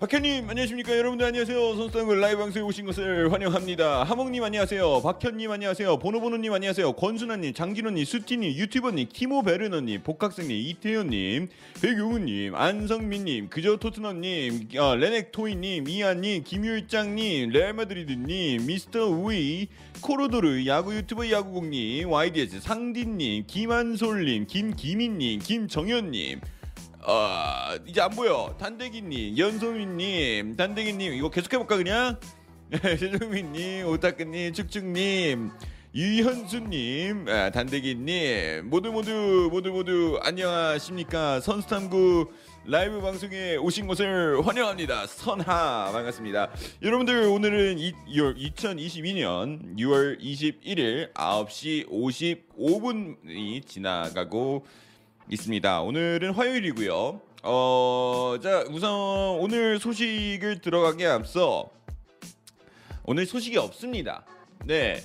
[0.00, 0.96] 박현님 안녕하십니까?
[0.96, 1.76] 여러분들 안녕하세요.
[1.76, 4.04] 선수단글 라이브 방송에 오신 것을 환영합니다.
[4.04, 5.02] 하몽님 안녕하세요.
[5.02, 5.98] 박현님 안녕하세요.
[5.98, 6.94] 보노보노님 안녕하세요.
[6.94, 11.48] 권순아님 장진호님 수티님 유튜버님 키모베르너님 복학생님 이태현님
[11.82, 19.68] 백용훈님 안성민님 그저 토트넘님 어, 레넥토이님 이한님 김율장님 레알마드리드님 미스터 우이
[20.00, 26.40] 코로도르 야구 유튜버 야구공님 YDS 상디님 김한솔님 김기민님 김정현님
[27.02, 28.54] 어, 이제 안 보여.
[28.58, 32.20] 단대기님, 연소민님, 단대기님, 이거 계속해볼까, 그냥?
[32.70, 35.50] 최정민님, 오타크님, 축축님,
[35.94, 41.40] 유현수님, 아, 단대기님, 모두 모두, 모두 모두, 안녕하십니까.
[41.40, 42.30] 선수탐구
[42.66, 45.06] 라이브 방송에 오신 것을 환영합니다.
[45.06, 46.50] 선하, 반갑습니다.
[46.82, 54.66] 여러분들, 오늘은 이, 2022년 6월 21일 9시 55분이 지나가고
[55.30, 55.82] 있습니다.
[55.82, 57.20] 오늘은 화요일이고요.
[57.44, 58.92] 어, 자, 우선
[59.38, 61.70] 오늘 소식을 들어가기에 앞서
[63.04, 64.24] 오늘 소식이 없습니다.
[64.64, 65.00] 네.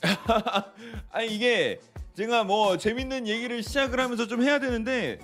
[1.12, 1.80] 아니 이게
[2.16, 5.18] 제가 뭐 재밌는 얘기를 시작을 하면서 좀 해야 되는데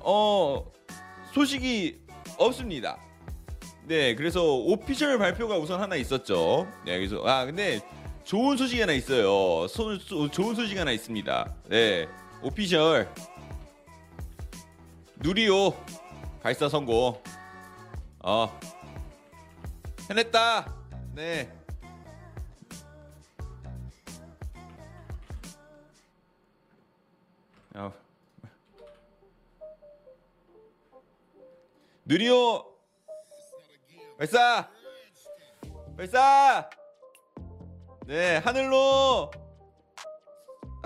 [0.00, 0.64] 어
[1.32, 1.98] 소식이
[2.38, 2.98] 없습니다.
[3.84, 6.66] 네, 그래서 오피셜 발표가 우선 하나 있었죠.
[6.84, 7.80] 네, 그래서 아 근데
[8.24, 9.68] 좋은 소식이 하나 있어요.
[9.68, 11.54] 소, 소, 좋은 소식이 하나 있습니다.
[11.68, 12.08] 네.
[12.42, 13.12] 오피셜.
[15.16, 15.72] 누리오
[16.42, 17.20] 발사 성공
[18.22, 18.60] 어.
[20.10, 20.74] 해냈다.
[21.14, 21.52] 네.
[27.74, 27.92] 어.
[32.04, 32.64] 누리오
[34.18, 34.70] 발사!
[35.96, 36.70] 발사!
[38.06, 39.30] 네 하늘로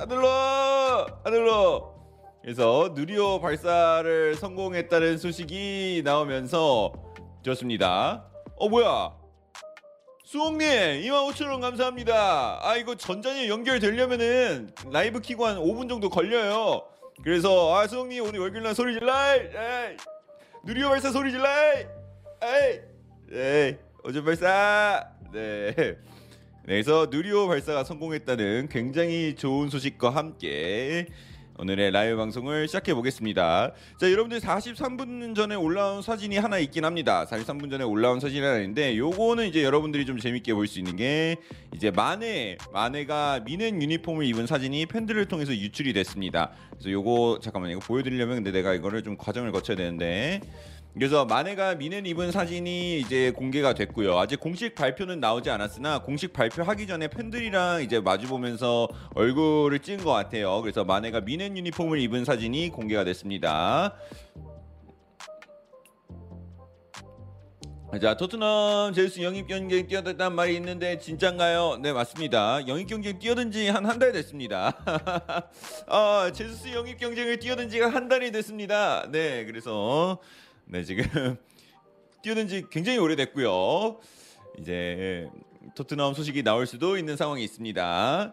[0.01, 1.95] 하늘로 하늘로
[2.41, 6.91] 그래서 누리호 발사를 성공했다는 소식이 나오면서
[7.43, 8.25] 좋습니다.
[8.57, 9.15] 어 뭐야?
[10.25, 10.67] 수홍님
[11.03, 12.61] 25,000원 감사합니다.
[12.63, 16.83] 아 이거 전자녀 연결되려면은 라이브 키고 한 5분 정도 걸려요.
[17.23, 19.13] 그래서 아 수홍님 오늘 월요일날 소리 질러.
[19.35, 19.97] 에이.
[20.65, 21.47] 누리호 발사 소리 질러.
[22.43, 22.81] 에이.
[23.33, 23.77] 에이.
[24.03, 25.11] 어제 발사.
[25.31, 25.75] 네.
[26.65, 31.07] 그래서 누리호 발사가 성공했다는 굉장히 좋은 소식과 함께
[31.59, 33.73] 오늘의 라이브 방송을 시작해 보겠습니다.
[33.99, 37.27] 자, 여러분들 43분 전에 올라온 사진이 하나 있긴 합니다.
[37.27, 41.37] 43분 전에 올라온 사진이 하나 있는데 요거는 이제 여러분들이 좀 재밌게 볼 수 있는 게
[41.75, 46.53] 이제 마네 마네가 미넨 유니폼을 입은 사진이 팬들을 통해서 유출이 됐습니다.
[46.71, 50.41] 그래서 요거 잠깐만 이거 보여 드리려면 근데 내가 이거를 좀 과정을 거쳐야 되는데
[50.95, 54.19] 그래서 마네가 미넨 입은 사진이 이제 공개가 됐고요.
[54.19, 60.11] 아직 공식 발표는 나오지 않았으나 공식 발표하기 전에 팬들이랑 이제 마주 보면서 얼굴을 찍은 것
[60.13, 60.61] 같아요.
[60.63, 63.95] 그래서 마네가 미넨 유니폼을 입은 사진이 공개가 됐습니다.
[68.01, 71.79] 자 토트넘 제우스 영입 경쟁 뛰어들단 말이 있는데 진짠가요?
[71.83, 72.67] 네 맞습니다.
[72.69, 74.77] 영입 경쟁 뛰어든 지 한 한 달 됐습니다.
[75.89, 79.07] 아 제우스 영입 경쟁을 뛰어든 지가 한 달이 됐습니다.
[79.11, 80.19] 네 그래서
[80.73, 81.03] 네 지금
[82.23, 83.99] 뛰어든 지 굉장히 오래됐고요.
[84.61, 85.29] 이제
[85.75, 88.33] 토트넘 소식이 나올 수도 있는 상황이 있습니다.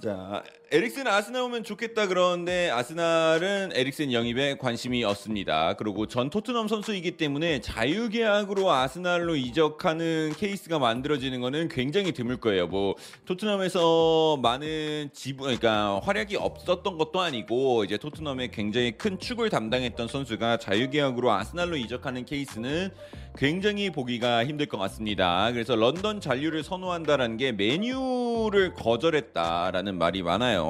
[0.00, 5.74] 자, 에릭슨 아스날 오면 좋겠다 그러는데 아스날은 에릭슨 영입에 관심이 없습니다.
[5.74, 12.68] 그리고 전 토트넘 선수이기 때문에 자유계약으로 아스날로 이적하는 케이스가 만들어지는 거는 굉장히 드물 거예요.
[12.68, 12.94] 뭐
[13.26, 20.56] 토트넘에서 많은 지분 그러니까 활약이 없었던 것도 아니고 이제 토트넘의 굉장히 큰 축을 담당했던 선수가
[20.56, 22.88] 자유계약으로 아스날로 이적하는 케이스는
[23.36, 25.50] 굉장히 보기가 힘들 것 같습니다.
[25.52, 30.61] 그래서 런던 잔류를 선호한다라는 게 메뉴를 거절했다라는 말이 많아요.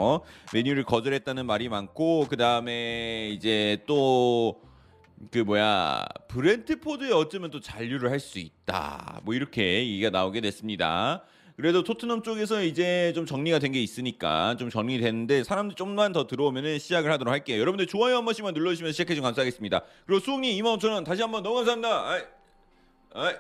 [0.52, 4.60] 메뉴를 거절했다는 말이 많고 그 다음에 이제 또
[5.30, 9.20] 그 뭐야 브렌트포드에 어쩌면 또 잔류를 할 수 있다.
[9.22, 11.22] 뭐 이렇게 얘기가 나오게 됐습니다.
[11.56, 16.78] 그래도 토트넘 쪽에서 이제 좀 정리가 된 게 있으니까 좀 정리됐는데 사람들 좀만 더 들어오면은
[16.80, 17.60] 시작을 하도록 할게요.
[17.60, 19.82] 여러분들 좋아요 한 번씩만 눌러주시면 시작해 주면 감사하겠습니다.
[20.06, 22.08] 그리고 수홍님 25,000원 다시 한번 너무 감사합니다.
[22.10, 22.22] 아이,
[23.14, 23.34] 아이.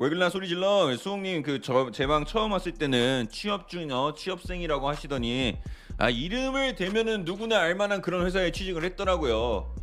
[0.00, 0.96] 왜 그러나 소리 질러.
[0.96, 5.56] 수홍님 그제방 처음 왔을 때는 취업 중 어 취업생이라고 하시더니
[5.96, 9.74] 아 이름을 대면은 누구나 알만한 그런 회사에 취직을 했더라고요.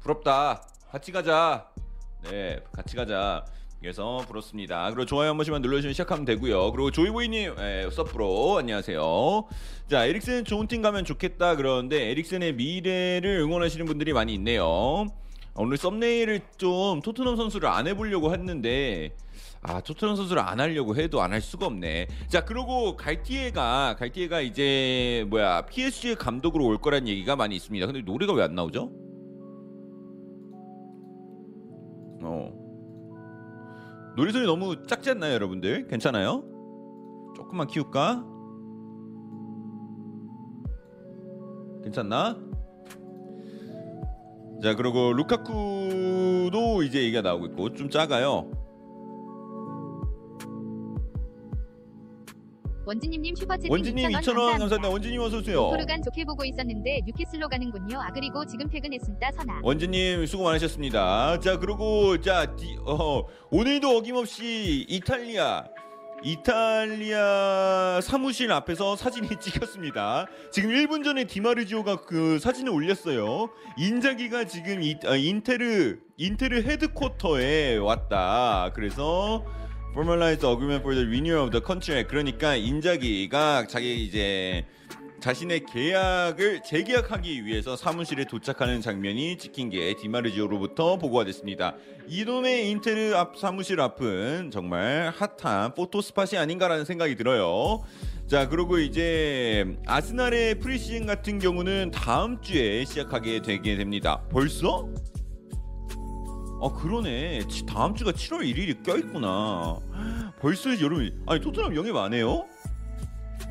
[0.00, 0.62] 부럽다.
[0.90, 1.68] 같이 가자.
[2.30, 3.46] 네 같이 가자.
[3.80, 4.90] 그래서 부럽습니다.
[4.90, 6.72] 그리고 좋아요 한 번씩만 눌러주시면 시작하면 되고요.
[6.72, 8.58] 그리고 조이보이님 네, 서프로.
[8.58, 9.44] 안녕하세요.
[9.88, 15.06] 자 에릭슨 좋은 팀 가면 좋겠다 그러는데 에릭슨의 미래를 응원하시는 분들이 많이 있네요.
[15.54, 19.16] 오늘 썸네일을 좀 토트넘 선수를 안 해보려고 했는데
[19.68, 22.06] 아 토트넘 선수를 안 하려고 해도 안 할 수가 없네.
[22.28, 27.84] 자 그리고 갈티에가 갈티에가 이제 뭐야 PSG의 감독으로 올 거란 얘기가 많이 있습니다.
[27.86, 28.90] 근데 노래가 왜 안 나오죠?
[32.22, 32.52] 어.
[34.16, 35.88] 노래 소리 너무 작지 않나요, 여러분들?
[35.88, 36.44] 괜찮아요?
[37.36, 38.24] 조금만 키울까?
[41.82, 42.36] 괜찮나?
[44.62, 48.50] 자, 그리고 루카쿠도 이제 얘기가 나오고 있고 좀 작아요.
[52.86, 54.88] 원진님님 슈퍼채팅 원진님 2,000원 2,000원 감사합니다.
[54.88, 55.68] 원진님 어서 오세요.
[55.70, 58.00] 포르간 좋게 보고 있었는데 뉴캐슬로 가는군요.
[58.00, 59.32] 아 그리고 지금 퇴근했습니다.
[59.32, 59.60] 선아.
[59.62, 61.40] 원진님 수고 많으셨습니다.
[61.40, 65.64] 자 그리고 자 디, 어, 오늘도 어김없이 이탈리아
[66.22, 70.26] 이탈리아 사무실 앞에서 사진이 찍혔습니다.
[70.52, 73.50] 지금 1분 전에 디마르지오가 그 사진을 올렸어요.
[73.78, 78.70] 인자기가 지금 이, 아, 인테르 인테르 headquarter에 왔다.
[78.74, 79.44] 그래서
[79.96, 82.10] formalize the agreement for the renewal of the contract.
[82.10, 84.66] 그러니까 인자기가 자기 이제
[85.20, 91.76] 자신의 계약을 재계약하기 위해서 사무실에 도착하는 장면이 찍힌 게 디마르지오로부터 보고가 됐습니다.
[92.08, 97.82] 이놈의 인테르 앞 사무실 앞은 정말 핫한 photo spot이 아닌가라는 생각이 들어요.
[98.26, 104.22] 자, 그리고 이제 아스날의 프리시즌 같은 경우는 다음 주에 시작하게 되게 됩니다.
[104.30, 104.90] 벌써?
[106.62, 107.46] 아 그러네.
[107.48, 109.78] 치- 다음 주가 7월 1일이 껴있구나.
[110.40, 112.46] 벌써 여러분, 아니 토트넘 영입 안 해요?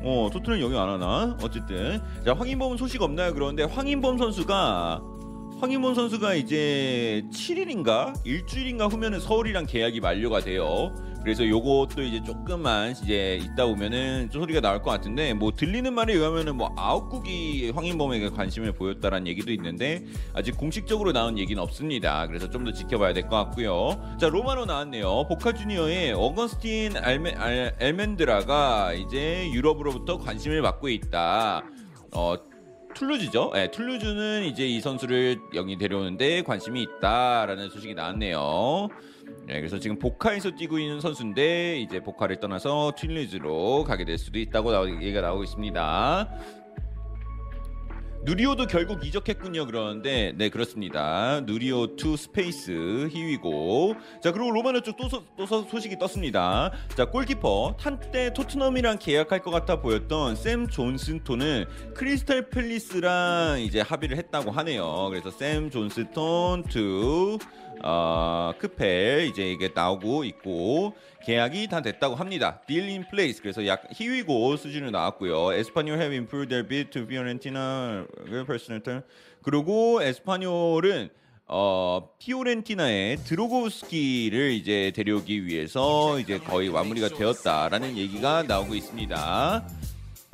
[0.02, 1.36] 어 토트넘 영입 안 하나?
[1.42, 3.32] 어쨌든 자 황인범 소식 없나요?
[3.32, 5.02] 그런데 황인범 선수가
[5.60, 10.94] 황인범 선수가 이제 7일인가 일주일인가 후면은 서울이랑 계약이 만료가 돼요.
[11.26, 16.14] 그래서 요것도 이제 조금만 이제 있다 보면은 좀 소리가 나올 것 같은데 뭐 들리는 말에
[16.14, 22.28] 의하면은 뭐 아웃국이 황인범에게 관심을 보였다라는 얘기도 있는데 아직 공식적으로 나온 얘기는 없습니다.
[22.28, 24.16] 그래서 좀 더 지켜봐야 될 것 같고요.
[24.20, 25.26] 자 로마로 나왔네요.
[25.28, 31.64] 보카 주니어의 어거스틴 알메, 알, 엘멘드라가 이제 유럽으로부터 관심을 받고 있다.
[32.14, 32.36] 어
[32.94, 33.50] 툴루즈죠.
[33.52, 38.88] 네, 툴루즈는 이제 이 선수를 영이 데려오는데 관심이 있다라는 소식이 나왔네요.
[39.46, 44.72] 네, 그래서 지금 보카에서 뛰고 있는 선수인데 이제 보카를 떠나서 툴루즈로 가게 될 수도 있다고
[44.72, 46.28] 나오, 얘기가 나오고 있습니다.
[48.22, 49.66] 누리오도 결국 이적했군요.
[49.66, 51.40] 그러는데 네 그렇습니다.
[51.42, 56.72] 누리오 to 스페치아 here we go 자 그리고 로마노 쪽 또 또 소- 소식이 떴습니다.
[56.96, 64.50] 자 골키퍼 한때 토트넘이랑 계약할 것 같아 보였던 샘 존슨톤은 크리스탈 팰리스랑 이제 합의를 했다고
[64.50, 65.06] 하네요.
[65.10, 67.38] 그래서 샘 존슨톤 to
[67.88, 70.94] 어, 크펠 이제 이게 나오고 있고
[71.24, 72.60] 계약이 다 됐다고 합니다.
[72.66, 73.40] Deal in place.
[73.40, 75.52] 그래서 약 희위고 수준으로 나왔고요.
[75.52, 78.04] 에스파뇰 have improved their bid to Fiorentina
[78.44, 79.02] personal term.
[79.42, 81.10] 그리고 에스파뇰은
[81.48, 89.68] 어 피오렌티나의 드로고스키를 이제 데려오기 위해서 이제 거의 마무리가 되었다라는 얘기가 나오고 있습니다.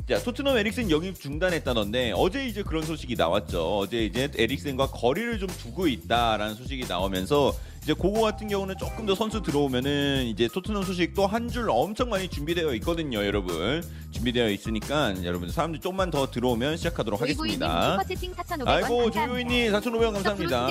[0.08, 3.78] 자, 토트넘 에릭센 영입 중단했다던데 어제 이제 그런 소식이 나왔죠.
[3.78, 9.14] 어제 이제 에릭센과 거리를 좀 두고 있다라는 소식이 나오면서 이제 그거 같은 경우는 조금 더
[9.14, 13.82] 선수 들어오면은 이제 토트넘 소식 또 한 줄 엄청 많이 준비되어 있거든요, 여러분.
[14.10, 17.92] 준비되어 있으니까 여러분 사람들 조금만 더 들어오면 시작하도록 하겠습니다.
[17.92, 19.10] 슈퍼채팅 4,500원 아이고.
[19.10, 20.66] 조요이님 4,500원 감사합니다.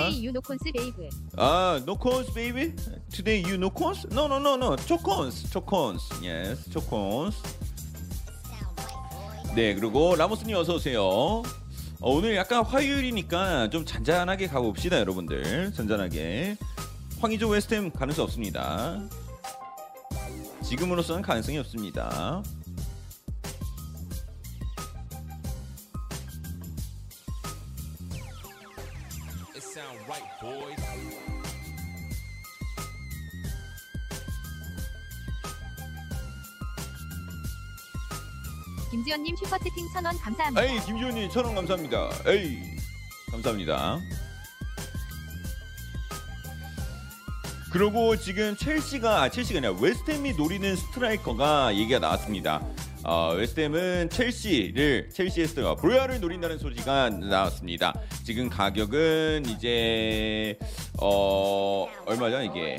[1.37, 2.73] 아, cons, baby.
[3.09, 4.07] Today you no cons?
[4.11, 4.75] No, no, no, no.
[4.85, 6.03] chocons, chocons.
[6.21, 7.35] Yes, chocons.
[9.53, 11.03] 네, 그리고 라모스님 어서 오세요.
[11.03, 11.43] 어,
[11.99, 15.73] 오늘 약간 화요일이니까 좀 잔잔하게 가봅시다, 여러분들.
[15.73, 16.55] 잔잔하게.
[17.19, 19.01] 황의조 웨스템 가능성 없습니다.
[20.63, 22.41] 지금으로서는 가능성이 없습니다.
[38.91, 40.63] 김지연님 슈퍼채팅 1,000원 감사합니다.
[40.65, 42.09] 에이, 김지훈님 천원 감사합니다.
[42.27, 42.57] 에이,
[43.31, 43.99] 감사합니다.
[47.71, 52.61] 그리고 지금 첼시가 아, 첼시가 아니라 웨스트햄이 노리는 스트라이커가 얘기가 나왔습니다.
[53.05, 57.93] 어, 웨스트햄은 첼시를 첼시에서 브로야를 노린다는 소식가 나왔습니다.
[58.25, 60.59] 지금 가격은 이제
[61.01, 62.77] 어 얼마죠 이게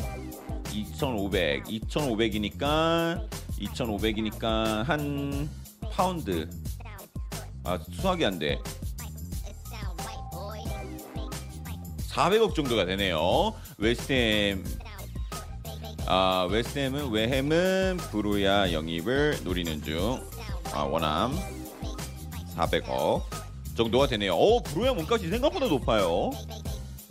[0.72, 3.26] 2,500, 2,500이니까
[3.58, 5.48] 2,500이니까 한
[5.92, 6.48] 파운드
[7.64, 8.58] 아 수학이 안 돼.
[12.08, 13.54] 400억 정도가 되네요.
[13.78, 14.64] 웨스트햄
[16.06, 20.20] 아 웨스트햄은 웨햄은 브로야 영입을 노리는 중.
[20.72, 21.38] 아 원함
[22.56, 23.22] 400억
[23.76, 24.34] 정도가 되네요.
[24.34, 26.30] 어 브로야 몸값이 생각보다 높아요.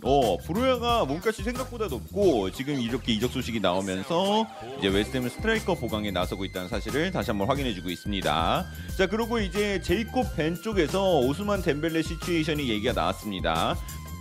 [0.02, 4.46] 어 브로야가 몸값이 생각보다 높고 지금 이렇게 이적 소식이 나오면서
[4.78, 8.66] 이제 웨스트햄은 스트라이커 보강에 나서고 있다는 사실을 다시 한번 확인해주고 있습니다.
[8.98, 13.76] 자 그리고 이제 제이콥스 벤 쪽에서 오스만 뎀벨레 situation이 얘기가 나왔습니다.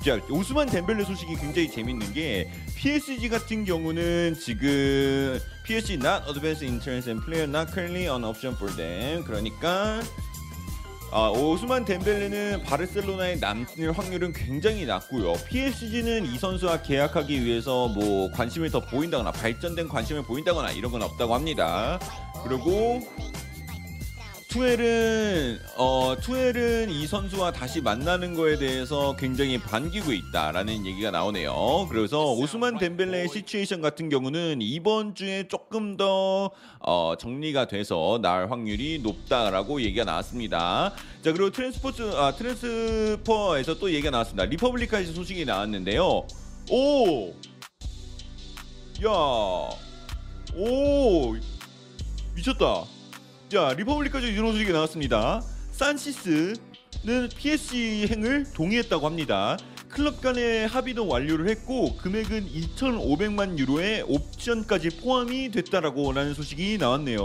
[0.06, 6.80] 자 오스만 뎀벨레 소식이 굉장히 재밌는 게 PSG 같은 경우는 지금 PSG not advanced in
[6.80, 9.24] terms and player not currently an option for them.
[9.24, 10.02] 그러니까
[11.13, 15.34] 아, 오스만 뎀벨레는 바르셀로나에 남을 확률은 굉장히 낮고요.
[15.50, 21.36] PSG는 이 선수와 계약하기 위해서 뭐 관심을 더 보인다거나 발전된 관심을 보인다거나 이런 건 없다고
[21.36, 22.00] 합니다.
[22.46, 23.01] 그리고
[24.51, 31.88] 투헬은 어 투헬은 이 선수와 다시 만나는 거에 대해서 굉장히 반기고 있다라는 얘기가 나오네요.
[31.89, 39.00] 그래서 오스만 뎀벨레의 situation 같은 경우는 이번 주에 조금 더 어, 정리가 돼서 나올 확률이
[39.00, 40.93] 높다라고 얘기가 나왔습니다.
[41.22, 44.43] 자 그리고 트랜스포츠 아 transfer에서 또 얘기가 나왔습니다.
[44.43, 46.27] 리퍼블리카에서 소식이 나왔는데요.
[46.70, 47.29] 오,
[49.05, 49.10] 야,
[50.55, 51.36] 오,
[52.36, 53.00] 미쳤다.
[53.51, 55.41] 자 리퍼블리카즈 이런 소식이 나왔습니다.
[55.72, 56.55] 산시스는
[57.36, 59.58] PSG 행을 동의했다고 합니다.
[59.89, 67.20] 클럽 간의 합의도 완료를 했고 금액은 2,500만 유로의 옵션까지 포함이 됐다라고 라는 소식이 나왔네요.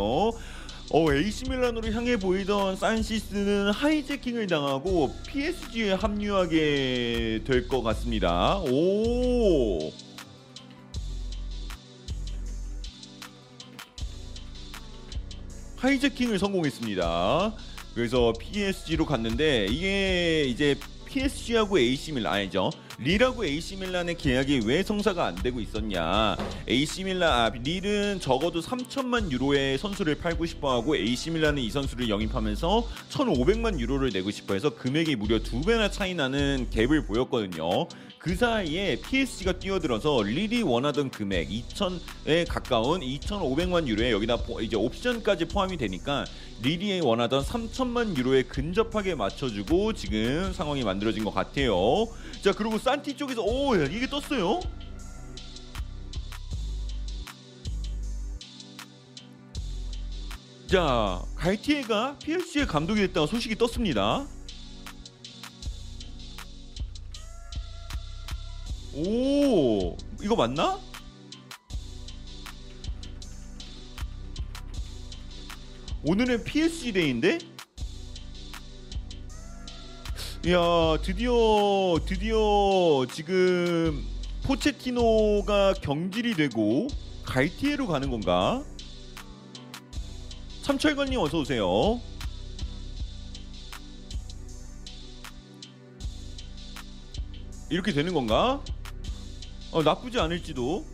[0.90, 8.58] 어, AC 밀란으로 향해 보이던 산시스는 하이재킹을 당하고 PSG에 합류하게 될 것 같습니다.
[8.58, 9.92] 오.
[15.86, 17.54] 하이제킹을 성공했습니다.
[17.94, 20.74] 그래서 PSG로 갔는데 이게 이제
[21.06, 22.70] PSG하고 AC 밀란 아니죠.
[22.98, 26.36] 릴하고 AC 밀란의 계약이 왜 성사가 안 되고 있었냐?
[26.68, 32.88] AC 밀란 아, 릴은 적어도 3천만 유로의 선수를 팔고 싶어하고 AC 밀란은 이 선수를 영입하면서
[33.10, 37.86] 1,500만 유로를 내고 싶어해서 금액이 무려 두 배나 차이 나는 갭을 보였거든요.
[38.26, 45.44] 그 사이에 PSG가 뛰어들어서 릴이 원하던 금액 2,000에 가까운 2,500만 유로에 여기다 포- 이제 옵션까지
[45.44, 46.24] 포함이 되니까
[46.60, 52.08] 릴이 원하던 3천만 유로에 근접하게 맞춰주고 지금 상황이 만들어진 것 같아요.
[52.42, 54.58] 자 그리고 산티 쪽에서 오 야, 이게 떴어요.
[60.66, 64.26] 자 갈티에가 PSG의 감독이 됐다가 소식이 떴습니다.
[68.96, 70.80] 오 이거 맞나?
[76.02, 77.38] 오늘은 PSG 데이인데?
[80.46, 84.02] 이야 드디어 드디어 지금
[84.44, 86.86] 포체티노가 경질이 되고
[87.24, 88.64] 갈티에로 가는 건가?
[90.62, 92.00] 삼철건님 어서 오세요.
[97.68, 98.62] 이렇게 되는 건가?
[99.76, 100.86] 어, 나쁘지 않을지도.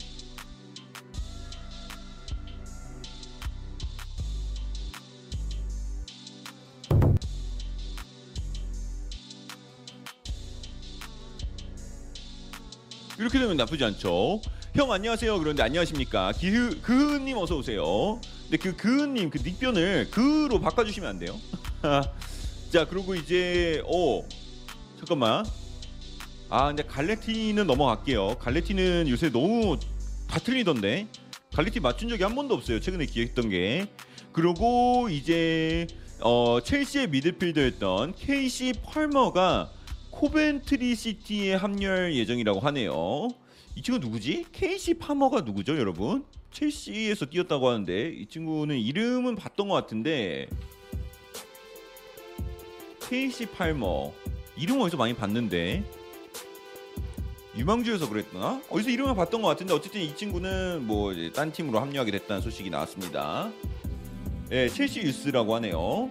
[13.20, 14.42] 이렇게 되면 나쁘지 않죠.
[14.74, 15.38] 형 안녕하세요.
[15.38, 16.32] 그런데 안녕하십니까?
[16.32, 18.20] 기흐 그흐님 어서 오세요.
[18.50, 21.38] 근데 그 그흐님 그 닉변을 그로 바꿔주시면 안 돼요?
[22.72, 24.26] 자 그리고 이제 어
[24.98, 25.62] 잠깐만.
[26.54, 28.37] 아 근데 갈레티는 넘어갈게요.
[28.38, 29.78] 갈레티는 요새 너무
[30.28, 31.06] 다 틀리던데.
[31.54, 32.78] 갈레티 맞춘 적이 한 번도 없어요.
[32.78, 33.87] 최근에 기획했던 게.
[34.32, 35.87] 그리고 이제
[36.21, 39.71] 어 첼시의 미드필더였던 KC 펄머가
[40.11, 43.28] 코벤트리 시티에 합류할 예정이라고 하네요.
[43.75, 44.44] 이 친구 누구지?
[44.52, 46.23] 케이시 파머가 누구죠, 여러분?
[46.50, 50.49] 첼시에서 뛰었다고 하는데 이 친구는 이름은 봤던 것 같은데
[53.09, 54.12] 케이시 팔머
[54.59, 56.01] 이름 어디서 많이 봤는데
[57.56, 62.40] 유망주에서 그랬구나 어디서 이름을 봤던 것 같은데 어쨌든 이 친구는 뭐 딴 팀으로 합류하게 됐다는
[62.42, 63.50] 소식이 나왔습니다.
[64.50, 66.11] 예, 첼시 youth라고 하네요.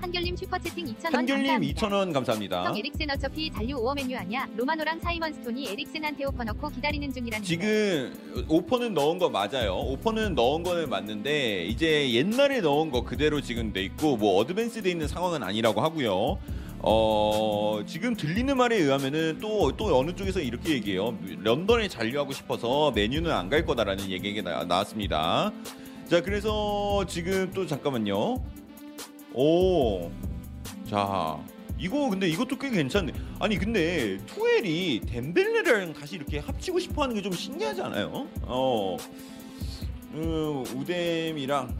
[0.00, 1.80] 한결님 슈퍼채팅 2,000원 한결님 감사합니다.
[1.88, 2.64] 2,000원 감사합니다.
[2.64, 4.46] 형 에릭센 어차피 잔류 5어 맨유 아니야?
[4.56, 7.46] 로마노랑 사이먼 스톤이 에릭센한테 오퍼 넣고 기다리는 중이라는데.
[7.46, 9.74] 지금 오퍼는 넣은 거 맞아요.
[9.76, 14.90] 오퍼는 넣은 거는 맞는데 이제 옛날에 넣은 거 그대로 지금 돼 있고 뭐 advance 돼
[14.90, 16.38] 있는 상황은 아니라고 하고요.
[16.80, 21.16] 어 지금 들리는 말에 의하면은 또 또 어느 쪽에서 이렇게 얘기해요.
[21.42, 25.52] 런던에 잔류하고 싶어서 맨유는 안 갈 거다라는 얘기가 나, 나왔습니다.
[26.08, 28.42] 자 그래서 지금 또 잠깐만요.
[29.34, 30.10] 오,
[30.88, 31.38] 자
[31.78, 33.12] 이거 근데 이것도 꽤 괜찮네.
[33.40, 38.26] 아니 근데 투엘이 덴벨레랑 다시 이렇게 합치고 싶어하는 게 좀 신기하지 않아요?
[38.42, 38.96] 어,
[40.14, 41.74] 음, 우뎀이랑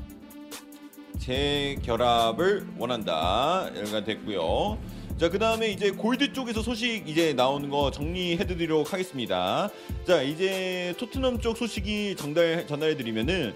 [1.18, 3.70] 재결합을 원한다.
[3.76, 4.78] 여기가 됐고요.
[5.18, 9.70] 자, 그 다음에 이제 골드 쪽에서 소식 이제 나오는 거 정리해드리도록 하겠습니다.
[10.06, 13.54] 자, 이제 토트넘 쪽 소식이 전달 전달해드리면은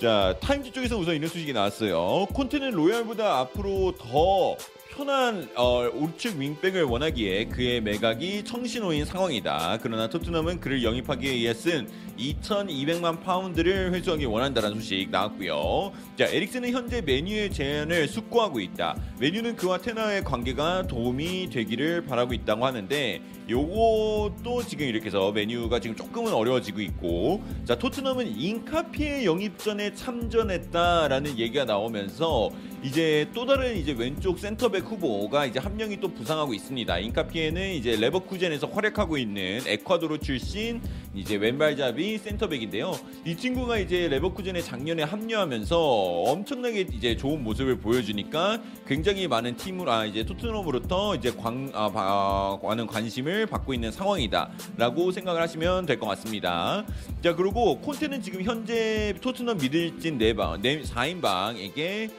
[0.00, 2.26] 자 타임즈 쪽에서 우선 이런 소식이 나왔어요.
[2.32, 4.56] 콘테는 로얄보다 앞으로 더
[5.00, 9.78] 편한 어, 우측 윙백을 원하기에 그의 매각이 청신호인 상황이다.
[9.80, 11.88] 그러나 토트넘은 그를 영입하기 위해 쓴
[12.18, 15.92] 2,200만 파운드를 회수하기 원한다는 소식 나왔고요.
[16.18, 18.94] 자 에릭센은 현재 맨유의 제안을 숙고하고 있다.
[19.18, 25.96] 맨유는 그와 텐하흐의 관계가 도움이 되기를 바라고 있다고 하는데 요것도 지금 이렇게 해서 메뉴가 지금
[25.96, 32.50] 조금은 어려워지고 있고 자 토트넘은 인카피의 영입 전에 참전했다라는 얘기가 나오면서
[32.82, 36.98] 이제 또 다른 이제 왼쪽 센터백 후보가 이제 한 명이 또 부상하고 있습니다.
[36.98, 40.80] 인카피에는 이제 레버쿠젠에서 활약하고 있는 에콰도르 출신
[41.14, 42.92] 이제 왼발잡이 센터백인데요.
[43.26, 50.06] 이 친구가 이제 레버쿠젠에 작년에 합류하면서 엄청나게 이제 좋은 모습을 보여주니까 굉장히 많은 팀으로 아
[50.06, 56.06] 이제 토트넘으로부터 이제 광 아, 바, 많은 관심을 받고 있는 상황이다라고 생각을 하시면 될 것
[56.06, 56.84] 같습니다.
[57.22, 62.10] 자 그리고 콘테는 지금 현재 토트넘 미들진 네방 네 4인방에게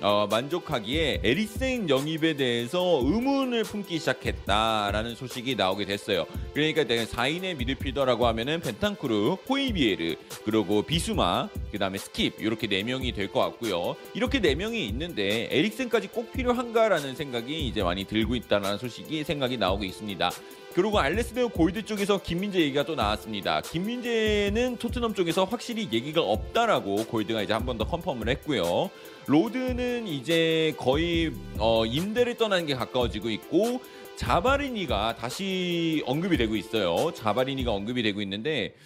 [0.00, 6.24] 어, 만족하기에 에릭센 영입에 대해서 의문을 품기 시작했다라는 소식이 나오게 됐어요.
[6.54, 13.10] 그러니까 내가 4인의 미드필더라고 하면은 벤탄쿠르, 호이비에르, 그리고 비수마, 그 다음에 스킵 이렇게 네 명이
[13.10, 13.96] 될 것 같고요.
[14.14, 19.82] 이렇게 네 명이 있는데 에릭센까지 꼭 필요한가라는 생각이 이제 많이 들고 있다는 소식이 생각이 나오고
[19.82, 20.30] 있습니다.
[20.78, 23.60] 그리고 알레스데어 골드 쪽에서 김민재 얘기가 또 나왔습니다.
[23.62, 28.88] 김민재는 토트넘 쪽에서 확실히 얘기가 없다라고 골드가 이제 한 번 더 confirm을 했고요.
[29.26, 33.80] 로든은 이제 거의 어, 임대를 떠나는 게 가까워지고 있고
[34.14, 37.10] 자바르니가 다시 언급이 되고 있어요.
[37.12, 38.76] 자바르니가 언급이 되고 있는데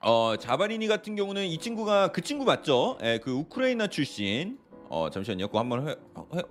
[0.00, 2.98] 어, 자바르니 같은 경우는 이 친구가 그 친구 맞죠?
[3.04, 4.58] 예, 그 우크라이나 출신.
[4.88, 5.46] 어, 잠시만요.
[5.46, 5.92] 그거 한번 해,
[6.34, 6.42] 해,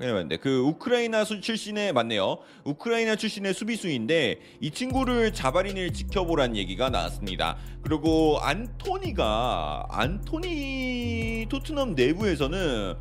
[0.00, 2.38] 해봤는데 그 우크라이나 수- 출신의 맞네요.
[2.64, 7.56] 우크라이나 출신의 수비수인데 이 친구를 자바린을 지켜보란 얘기가 나왔습니다.
[7.82, 12.94] 그리고 안토니가 안토니 토트넘 내부에서는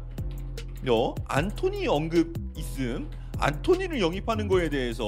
[0.88, 3.10] 요 안토니 언급 있음.
[3.38, 5.04] 안토니를 영입하는 거에 대해서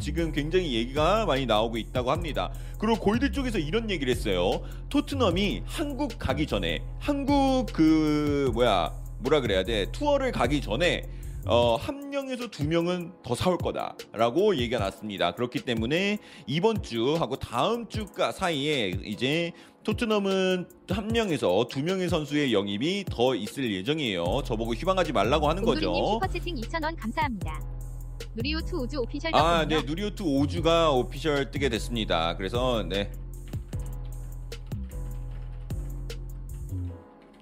[0.00, 2.52] 지금 굉장히 얘기가 많이 나오고 있다고 합니다.
[2.78, 4.62] 그리고 골드 쪽에서 이런 얘기를 했어요.
[4.90, 11.02] 토트넘이 한국 가기 전에 한국 그 뭐야 뭐라 그래야 돼 투어를 가기 전에
[11.46, 15.32] 어, 한 명에서 두 명은 더 사올 거다라고 얘기가 났습니다.
[15.32, 19.52] 그렇기 때문에 이번 주 하고 다음 주가 사이에 이제
[19.82, 24.42] 토트넘은 한 명에서 두 명의 선수의 영입이 더 있을 예정이에요.
[24.44, 25.92] 저보고 희망하지 말라고 하는 거죠.
[26.22, 27.60] 슈퍼채팅 2,000원 감사합니다.
[28.36, 29.66] 누리오2 우주 오피셜 아.
[29.66, 32.36] 네, 누리오트 5주가 오피셜 뜨게 됐습니다.
[32.36, 33.10] 그래서 네.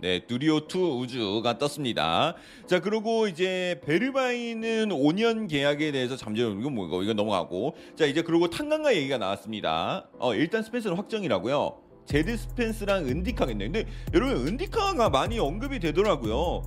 [0.01, 2.35] 네, 누리오2 우주가 떴습니다.
[2.67, 7.77] 자, 그리고 이제 베르바이는 5년 계약에 대해서 잠재워 이건 뭐고 이거 넘어가고.
[7.97, 10.09] 자, 이제 그리고 탄강가 얘기가 나왔습니다.
[10.19, 11.77] 어, 일단 스펜스는 확정이라고요.
[12.07, 13.71] 제드 스펜스랑 은디카겠네요.
[13.71, 16.63] 근데 여러분 은디카가 많이 언급이 되더라고요.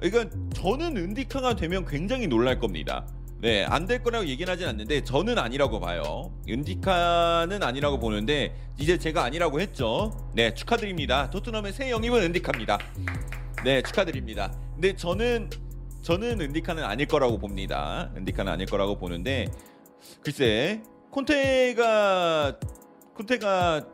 [0.00, 3.06] 그러니까 저는 은디카가 되면 굉장히 놀랄 겁니다.
[3.40, 6.30] 네, 안 될 거라고 얘기는 하진 않는데 저는 아니라고 봐요.
[6.48, 10.12] 은디카는 아니라고 보는데 이제 제가 아니라고 했죠.
[10.34, 11.30] 네, 축하드립니다.
[11.30, 12.78] 토트넘의 새 영입은 은디카입니다.
[13.64, 14.52] 네, 축하드립니다.
[14.74, 15.48] 근데 저는
[16.02, 18.10] 저는 은디카는 아닐 거라고 봅니다.
[18.14, 19.46] 은디카는 아닐 거라고 보는데
[20.22, 22.58] 글쎄 콘테가
[23.16, 23.86] 콘테가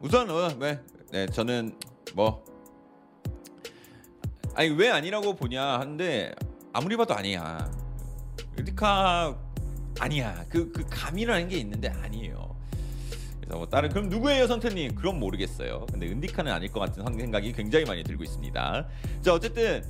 [0.00, 0.80] 우선 어, 네,
[1.12, 1.78] 네, 저는
[2.14, 2.44] 뭐
[4.54, 6.34] 아니 왜 아니라고 보냐 하는데
[6.72, 7.70] 아무리 봐도 아니야.
[8.60, 9.36] 르디카
[9.98, 10.44] 아니야.
[10.48, 12.54] 그 그 감이라는 게 있는데 아니에요.
[13.40, 14.94] 그래서 뭐 다른 그럼 누구예요, 선태님?
[14.94, 15.86] 그럼 모르겠어요.
[15.90, 18.86] 근데 은디카는 아닐 것 같은 생각이 굉장히 많이 들고 있습니다.
[19.22, 19.82] 자 어쨌든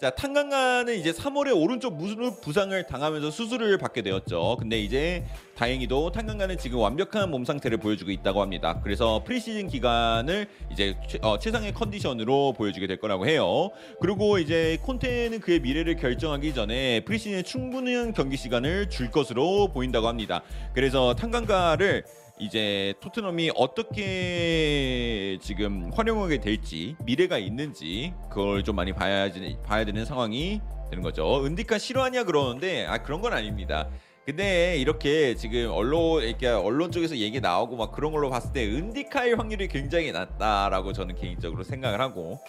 [0.00, 4.56] 자 탄강가는 이제 3월에 오른쪽 무릎 부상을 당하면서 수술을 받게 되었죠.
[4.58, 8.80] 근데 이제 다행히도 탄강가는 지금 완벽한 몸 상태를 보여주고 있다고 합니다.
[8.82, 13.72] 그래서 프리시즌 기간을 이제 최, 어, 최상의 컨디션으로 보여주게 될 거라고 해요.
[14.00, 20.40] 그리고 이제 콘테는 그의 미래를 결정하기 전에 프리시즌에 충분한 경기 시간을 줄 것으로 보인다고 합니다.
[20.72, 22.04] 그래서 탄강가를
[22.40, 29.28] 이제 토트넘이 어떻게 지금 활용하게 될지 미래가 있는지 그걸 좀 많이 봐야
[29.62, 31.44] 봐야 되는 상황이 되는 거죠.
[31.44, 33.88] 은디카 싫어하냐 그러는데 아 그런 건 아닙니다.
[34.24, 39.34] 근데 이렇게 지금 언론 이렇게 언론 쪽에서 얘기 나오고 막 그런 걸로 봤을 때 은디카의
[39.34, 42.40] 확률이 굉장히 낮다라고 저는 개인적으로 생각을 하고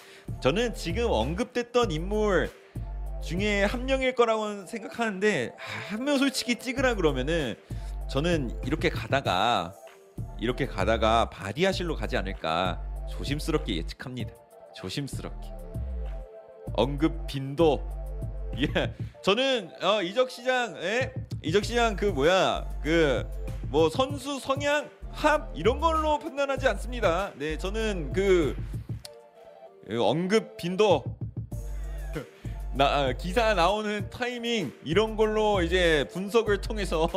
[0.42, 2.50] 저는 지금 언급됐던 인물
[3.22, 7.56] 중에 한 명일 거라고 생각하는데 아, 한명 솔직히 찍으라 그러면은
[8.10, 9.74] 저는 이렇게 가다가
[10.40, 14.32] 이렇게 가다가 바디아실로 가지 않을까 조심스럽게 예측합니다.
[14.76, 15.50] 조심스럽게
[16.74, 17.88] 언급 빈도
[18.58, 18.94] 예
[19.24, 21.14] 저는 어, 이적 시장 예?
[21.42, 27.32] 이적 시장 그 뭐야 그 뭐 선수 성향, 합 이런 걸로 판단하지 않습니다.
[27.36, 28.54] 네, 저는 그,
[29.88, 31.06] 그 언급 빈도
[32.76, 37.10] 나 아, 기사 나오는 타이밍 이런 걸로 이제 분석을 통해서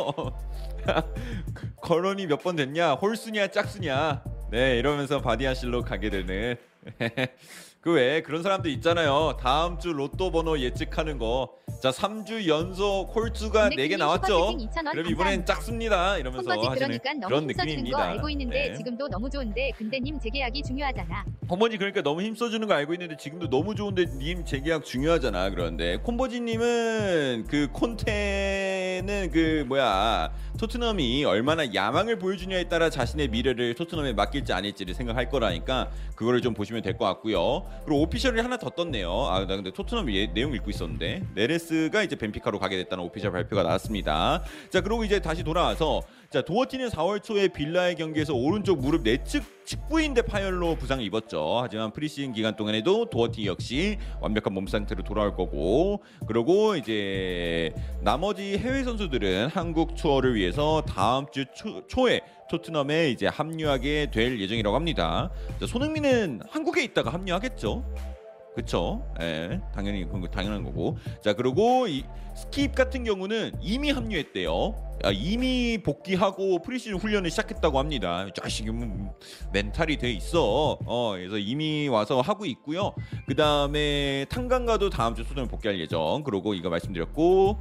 [1.81, 2.93] 거론이 몇 번 됐냐?
[2.93, 4.23] 홀수냐 짝수냐?
[4.51, 6.55] 네 이러면서 바디아실로 가게 되는
[7.85, 9.37] 그 외에 그런 사람도 있잖아요.
[9.39, 14.57] 다음 주 로또 번호 예측하는 거 자 3주 연속 홀수가 4개 나왔죠?
[14.91, 16.17] 그럼 이번엔 짝수입니다.
[16.17, 18.03] 이러면서 하시는 그러니까 너무 그런 힘써주는 거 느낌입니다.
[18.03, 18.73] 알고 있는데 네.
[18.75, 21.25] 지금도 너무 좋은데 근데 님 재계약이 중요하잖아.
[21.47, 25.49] 콤버지 그러니까 너무 힘써주는 거 알고 있는데 지금도 너무 좋은데 님 재계약 중요하잖아.
[25.51, 30.31] 그런데 콤버지님은 그 콘테는 그 뭐야?
[30.57, 36.81] 토트넘이 얼마나 야망을 보여주냐에 따라 자신의 미래를 토트넘에 맡길지 아닐지를 생각할 거라니까 그거를 좀 보시면
[36.81, 39.11] 될 것 같고요 그리고 오피셜이 하나 더 떴네요.
[39.29, 41.23] 아 나 근데 토트넘 예, 내용 읽고 있었는데.
[41.35, 44.43] 네레스가 이제 벤피카로 가게 됐다는 오피셜 발표가 나왔습니다.
[44.71, 46.01] 자 그리고 이제 다시 돌아와서
[46.35, 51.61] 자 도어티는 4월 초에 빌라의 경기에서 오른쪽 무릎 내측 측부인대 파열로 부상을 입었죠.
[51.63, 58.83] 하지만 프리시즌 기간 동안에도 도어티 역시 완벽한 몸 상태로 돌아올 거고 그리고 이제 나머지 해외
[58.83, 62.19] 선수들은 한국 투어를 위해서 다음 주 초, 초에
[62.49, 65.31] 토트넘에 이제 합류하게 될 예정이라고 합니다.
[65.61, 68.14] 자, 손흥민은 한국에 있다가 합류하겠죠.
[68.55, 69.05] 그쵸?
[69.19, 70.97] 예, 당연히 그건 당연한 거고.
[71.21, 74.75] 자, 그리고 이 스킵 같은 경우는 이미 합류했대요.
[75.03, 78.27] 아, 이미 복귀하고 프리시즌 훈련을 시작했다고 합니다.
[78.33, 79.13] 자식이 뭐
[79.51, 80.77] 멘탈이 돼 있어.
[80.85, 82.93] 어, 그래서 이미 와서 하고 있고요.
[83.27, 86.23] 그 다음에 탕강가도 다음 주 수능 복귀할 예정.
[86.23, 87.57] 그러고 이거 말씀드렸고,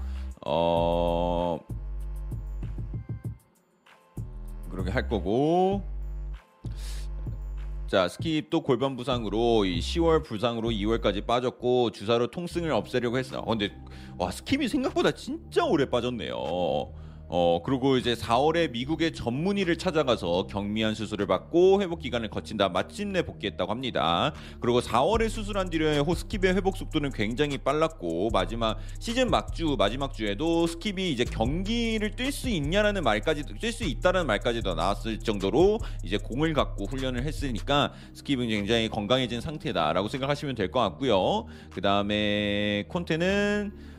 [0.47, 1.59] 어,
[4.71, 5.94] 그렇게 할 거고.
[7.87, 13.41] 자 스킵도 골반 부상으로 이 10월 부상으로 2월까지 빠졌고 주사로 통증을 없애려고 했어.
[13.41, 13.71] 어, 근데
[14.17, 16.35] 와 스킵이 생각보다 진짜 오래 빠졌네요.
[17.37, 23.23] 어 그리고 이제 4월에 미국의 전문의를 찾아가서 경미한 수술을 받고 회복 기간을 거친 다음 마침내
[23.23, 24.33] 복귀했다고 합니다.
[24.61, 31.01] 그리고 4월에 수술한 뒤에 호스킵의 회복 속도는 굉장히 빨랐고 마지막 시즌 막주 마지막 주에도 스킵이
[31.01, 36.85] 이제 경기를 뛸 수 있냐라는 말까지 뛸 수 있다라는 말까지도 나왔을 정도로 이제 공을 갖고
[36.85, 41.47] 훈련을 했으니까 스킵은 굉장히 건강해진 상태다라고 생각하시면 될 것 같고요.
[41.73, 43.94] 그 다음에 콘테는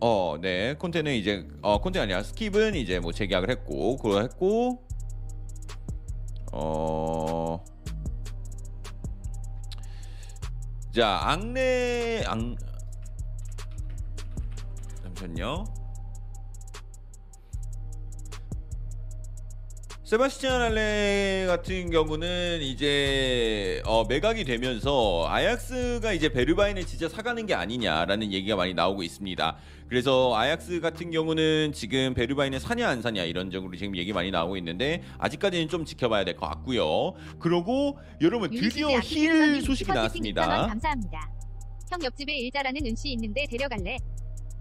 [0.00, 0.74] 어, 네.
[0.74, 2.22] 콘테는 이제 어, 콘테 아니야.
[2.22, 4.86] 스킵은 이제 뭐 재계약을 했고 그거 했고
[6.52, 7.62] 어
[10.92, 12.56] 자, 앙레 앙
[15.02, 15.64] 잠시만요.
[20.08, 28.32] 세바스티안 알레 같은 경우는 이제 어, 매각이 되면서 아약스가 이제 베르바인을 진짜 사가는 게 아니냐라는
[28.32, 29.58] 얘기가 많이 나오고 있습니다.
[29.88, 34.56] 그래서 아약스 같은 경우는 지금 베르바인을 사냐 안 사냐 이런 쪽으로 지금 얘기 많이 나오고
[34.58, 37.14] 있는데 아직까지는 좀 지켜봐야 될 것 같고요.
[37.38, 40.46] 그러고 여러분 드디어 힐 소식이 나왔습니다.
[40.66, 41.30] 감사합니다.
[41.90, 43.96] 형 옆집에 일자라는 은씨 있는데 데려갈래?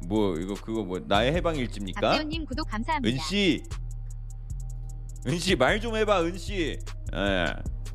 [0.08, 2.00] 뭐 이거 그거 뭐 나의 해방 일지입니까?
[2.00, 3.14] 박대훈님 구독 감사합니다.
[3.14, 3.64] 은씨
[5.28, 6.80] 은씨 말 좀 해봐 은씨
[7.14, 7.46] 예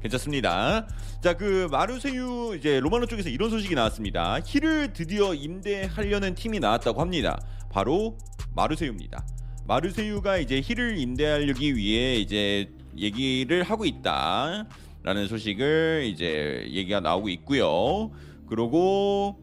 [0.03, 0.87] 괜찮습니다.
[1.21, 4.39] 자 그 마르세유 이제 로마노 쪽에서 이런 소식이 나왔습니다.
[4.45, 7.41] 힐을 드디어 임대하려는 팀이 나왔다고 합니다.
[7.71, 8.19] 바로
[8.55, 9.25] 마르세유입니다.
[9.67, 14.67] 마르세유가 이제 힐을 임대하기 위해 이제 얘기를 하고 있다
[15.03, 18.11] 라는 소식을 이제 얘기가 나오고 있고요.
[18.49, 19.41] 그리고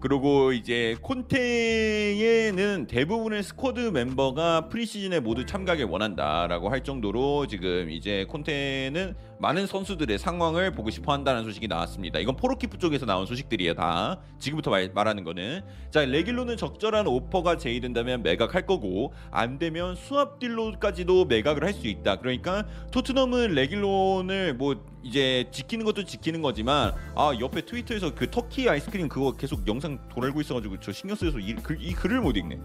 [0.00, 9.14] 그리고 이제 콘테는 대부분의 스쿼드 멤버가 프리시즌에 모두 참가를 원한다라고 할 정도로 지금 이제 콘테는
[9.42, 12.20] 많은 선수들의 상황을 보고 싶어 한다는 소식이 나왔습니다.
[12.20, 14.20] 이건 포로키프 쪽에서 나온 소식들이에요, 다.
[14.38, 15.62] 지금부터 말, 말하는 거는.
[15.90, 22.16] 자, 레길론은 적절한 오퍼가 제의된다면 매각할 거고 안 되면 swap deal로까지도 매각을 할 수 있다.
[22.16, 29.08] 그러니까 토트넘은 레길론을 뭐 이제 지키는 것도 지키는 거지만 아 옆에 트위터에서 그 터키 아이스크림
[29.08, 32.58] 그거 계속 영상 돌고 있어가지고 저 신경 쓰여서 이, 글, 이 글을 못 읽네.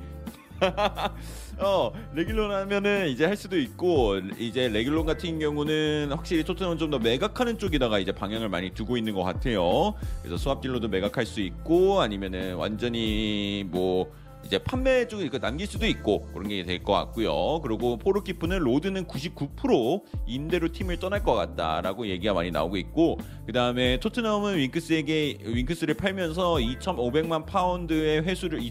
[1.60, 7.58] 어 레길론 하면은 이제 할 수도 있고 이제 레길론 같은 경우는 확실히 토트넘은 좀더 매각하는
[7.58, 9.94] 쪽에다가 이제 방향을 많이 두고 있는 것 같아요.
[10.22, 14.12] 그래서 swap deal로도 매각할 수 있고 아니면은 완전히 뭐
[14.46, 17.60] 이제 판매 쪽에 그 남길 수도 있고 그런 게 될 것 같고요.
[17.64, 24.00] 그리고 포르키프는 로든은 99% 임대로 팀을 떠날 것 같다라고 얘기가 많이 나오고 있고 그 다음에
[24.00, 28.62] 토트넘은 윙크스에게 윙크스를 팔면서 2,500만 파운드의 회수를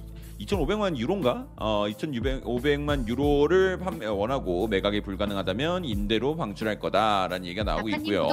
[0.40, 1.46] 2,500만 유로인가?
[1.56, 8.28] 어, 2,500만 유로를 판매 원하고 매각이 불가능하다면 임대로 방출할 거다라는 얘기가 나오고 있고요.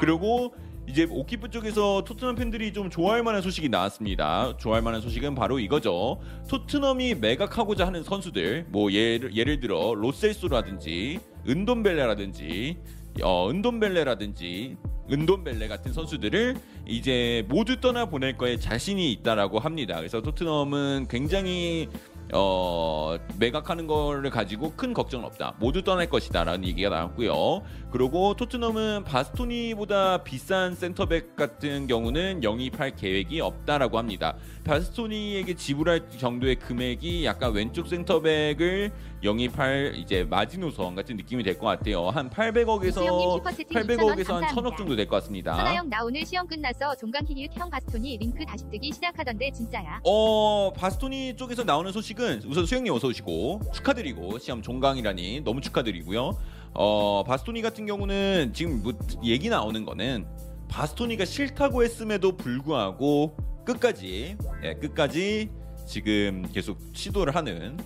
[0.00, 0.54] 그리고
[0.88, 4.56] 이제 오키프 쪽에서 토트넘 팬들이 좀 좋아할 만한 소식이 나왔습니다.
[4.56, 6.20] 좋아할 만한 소식은 바로 이거죠.
[6.48, 12.78] 토트넘이 매각하고자 하는 선수들, 뭐 예를 예를 들어 로셀소라든지 은돈벨레라든지
[13.22, 14.76] 어 은돈벨레라든지
[15.10, 19.96] 은돈벨레 같은 선수들을 이제 모두 떠나 보낼 거에 자신이 있다라고 합니다.
[19.96, 21.88] 그래서 토트넘은 굉장히
[22.32, 25.56] 어 매각하는 거를 가지고 큰 걱정은 없다.
[25.58, 27.62] 모두 떠날 것이다라는 얘기가 나왔고요.
[27.90, 34.34] 그리고 토트넘은 바스토니보다 비싼 센터백 같은 경우는 영입할 계획이 없다라고 합니다.
[34.64, 42.08] 바스토니에게 지불할 정도의 금액이 약간 왼쪽 센터백을 영입할 이제 마지노선 같은 느낌이 될 것 같아요.
[42.08, 44.76] 한 우수영님 800억에서 슈퍼채팅 800억에서 2,000원 한 1000억 감사합니다.
[44.76, 45.82] 정도 될 것 같습니다.
[45.88, 50.00] 나 오늘 시험 끝나서 종강 키기읒 형 바스토니 링크 다시 뜨기 시작하던데 진짜야.
[50.04, 56.36] 어 바스토니 쪽에서 나오는 소식은 우선 수영님 어서 오시고 축하드리고 시험 종강이라니 너무 축하드리고요.
[56.74, 60.26] 어 바스토니 같은 경우는 지금 뭐 얘기 나오는 거는
[60.68, 65.50] 바스토니가 싫다고 했음에도 불구하고 끝까지 예, 끝까지
[65.86, 67.76] 지금 계속 시도를 하는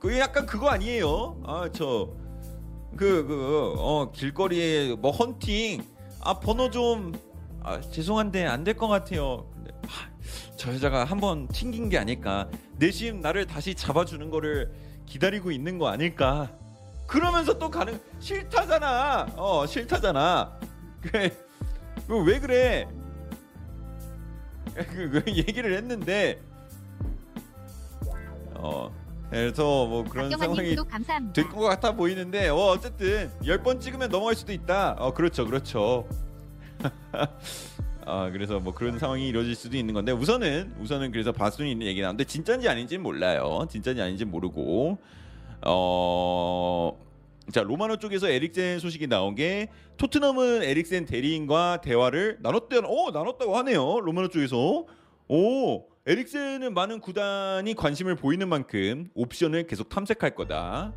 [0.00, 1.40] 그게 약간 그거 아니에요?
[1.44, 2.08] 아 저
[2.96, 5.84] 그 그 어 길거리에 뭐 헌팅.
[6.20, 7.12] 아 번호 좀
[7.62, 9.48] 아, 죄송한데 안 될 것 같아요.
[9.54, 10.10] 근데 아,
[10.56, 12.48] 저 여자가 한번 튕긴 게 아닐까.
[12.76, 14.72] 내심 나를 다시 잡아주는 거를
[15.06, 16.50] 기다리고 있는 거 아닐까.
[17.06, 19.34] 그러면서 또 가는 싫다잖아.
[19.36, 20.58] 어 싫다잖아.
[22.08, 22.88] 그왜 그래?
[24.74, 26.40] 그, 그 얘기를 했는데
[28.54, 28.90] 어
[29.30, 31.32] 그래서 뭐 그런 상황이 구독 감사합니다.
[31.34, 34.96] 될것 같아 보이는데 어, 어쨌든 10번 찍으면 넘어갈 수도 있다.
[34.98, 35.44] 어 그렇죠.
[35.44, 36.08] 그렇죠.
[38.06, 42.00] 아 그래서 뭐 그런 상황이 이루어질 수도 있는 건데 우선은 우선은 그래서 바스톤이 있는 얘기
[42.00, 43.66] 나오는데 진짜인지 아닌지는 몰라요.
[43.70, 44.98] 진짜인지 아닌지 모르고
[45.66, 46.98] 어.
[47.52, 54.00] 자 로마노 쪽에서 에릭센 소식이 나온 게 토트넘은 에릭센 대리인과 대화를 나눴대 어 나눴다고 하네요
[54.00, 54.84] 로마노 쪽에서
[55.28, 60.94] 오 에릭센은 많은 구단이 관심을 보이는 만큼 옵션을 계속 탐색할 거다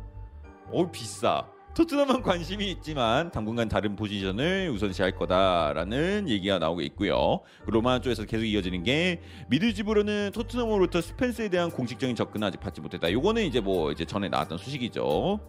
[0.70, 7.40] 어 비싸 토트넘은 관심이 있지만 당분간 다른 포지션을 우선시할 거다라는 얘기가 나오고 있고요.
[7.66, 13.12] 로마 쪽에서 계속 이어지는 게 미드집으로는 토트넘으로부터 스펜스에 대한 공식적인 접근을 아직 받지 못했다.
[13.12, 15.40] 요거는 이제 뭐 이제 전에 나왔던 소식이죠.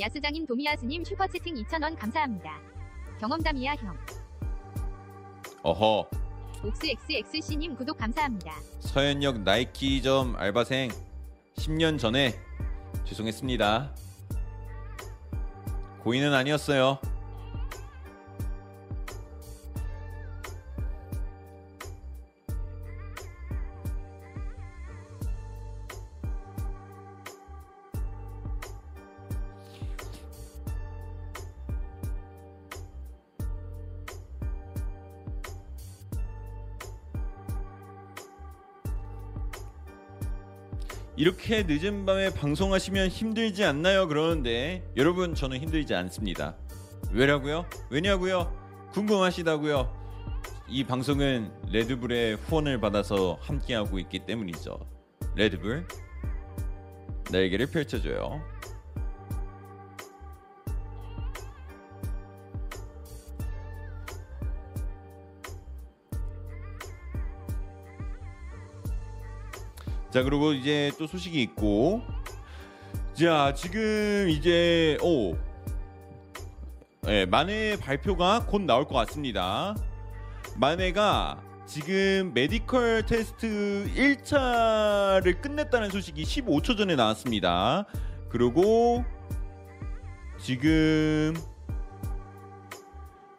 [0.00, 2.58] 야스장님 도미야스님 슈퍼채팅 2,000원 감사합니다.
[3.20, 3.96] 경험담이야 형.
[5.62, 6.27] 어허
[6.64, 8.52] 옥스 XXC님 구독 감사합니다.
[8.80, 10.90] 서현역 나이키점 알바생
[11.56, 12.34] 10년 전에
[13.04, 13.94] 죄송했습니다.
[16.02, 16.98] 고의는 아니었어요.
[41.18, 44.06] 이렇게 늦은 밤에 방송하시면 힘들지 않나요?
[44.06, 46.54] 그러는데 여러분 저는 힘들지 않습니다.
[47.10, 47.66] 왜라고요?
[47.90, 48.52] 왜냐고요?
[48.92, 49.92] 궁금하시다고요?
[50.68, 54.78] 이 방송은 레드불의 후원을 받아서 함께하고 있기 때문이죠.
[55.34, 55.88] 레드불
[57.32, 58.40] 날개를 펼쳐줘요.
[70.18, 72.02] 자 그리고 이제 또 소식이 있고
[73.14, 75.36] 자 지금 이제 오
[77.06, 79.76] 예, 만해 발표가 곧 나올 것 같습니다.
[80.56, 87.86] 만해가 지금 메디컬 테스트 1차를 끝냈다는 소식이 15초 전에 나왔습니다.
[88.28, 89.04] 그리고
[90.40, 91.36] 지금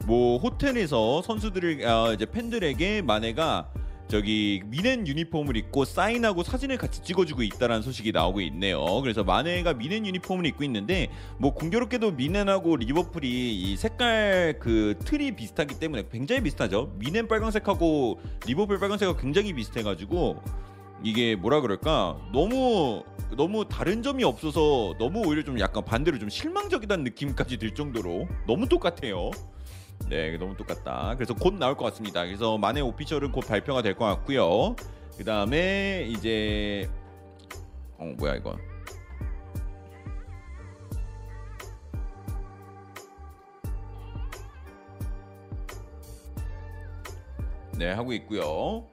[0.05, 3.69] 뭐 호텔에서 선수들을 아, 이제 팬들에게 마네가
[4.09, 8.83] 저기 미넨 유니폼을 입고 사인하고 사진을 같이 찍어주고 있다라는 소식이 나오고 있네요.
[9.01, 15.79] 그래서 마네가 미넨 유니폼을 입고 있는데 뭐 공교롭게도 미넨하고 리버풀이 이 색깔 그 틀이 비슷하기
[15.79, 16.91] 때문에 굉장히 비슷하죠.
[16.97, 20.41] 미넨 빨간색하고 리버풀 빨간색하고 굉장히 비슷해가지고
[21.03, 23.03] 이게 뭐라 그럴까 너무
[23.37, 28.67] 너무 다른 점이 없어서 너무 오히려 좀 약간 반대로 좀 실망적이다는 느낌까지 들 정도로 너무
[28.67, 29.29] 똑같아요.
[30.07, 31.13] 네, 너무 똑같다.
[31.15, 32.25] 그래서 곧 나올 것 같습니다.
[32.25, 34.75] 그래서 만의 오피셜은 곧 발표가 될 것 같고요.
[35.17, 36.89] 그 다음에 이제
[37.97, 38.57] 어 뭐야 이거?
[47.77, 48.85] 네 하고 있고요.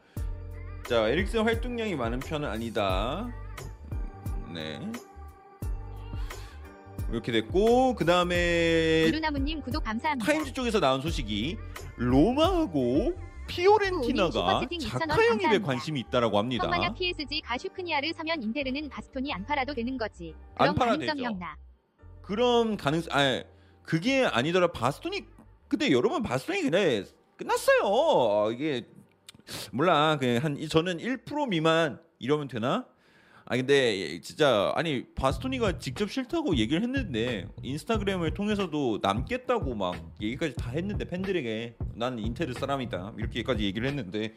[0.89, 3.29] 자 에릭슨 활동량이 많은 편은 아니다.
[4.55, 4.81] 네.
[7.11, 10.31] 이렇게 됐고 그 다음에 이루나무님 구독 감사합니다.
[10.31, 11.57] 타임즈 쪽에서 나온 소식이
[11.97, 13.15] 로마하고
[13.47, 15.59] 피오렌티나가 슈퍼채팅 2,000원 자카 영입에.
[15.61, 16.65] 관심이 있다라고 합니다.
[16.65, 20.35] 성만약 PSG가 슈크니아를 사면 인테르는 바스톤이 안 팔아도 되는 거지.
[20.57, 21.23] 안 가능성 되죠.
[21.23, 21.57] 영나.
[22.23, 23.43] 그런 가능성 아
[23.85, 25.23] 그게 아니더라 바스톤이
[25.69, 27.05] 근데 여러분 바스톤이 그냥
[27.37, 28.85] 끝났어요 어, 이게
[29.71, 32.85] 몰라 그냥 한 저는 1% 미만 이러면 되나
[33.49, 40.71] 아 근데 진짜 아니 바스토니가 직접 싫다고 얘기를 했는데 인스타그램을 통해서도 남겠다고 막 얘기까지 다
[40.71, 41.77] 했는데 팬들에게.
[41.95, 43.15] 난 인테르 사람이다.
[43.17, 44.35] 이렇게까지 얘기를 했는데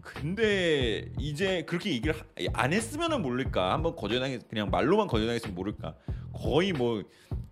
[0.00, 3.72] 근데 이제 그렇게 얘기를 하- 안 했으면은 모를까?
[3.72, 5.94] 한번 거절당했 그냥 말로만 거절당했으면 모를까?
[6.34, 7.02] 거의 뭐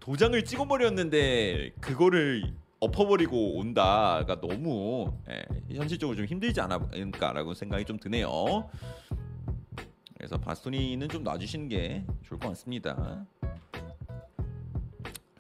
[0.01, 8.69] 도장을 찍어버렸는데 그거를 엎어버리고 온다가 너무 예, 현실적으로 좀 힘들지 않을까라고 생각이 좀 드네요.
[10.21, 13.25] 그래서 바스토니는 좀 놔주시는 게 좋을 것 같습니다.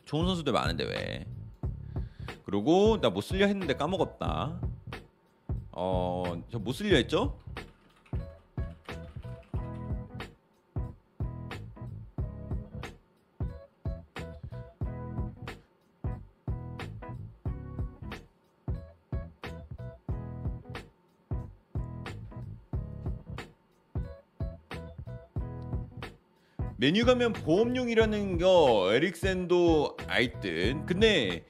[0.07, 1.27] 좋은 선수들 많은데 왜?
[2.45, 4.59] 그리고 나 못 쓸려 했는데 까먹었다.
[5.73, 7.38] 어, 저 못 쓸려 했죠?
[26.90, 31.44] 맨유 가면 보험용이라는 거 에릭센도 알듯 근데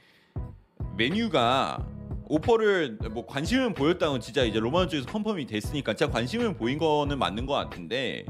[0.99, 1.87] 맨유가
[2.29, 7.46] 오퍼를 뭐 관심은 보였다면 진짜 이제 로마노 쪽에서 confirm이 됐으니까 진짜 관심은 보인 거는 맞는
[7.46, 8.26] 것 같은데.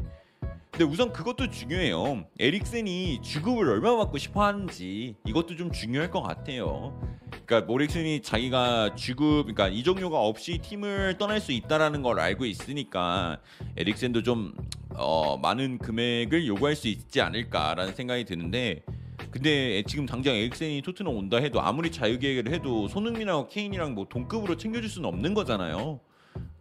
[0.70, 2.26] 근데 우선 그것도 중요해요.
[2.38, 6.96] 에릭센이 주급을 얼마 받고 싶어 하는지 이것도 좀 중요할 것 같아요.
[7.44, 13.40] 그러니까 에릭센이 자기가 주급 그러니까 이적료가 없이 팀을 떠날 수 있다라는 걸 알고 있으니까
[13.76, 14.54] 에릭센도 좀
[14.94, 18.82] 어, 많은 금액을 요구할 수 있지 않을까라는 생각이 드는데
[19.30, 24.88] 근데 지금 당장 에릭센이 토트넘 온다 해도 아무리 자유계획을 해도 손흥민하고 케인이랑 뭐 동급으로 챙겨줄
[24.90, 26.00] 수는 없는 거잖아요.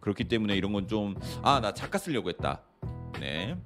[0.00, 2.62] 그렇기 때문에 이런 건 좀 아 나 작가 쓰려고 했다.
[3.18, 3.56] 네.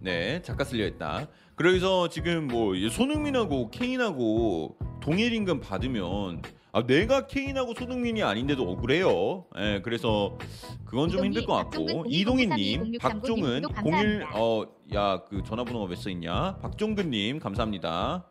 [0.00, 1.26] 네, 작가 쓰려 했다.
[1.56, 6.42] 그래서 지금 뭐 손흥민하고 케인하고 동일 임금 받으면
[6.72, 9.46] 아, 내가 케인하고 손흥민이 아닌데도 억울해요.
[9.56, 10.36] 예, 그래서
[10.84, 14.30] 그건 좀 힘들 것 같고 02, 이동희님, 03, 0639 박종은 구독 01 감사합니다.
[14.34, 16.58] 어, 야 그 전화번호가 몇써 있냐?
[16.58, 18.26] 박종근님 감사합니다.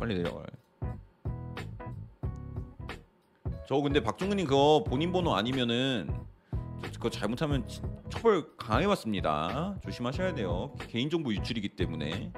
[0.00, 0.46] 빨리 내려가요.
[3.68, 6.27] 저 근데 박종근님 그거 본인 번호 아니면은 저-
[6.94, 9.76] 그거 잘못하면 지- 처벌 강하게 받습니다.
[9.84, 10.74] 조심하셔야 돼요.
[10.88, 12.32] 개인정보 유출이기 때문에.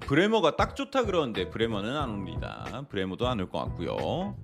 [0.00, 2.84] 브레머가 딱 좋다 그러는데 브레머는 안 옵니다.
[2.88, 4.36] 브레머도 안 올 것 같고요.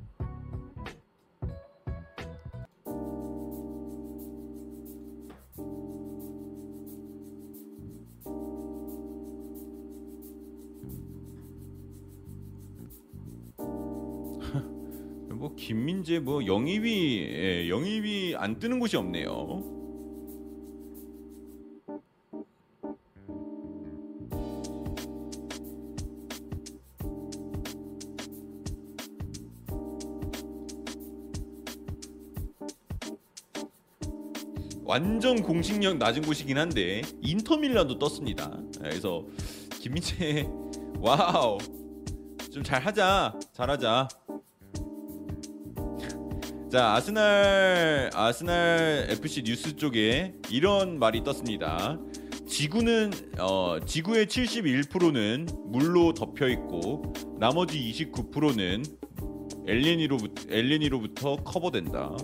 [15.61, 19.62] 김민재 뭐 영입이 예, 영입이 안 뜨는 곳이 없네요.
[34.83, 38.59] 완전 공식력 낮은 곳이긴 한데 인터밀란도 떴습니다.
[38.79, 39.27] 그래서
[39.79, 40.49] 김민재
[40.99, 41.59] 와우
[42.51, 44.09] 좀 잘하자 잘하자.
[46.71, 51.99] 자 아스날 아스날 FC 뉴스 쪽에 이런 말이 떴습니다.
[52.47, 58.85] 지구는 어, 지구의 71%는 물로 덮여 있고 나머지 29%는
[59.67, 62.17] 엘레니로부터 엘레니로부터 커버된다.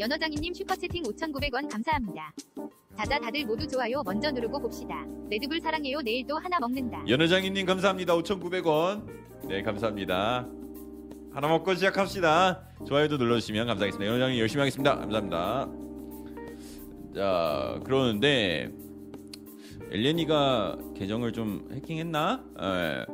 [0.00, 2.34] 연어장이님 슈퍼채팅 5,900원 감사합니다.
[2.96, 5.04] 자자 다들 모두 좋아요 먼저 누르고 봅시다.
[5.30, 7.04] 레드불 사랑해요 내일 또 하나 먹는다.
[7.06, 8.16] 연회장님 감사합니다.
[8.16, 9.06] 5,900원.
[9.46, 10.48] 네 감사합니다.
[11.32, 12.73] 하나 먹고 시작합시다.
[12.86, 14.10] 좋아요도 눌러주시면 감사하겠습니다.
[14.10, 14.96] 연회장님 열심히 하겠습니다.
[14.96, 15.68] 감사합니다.
[17.14, 18.70] 자 그러는데
[19.90, 22.44] 엘레니가 계정을 좀 해킹했나?
[22.60, 23.06] 예.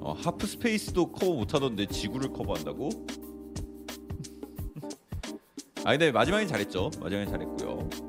[0.00, 2.90] 어, 하프 스페이스도 커버 못하던데 지구를 커버한다고?
[5.84, 6.90] 아 근데 마지막엔 잘했죠.
[7.00, 8.05] 마지막엔 잘했고요.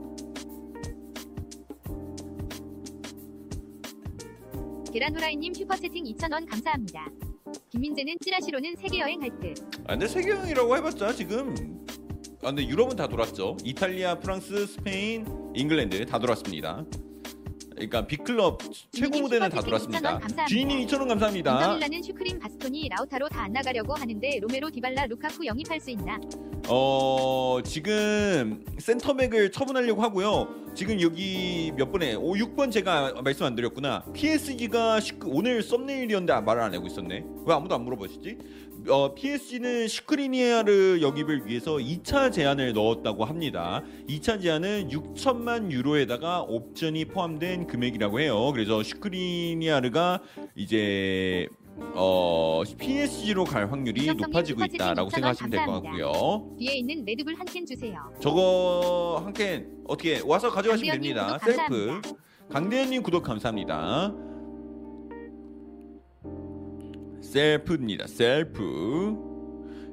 [4.92, 7.06] 계란후라이님 슈퍼채팅 2,000원 감사합니다.
[7.70, 9.60] 김민재는 찌라시로는 세계 여행 할 듯.
[9.86, 11.54] 아, 근데 세계여행이라고 해봤자 지금
[12.44, 13.58] 아 근데 유럽은 다 돌았죠.
[13.64, 15.26] 이탈리아, 프랑스, 스페인,
[15.56, 16.86] 잉글랜드 다 돌았습니다.
[17.78, 18.59] 그러니까 빅클럽
[18.91, 19.99] 최고 무대는 다 돌았습니다.
[19.99, 20.45] 2,000원 감사합니다.
[20.47, 21.53] 준이님 2,000원 감사합니다.
[21.53, 26.19] 인터밀란은 슈크림 바스토니 라우타로 다 안 나가려고 하는데 로메로 디발라 루카쿠 영입할 수 있나?
[26.67, 30.47] 어 지금 센터백을 처분하려고 하고요.
[30.73, 34.03] 지금 여기 몇 번에 오 6번 제가 말씀 안 드렸구나.
[34.13, 37.23] PSG가 오늘 썸네일이었는데 말을 안 하고 있었네.
[37.45, 38.38] 왜 아무도 안 물어보시지?
[38.90, 43.84] 어, PSG는 슈크리니아르 영입을 위해서 2차 제안을 넣었다고 합니다.
[44.08, 48.52] 2차 제안은 6천만 유로에다가 옵션이 포함된 금액이라고 해요.
[48.54, 50.22] 그래서 슈크리니아르가
[50.56, 51.48] 이제
[51.94, 55.82] 어, PSG로 갈 확률이 높아지고 있다라고 2,000원 생각하시면 될 것.
[55.84, 56.56] 같고요.
[56.58, 58.12] 뒤에 있는 레드불 한 캔 주세요.
[58.20, 61.38] 저거 한 캔 어떻게 와서 가져가시면 됩니다.
[61.44, 62.02] 셀프.
[62.50, 64.14] 강대현님 구독 감사합니다.
[67.32, 68.07] 셀프입니다.
[68.07, 69.37] 셀프.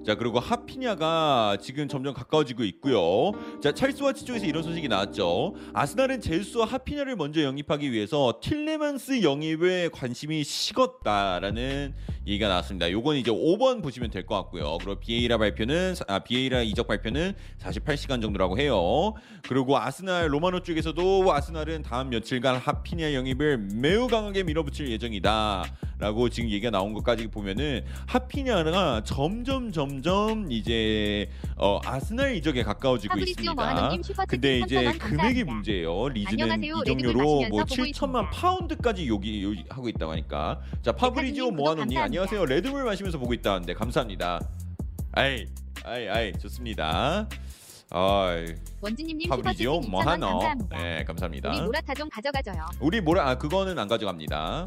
[0.05, 3.33] 자 그리고 하피냐가 지금 점점 가까워지고 있고요.
[3.63, 5.55] 자 찰스 왓츠 쪽에서 이런 소식이 나왔죠.
[5.73, 11.95] 아스날은 제주스와 하피냐를 먼저 영입하기 위해서 틸레만스 영입에 관심이 식었다라는
[12.27, 12.91] 얘기가 나왔습니다.
[12.91, 14.79] 요건 이제 5번 보시면 될 것 같고요.
[14.79, 19.15] 그리고 비에이라 발표는 아 비에이라 이적 발표는 48시간 정도라고 해요.
[19.43, 26.71] 그리고 아스날 로마노 쪽에서도 아스날은 다음 며칠간 하피냐 영입을 매우 강하게 밀어붙일 예정이다라고 지금 얘기가
[26.71, 34.27] 나온 것까지 보면은 하피냐가 점점 점점 이제 어, 아스날 이적에 가까워지고 파브리지오 있습니다.
[34.27, 35.45] 근데 이제 3,000원 금액이.
[35.45, 36.09] 문제예요.
[36.09, 36.63] 리즈는.
[36.63, 37.89] 이적료로 뭐 마시면서 보고 7천만
[38.25, 38.31] 있습니다.
[38.31, 42.05] 파운드까지 여기 하고 있다고 하니까 자 파브리지오 구독 모아노님 감사합니다.
[42.05, 42.47] 안녕하세요.
[42.47, 44.41] 레드불 마시면서 보고 있다는데 감사합니다.
[45.13, 45.47] 아이
[45.85, 47.29] 아이 아이 좋습니다.
[47.91, 48.47] 아이
[48.81, 50.41] 원진님님 파브리지오 슈퍼채팅 2,000원 모하노.
[50.71, 51.51] 네 감사합니다.
[51.51, 52.67] 우리 모라타 좀 가져가줘요.
[52.81, 54.67] 우리 뭐라 아 그거는 안 가져갑니다.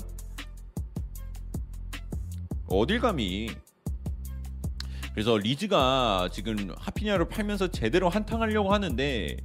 [2.70, 3.50] 어딜 감히?
[5.18, 9.36] 그래서 리즈가 지금 하피냐를 팔면서 제대로 한탕하려고 하는데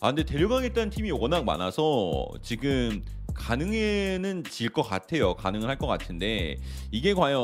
[0.00, 3.00] 아 근데 데려가겠다는 팀이 워낙 많아서 지금
[3.32, 5.34] 가능에는 질 것 같아요.
[5.36, 6.56] 가능은 할 것 같은데
[6.90, 7.38] 이게 과연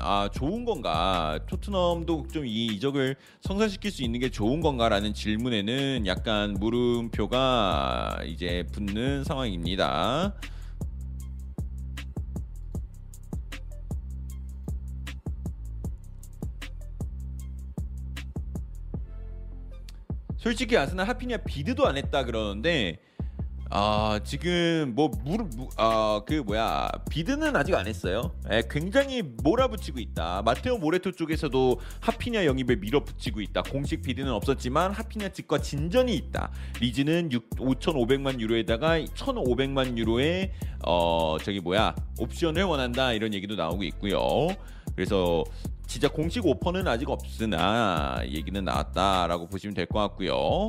[0.00, 1.40] 아 좋은 건가?
[1.48, 9.24] 토트넘도 좀 이 이적을 성사시킬 수 있는 게 좋은 건가라는 질문에는 약간 물음표가 이제 붙는
[9.24, 10.34] 상황입니다.
[20.44, 22.98] 솔직히 아스날 하피냐 비드도 안 했다 그러는데
[23.70, 28.30] 아 지금 뭐 무릎 아그 뭐야 비드는 아직 안 했어요.
[28.50, 30.42] 예, 굉장히 몰아붙이고 있다.
[30.42, 33.62] 마테오 모레토 쪽에서도 하피냐 영입에 밀어붙이고 있다.
[33.62, 36.52] 공식 비드는 없었지만 하피냐 측과 진전이 있다.
[36.78, 40.52] 리즈는 6, 5,500만 유로에다가 1,500만 유로의
[40.86, 44.48] 어 저기 뭐야 옵션을 원한다 이런 얘기도 나오고 있고요.
[44.94, 45.42] 그래서
[45.86, 50.66] 진짜 공식 오퍼는 아직 없으나 얘기는 나왔다라고 보시면 될 것 같고요.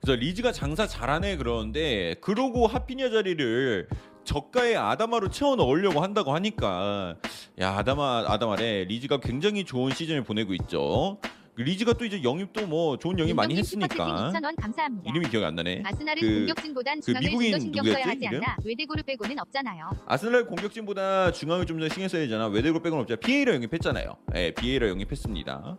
[0.00, 3.88] 그래서 리즈가 장사 잘하네 그러는데 그러고 하피냐 자리를
[4.24, 7.16] 저가의 아다마로 채워 넣으려고 한다고 하니까
[7.60, 11.18] 야 아다마 아다마래 리즈가 굉장히 좋은 시즌을 보내고 있죠.
[11.58, 15.10] 리즈가 또 이제 영입도 뭐 좋은 영입 많이 했으니까 슈퍼채팅 2,000원 감사합니다.
[15.10, 15.82] 이름이 기억이 안 나네.
[15.84, 18.44] 아스날은 그- 공격진보단 그 중앙을 미국인 좀더 신경 써야 누구였지, 하지 이름?
[18.44, 18.56] 않나?
[18.64, 19.90] 외대고를 빼고는 없잖아요.
[20.06, 22.46] 아스날 공격진보다 중앙을 좀 더 신경 써야 되잖아.
[22.48, 23.18] 외대로 빼곤 없잖아.
[23.20, 24.16] 비에이라 영입했잖아요.
[24.36, 25.78] 예, 비에이라 영입했습니다.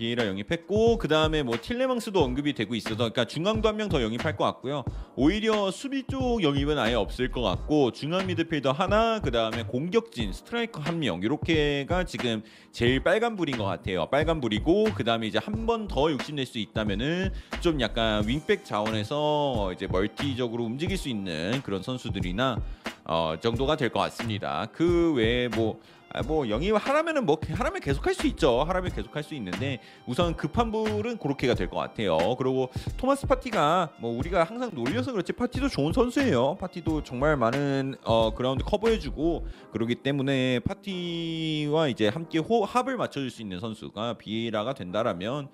[0.00, 4.36] 비에이라 영입했고 그 다음에 뭐 틸레망스도 언급이 되고 있어서 그러니까 중앙도 한 명 더 영입할
[4.36, 4.84] 것 같고요.
[5.16, 10.80] 오히려 수비 쪽 영입은 아예 없을 것 같고 중앙 미드필더 하나 그 다음에 공격진 스트라이커
[10.80, 12.42] 한 명 이렇게가 지금
[12.72, 14.06] 제일 빨간불인 것 같아요.
[14.10, 19.86] 빨간불이고 그 다음에 이제 한 번 더 욕심낼 수 있다면은 좀 약간 윙백 자원에서 이제
[19.86, 22.58] 멀티적으로 움직일 수 있는 그런 선수들이나
[23.04, 24.66] 어, 정도가 될 것 같습니다.
[24.72, 25.78] 그 외에 뭐.
[26.12, 28.62] 아, 뭐 영입 하라면은 뭐 하라면 계속 할 수 있죠.
[28.64, 32.18] 하라면 계속 할 수 있는데 우선 급한 불은 그렇게가 될 것 같아요.
[32.36, 36.56] 그리고 토마스 파티가 뭐 우리가 항상 놀려서 그렇지 파티도 좋은 선수예요.
[36.56, 43.40] 파티도 정말 많은 어, 그라운드 커버해주고 그러기 때문에 파티와 이제 함께 호, 합을 맞춰줄 수
[43.42, 45.48] 있는 선수가 비에라가 된다라면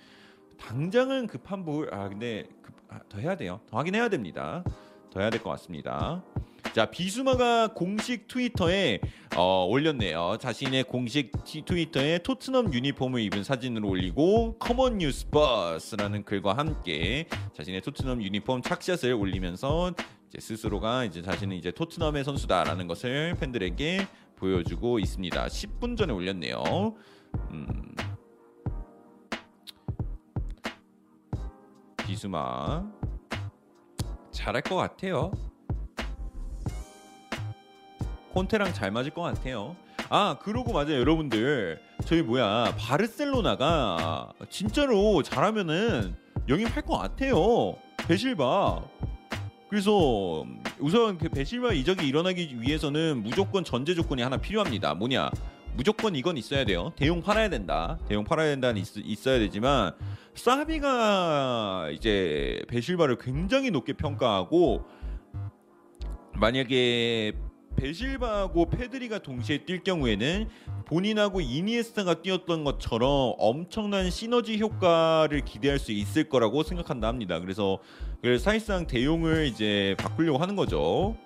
[0.59, 1.93] 당장은 급한 불.
[1.93, 3.61] 아 근데 급, 아, 더 해야 돼요.
[3.71, 4.65] 더 하긴 해야 됩니다.
[5.11, 6.23] 더 해야 될 것 같습니다.
[6.77, 9.01] 자 비수마가 공식 트위터에
[9.35, 10.37] 어, 올렸네요.
[10.39, 17.29] 자신의 공식 티- 트위터에 토트넘 유니폼을 입은 사진을 올리고 Come on you Spurs라는 글과 함께
[17.55, 19.95] 자신의 토트넘 유니폼 착샷을 올리면서
[20.29, 24.07] 이제 스스로가 이제 자신은 이제 토트넘의 선수다라는 것을 팬들에게
[24.37, 25.47] 보여주고 있습니다.
[25.47, 26.95] 10분 전에 올렸네요.
[27.53, 27.95] 음.
[32.07, 32.85] 비수마
[34.31, 35.33] 잘할 것 같아요.
[38.37, 39.77] 콘테랑 잘 맞을 것 같아요.
[40.11, 41.81] 아 그러고 맞아요 여러분들.
[42.05, 46.15] 저희 뭐야 바르셀로나가 진짜로 잘하면은
[46.47, 47.77] 영입할 것 같아요.
[48.07, 48.83] 베실바.
[49.71, 50.45] 그래서
[50.79, 54.93] 우선 그 베실바 이적이 일어나기 위해서는 무조건 전제 조건이 하나 필요합니다.
[54.93, 55.31] 뭐냐?
[55.75, 56.93] 무조건 이건 있어야 돼요.
[56.95, 57.99] 대용 팔아야 된다.
[58.07, 59.93] 대용 팔아야 된다는 있, 있어야 되지만
[60.35, 64.85] 사비가 이제 베실바를 굉장히 높게 평가하고
[66.35, 67.33] 만약에
[67.77, 70.49] 베실바하고 페드리가 동시에 뛸 경우에는
[70.87, 77.39] 본인하고 이니에스타가 뛰었던 것처럼 엄청난 시너지 효과를 기대할 수 있을 거라고 생각한다 합니다.
[77.41, 77.79] 그래서
[78.23, 81.17] 그래서 사실상 대용을 이제 바꾸려고 하는 거죠.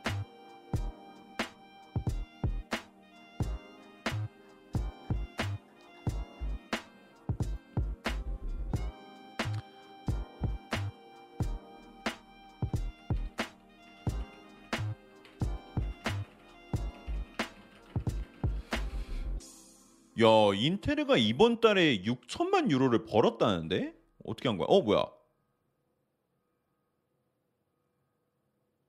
[20.21, 23.95] 야 인테르가 이번 달에 6천만 유로를 벌었다는데
[24.25, 24.67] 어떻게 한 거야?
[24.69, 25.05] 어 뭐야?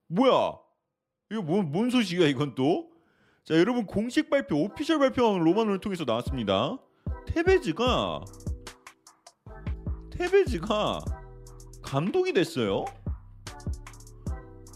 [0.08, 0.60] 뭐야?
[1.32, 2.92] 이거 뭔, 뭔 소식이야 이건 또?
[3.46, 6.78] 자 여러분 공식 발표 오피셜 발표한 로마노를 통해서 나왔습니다.
[7.28, 8.26] 테베즈가
[10.12, 11.00] 테베즈가
[11.82, 12.86] 감독이 됐어요.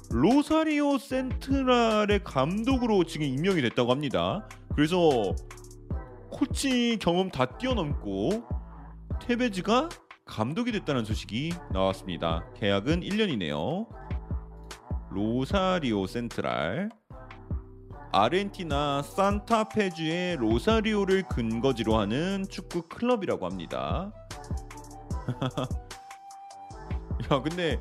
[0.10, 4.48] 로사리오 센트랄의 감독으로 지금 임명이 됐다고 합니다.
[4.74, 5.36] 그래서
[6.36, 8.44] 코치 경험 다 뛰어넘고
[9.22, 9.88] 테베즈가
[10.26, 12.44] 감독이 됐다는 소식이 나왔습니다.
[12.58, 13.88] 계약은 1년이네요.
[15.12, 16.90] 로사리오 센트랄
[18.12, 24.12] 아르헨티나 산타페주의 로사리오를 근거지로 하는 축구 클럽이라고 합니다.
[27.32, 27.80] 야 근데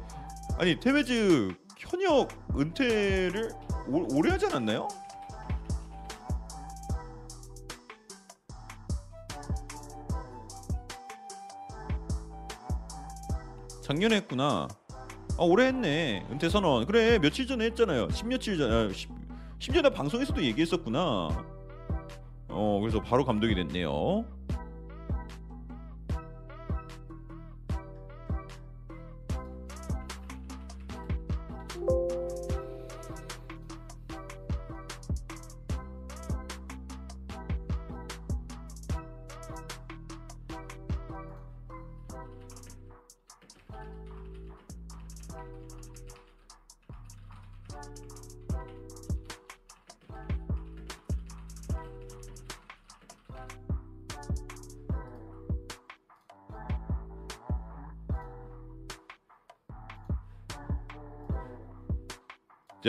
[0.60, 3.50] 아니 테베즈 현역 은퇴를
[3.88, 4.86] 오, 오래 하지 않았나요?
[13.84, 14.66] 작년에 했구나.
[15.36, 16.26] 아 오래 했네.
[16.30, 16.86] 은퇴 선언.
[16.86, 18.08] 그래 며칠 전에 했잖아요.
[18.08, 18.72] 10며칠 전.
[18.72, 19.10] 아, 10,
[19.58, 21.44] 심지어 나 방송에서도 얘기했었구나.
[22.48, 24.24] 어 그래서 바로 감독이 됐네요.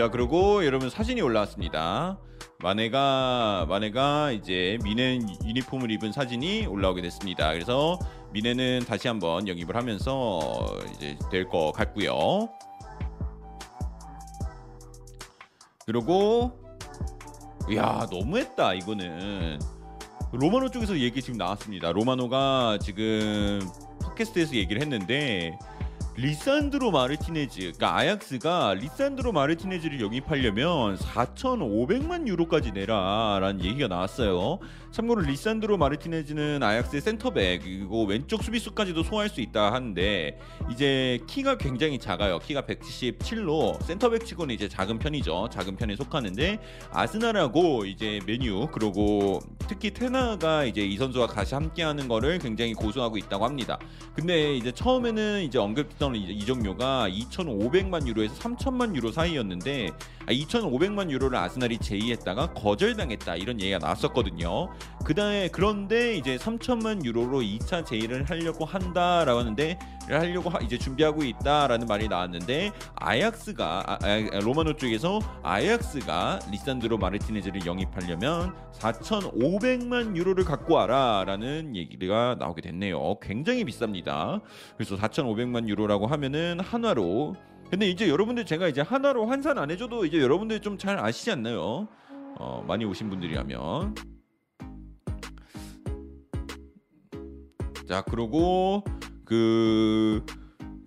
[0.05, 2.19] 자 그리고 여러분 사진이 올라왔습니다.
[2.59, 7.51] 마네가 마네가 이제 미네 유니폼을 입은 사진이 올라오게 됐습니다.
[7.51, 7.97] 그래서
[8.31, 12.49] 미네는 다시 한번 영입을 하면서 이제 될 것 같고요.
[15.87, 16.51] 그리고
[17.75, 19.57] 야 너무했다 이거는
[20.33, 21.91] 로마노 쪽에서 얘기 지금 나왔습니다.
[21.91, 23.59] 로마노가 지금
[24.03, 25.57] 팟캐스트에서 얘기를 했는데
[26.17, 34.59] 리산드로 마르티네즈, 그러니까 아약스가 리산드로 마르티네즈를 영입하려면 4,500만 유로까지 내라라는 얘기가 나왔어요.
[34.95, 40.39] 참고로 리산드로 마르티네즈는 아약스의 센터백 그리고 왼쪽 수비수까지도 소화할 수 있다 하는데
[40.71, 42.39] 이제 키가 굉장히 작아요.
[42.39, 45.49] 키가 177로 센터백 치고는 이제 작은 편이죠.
[45.51, 46.59] 작은 편에 속하는데
[46.93, 53.17] 아스날하고 이제 맨유 그리고 특히 텐 하흐가 이제 이 선수와 같이 함께하는 거를 굉장히 고수하고
[53.17, 53.77] 있다고 합니다.
[54.15, 59.89] 근데 이제 처음에는 이제 언급했던 이제 이정료가 2,500만 유로에서 3,000만 유로 사이였는데
[60.27, 64.69] 아, 2,500만 유로를 아스날이 제의했다가 거절당했다 이런 얘기가 나왔었거든요.
[65.03, 69.77] 그다음에 그런데 이제 3천만 유로로 2차 제의를 하려고 한다라고 하는데
[70.09, 77.65] 하려고 하, 이제 준비하고 있다라는 말이 나왔는데 아약스가 아, 아, 로마노 쪽에서 아약스가 리산드로 마르티네즈를
[77.65, 83.19] 영입하려면 4,500만 유로를 갖고 와라라는 얘기가 나오게 됐네요.
[83.21, 84.41] 굉장히 비쌉니다.
[84.77, 87.35] 그래서 4,500만 유로라고 하면은 한화로
[87.69, 91.87] 근데 이제 여러분들 제가 이제 한화로 환산 안 해줘도 이제 여러분들 좀 잘 아시지 않나요?
[92.37, 93.95] 어, 많이 오신 분들이라면
[97.87, 98.83] 자 그리고
[99.25, 100.25] 그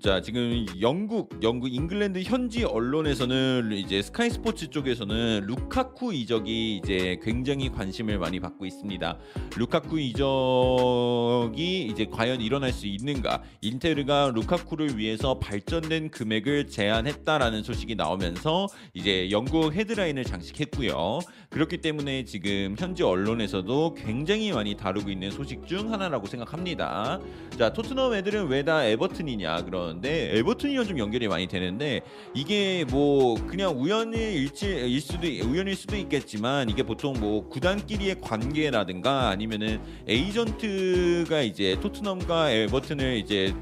[0.01, 7.69] 자 지금 영국 영국 잉글랜드 현지 언론에서는 이제 스카이 스포츠 쪽에서는 루카쿠 이적이 이제 굉장히
[7.69, 9.19] 관심을 많이 받고 있습니다.
[9.57, 13.43] 루카쿠 이적이 이제 과연 일어날 수 있는가?
[13.61, 21.19] 인테르가 루카쿠를 위해서 발전된 금액을 제안했다라는 소식이 나오면서 이제 영국 헤드라인을 장식했고요.
[21.51, 27.19] 그렇기 때문에 지금 현지 언론에서도 굉장히 많이 다루고 있는 소식 중 하나라고 생각합니다.
[27.59, 32.01] 자 토트넘 애들은 왜 다 에버튼이냐 그 러는데 에버튼이랑 좀 연결이 많이 되는데
[32.35, 39.29] 이게 뭐 그냥 우연의 일치 일 수도 우연일 수도 있겠지만 이게 보통 뭐 구단끼리의 관계라든가
[39.29, 43.55] 아니면은 에이전트가 이제 토트넘과 에버튼을 이제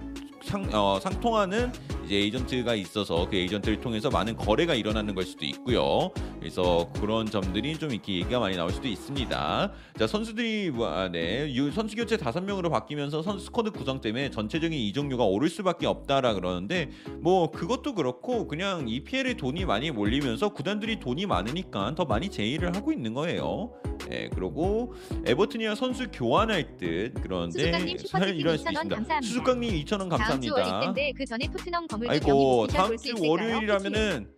[0.46, 1.72] 상, 어, 상통하는
[2.04, 6.10] 이제 에이전트가 있어서 그 에이전트를 통해서 많은 거래가 일어나는 걸 수도 있고요.
[6.38, 9.72] 그래서 그런 점들이 좀 이렇게 얘기가 많이 나올 수도 있습니다.
[9.98, 14.30] 자 선수들이 뭐, 아, 네 유- 선수 교체 다섯 명으로 바뀌면서 선수 스쿼드 구성 때문에
[14.30, 21.00] 전체적인 이적료가 오를 수밖에 없다라 그러는데 뭐 그것도 그렇고 그냥 EPL에 돈이 많이 몰리면서 구단들이
[21.00, 23.72] 돈이 많으니까 더 많이 제의를 하고 있는 거예요.
[24.08, 24.94] 네 그리고
[25.26, 28.96] 에버튼이랑 선수 교환할 듯 그런데 수수깡님 슈퍼채팅 이럴 수도 2,000원 있습니다.
[28.96, 29.20] 감사합니다.
[29.26, 30.35] 수수깡님 2천 원 감사합니다.
[30.44, 33.14] 월요일인데 그 전에 토트넘 건물도 아이고 다음 주?
[33.18, 34.30] 월요일이라면은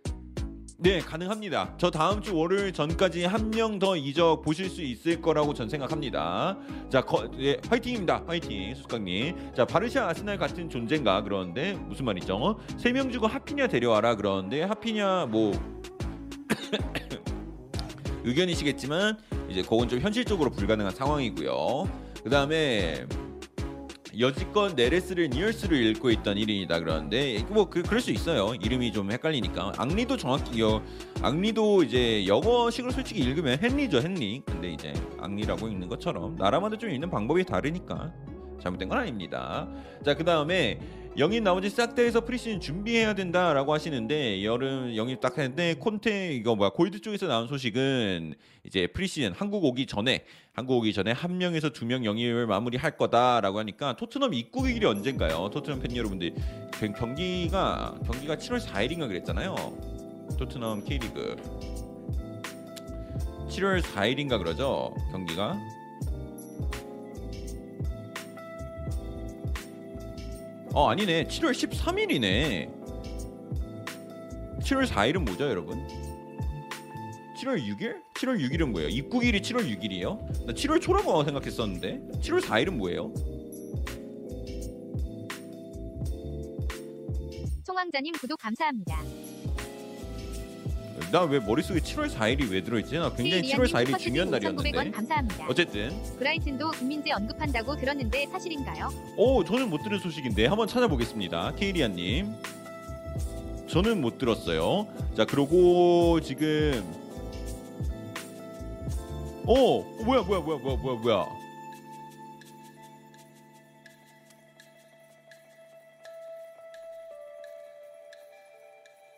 [0.81, 1.75] 네 가능합니다.
[1.77, 6.57] 저 다음 주 월요일 전까지 한 명 더 이적 보실 수 있을 거라고 전 생각합니다.
[6.89, 8.23] 자, 거, 예, 화이팅입니다.
[8.25, 9.35] 화이팅 수수깡님.
[9.53, 12.59] 자 바르샤 아스날 같은 존재인가 그러는데 무슨 말이죠?
[12.77, 15.51] 세명 주고 하피냐 데려와라 그러는데 하피냐 뭐
[18.23, 19.17] 의견이시겠지만
[19.49, 21.89] 이제 그건 좀 현실적으로 불가능한 상황이고요.
[22.23, 23.05] 그 다음에
[24.17, 28.55] 여지껏 네레스를 니얼스를 읽고 있던 1인이다 그러는데 뭐 그, 그럴 수 있어요.
[28.55, 29.73] 이름이 좀 헷갈리니까.
[29.77, 30.81] 앙리도 정확히 여
[31.21, 34.41] 앙리도 이제 영어식으로 솔직히 읽으면 헨리죠 헨리.
[34.45, 38.11] 근데 이제 앙리라고 읽는 것처럼 나라마다 좀 읽는 방법이 다르니까
[38.61, 39.67] 잘못된 건 아닙니다.
[40.03, 40.79] 자 그 다음에
[41.17, 46.55] 영입 나머지 싹 다 해서 프리시즌 준비해야 된다라고 하시는데 여름 영입 딱 했는데 콘테 이거
[46.55, 50.23] 뭐야 골드 쪽에서 나온 소식은 이제 프리시즌 한국 오기 전에
[50.59, 55.49] 한국 오기 전에 한 명에서 두 명 영입을 마무리할 거다라고 하니까 토트넘 입국의 길이 언젠가요?
[55.51, 56.33] 토트넘 팬 여러분들
[56.79, 59.55] 경- 경기가 경기가 7월 4일인가 그랬잖아요.
[60.37, 61.35] 토트넘 K리그.
[63.49, 64.93] 7월 4일인가 그러죠?
[65.11, 65.57] 경기가?
[70.73, 71.23] 어 아니네.
[71.25, 72.69] 7월 13일이네.
[74.61, 75.83] 7월 4일은 뭐죠 여러분
[77.41, 77.95] 7월 6일?
[78.15, 78.89] 7월 6일은 뭐예요?
[78.89, 80.45] 입국일이 7월 6일이에요?
[80.45, 83.13] 나 7월 초라고 생각했었는데 7월 4일은 뭐예요?
[87.65, 89.01] 총왕자님 구독 감사합니다.
[91.11, 92.95] 나 왜 머릿속에 7월 4일이 왜 들어있지?
[92.95, 95.47] 나 굉장히 7월 4일이 중요한 5,900원 날이었는데 감사합니다.
[95.47, 98.89] 어쨌든 브라이튼도 김민재 언급한다고 들었는데 사실인가요?
[99.15, 102.35] 오 저는 못 들은 소식인데 한번 찾아보겠습니다 케이리아님
[103.67, 106.83] 저는 못 들었어요 자 그러고 지금
[109.47, 111.25] 어 뭐야 뭐야 뭐야 뭐야 뭐야 뭐야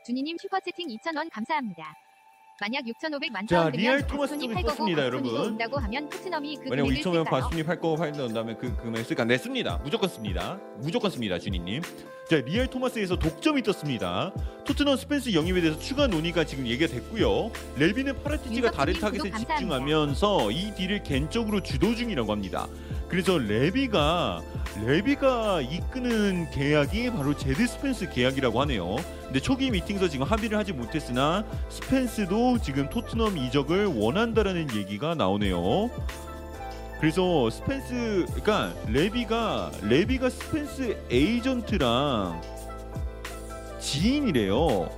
[0.04, 2.01] 준이님 슈퍼채팅 2,000원 감사합니다.
[2.62, 5.36] 만약 6,500만 자, 파운드면 리얼 토마스 좀팔 거고 박순이도 여러분.
[5.36, 7.24] 온다고 하면 토트넘이 그 만약 금액을 2천만 쓸까요?
[7.24, 9.26] 바순위 팔거 팔던 다음에 그 금액 쓸까?
[9.26, 9.80] 네 씁니다.
[9.84, 10.59] 무조건 씁니다.
[10.78, 11.82] 무조건 씁니다, 준이님.
[12.30, 14.32] 자 리얼 토마스에서 독점이 떴습니다.
[14.66, 17.51] 토트넘 스펜스 영입에 대해서 추가 논의가 지금 얘기가 됐고요.
[17.78, 19.32] 레비는 파라티지가 다른 타겟에.
[19.39, 22.68] 집중하면서 이 딜을 개인적으로 주도 중이라고 합니다.
[23.12, 24.41] 그래서 레비가
[24.86, 28.95] 레비가 이끄는 계약이 바로 제드 스펜스 계약이라고 하네요.
[29.26, 35.91] 근데 초기 미팅에서 지금 합의를 하지 못했으나 스펜스도 지금 토트넘 이적을 원한다라는 얘기가 나오네요.
[37.01, 42.41] 그래서 스펜스 그러니까 레비가 레비가 스펜스 에이전트랑
[43.82, 44.89] 지인이래요.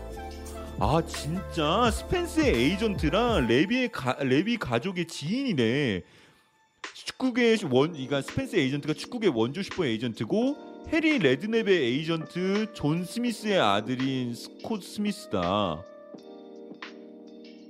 [0.80, 6.04] 아 진짜 스펜스의 에이전트랑 레비의 가, 레비 가족의 지인이래.
[7.24, 14.36] 축구계 원 그러니까 스펜스 에이전트가 축구계 원조 슈퍼 에이전트고 해리 레드냅의 에이전트 존 스미스의 아들인
[14.36, 15.82] 스콧 스미스다.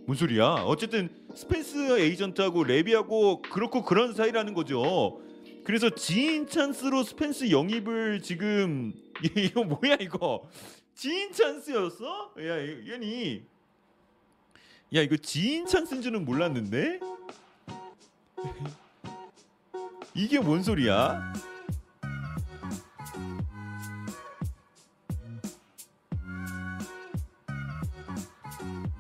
[0.06, 0.64] 뭔 소리야?
[0.66, 5.22] 어쨌든 스펜스 에이전트하고 레비하고 그렇고 그런 사이라는 거죠.
[5.64, 8.94] 그래서 지인 찬스로 스펜스 영입을 지금
[9.38, 10.50] 이거 뭐야 이거
[10.96, 12.34] 지인 찬스였어?
[12.40, 12.56] 야
[12.96, 13.44] 아니
[14.96, 17.00] 야 이거 지인 찬스인 줄은 몰랐는데
[20.16, 21.34] 이게 뭔 소리야?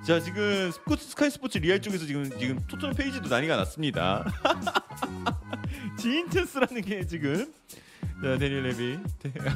[0.05, 4.25] 자 지금 스포츠 스카이 스포츠 리얼 쪽에서 지금 지금 토트넘 페이지도 난리가 났습니다.
[5.97, 7.53] 지인 찬스라는 게 지금
[8.21, 8.99] 자 데니엘 레비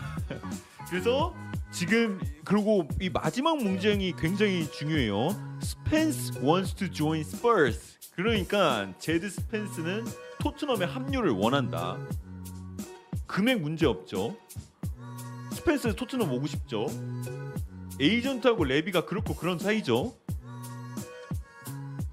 [0.89, 1.35] 그래서
[1.71, 5.29] 지금 그리고 이 마지막 문장이 굉장히 중요해요.
[5.61, 7.97] 스펜스 wants to join Spurs.
[8.15, 10.05] 그러니까 제드 스펜스는
[10.39, 11.97] 토트넘에 합류를 원한다.
[13.25, 14.35] 금액 문제 없죠.
[15.51, 16.87] 스펜스 토트넘 오고 싶죠.
[17.99, 20.15] 에이전트하고 레비가 그렇고 그런 사이죠.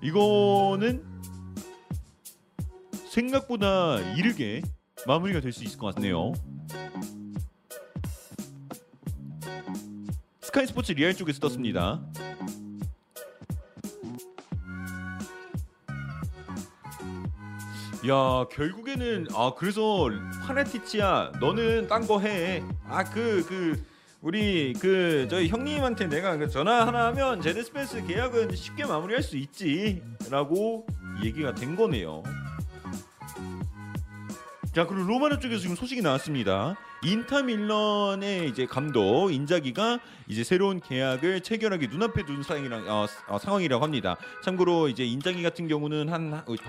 [0.02, 1.04] 이거는
[3.08, 4.62] 생각보다 이르게
[5.06, 6.32] 마무리가 될 수 있을 것 같네요.
[10.40, 12.02] 스카이 스포츠 리얼 쪽에서 떴습니다.
[18.08, 20.10] 야 결국에는 아 그래서
[20.46, 22.62] 파라티치야 너는 딴 거 해.
[22.88, 23.82] 아 그 그
[24.20, 29.36] 우리 그 저희 형님한테 내가 그 전화 하나 하면 제드 스펜스 계약은 쉽게 마무리할 수
[29.36, 30.86] 있지라고
[31.22, 32.22] 얘기가 된 거네요.
[34.74, 36.74] 자 그리고 로마노 쪽에서 지금 소식이 나왔습니다.
[37.04, 43.84] 인터 밀런의 이제 감독 인자기가 이제 새로운 계약을 체결하기 눈앞에 둔 상황이랑 어, 어, 상황이라고
[43.84, 44.16] 합니다.
[44.42, 46.24] 참고로 이제 인자기 같은 경우는 한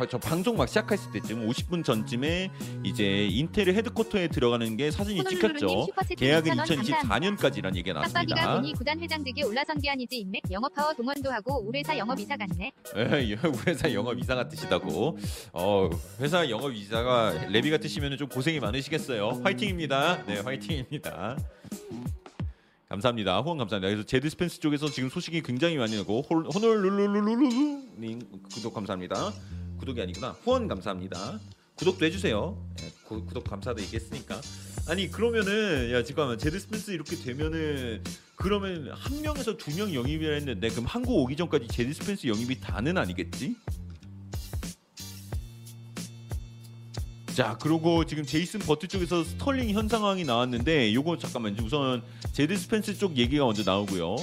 [0.10, 2.52] 저 방송 막 시작했을 때쯤 50분 전쯤에
[2.84, 5.88] 이제 인텔 헤드쿼터에 들어가는 게 사진이 찍혔죠.
[6.18, 7.00] 계약은 2,000원 감사합니다.
[7.02, 8.56] 2024년까지라는 얘기가 빡빡이가 나왔습니다.
[8.56, 12.72] 보니 구단 회장직에 올라선 게 아니지 인맥 영업파워 동원도 하고 우리 회사 영업 이사 갔네.
[12.96, 15.18] 에, 우리 회사 영업 이사가 뜨시다고.
[15.54, 19.42] 어, 회사 영업 이사가 레비 같으시면 좀 고생이 많으시겠어요.
[19.44, 20.25] 화이팅입니다.
[20.28, 21.38] 네, 화이팅입니다.
[22.90, 23.40] 감사합니다.
[23.42, 23.90] 후원 감사합니다.
[23.90, 28.22] 그래서 제드 스펜스 쪽에서 지금 소식이 굉장히 많이 나고 홀- 호놀룰룰룰룰루님
[28.54, 29.34] 구독 감사합니다.
[29.80, 30.32] 구독이 아니구나.
[30.44, 31.40] 후원 감사합니다.
[31.76, 32.58] 구독도 해주세요.
[32.78, 34.40] 네, 구, 구독 감사도 있겠으니까.
[34.88, 38.04] 아니 그러면은 야 잠깐만 제드 스펜스 이렇게 되면은
[38.36, 42.98] 그러면 한 명에서 두 명 영입을 했는데 그럼 한국 오기 전까지 제드 스펜스 영입이 다는
[42.98, 43.56] 아니겠지?
[47.36, 52.98] 자 그리고 지금 제이슨 버트 쪽에서 스털링 현 상황이 나왔는데 요거 잠깐만 우선 제드 스펜스
[52.98, 54.16] 쪽 얘기가 먼저 나오고요.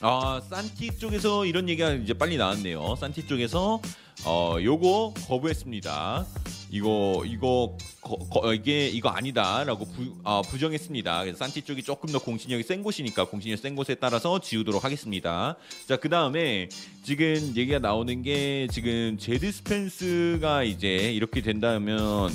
[0.00, 2.96] 아 산티 쪽에서 이런 얘기가 이제 빨리 나왔네요.
[2.96, 3.82] 산티 쪽에서
[4.24, 6.26] 어 요거 거부했습니다.
[6.70, 11.20] 이거 이거 거, 거- 이게 이거 아니다라고 부, 아, 부정했습니다.
[11.22, 15.56] 그래서 산티 쪽이 조금 더 공신력이 센 곳이니까 공신력 센 곳에 따라서 지우도록 하겠습니다.
[15.86, 16.68] 자 그 다음에
[17.02, 22.30] 지금 얘기가 나오는 게 지금 제드 스펜스가 이제 이렇게 된다면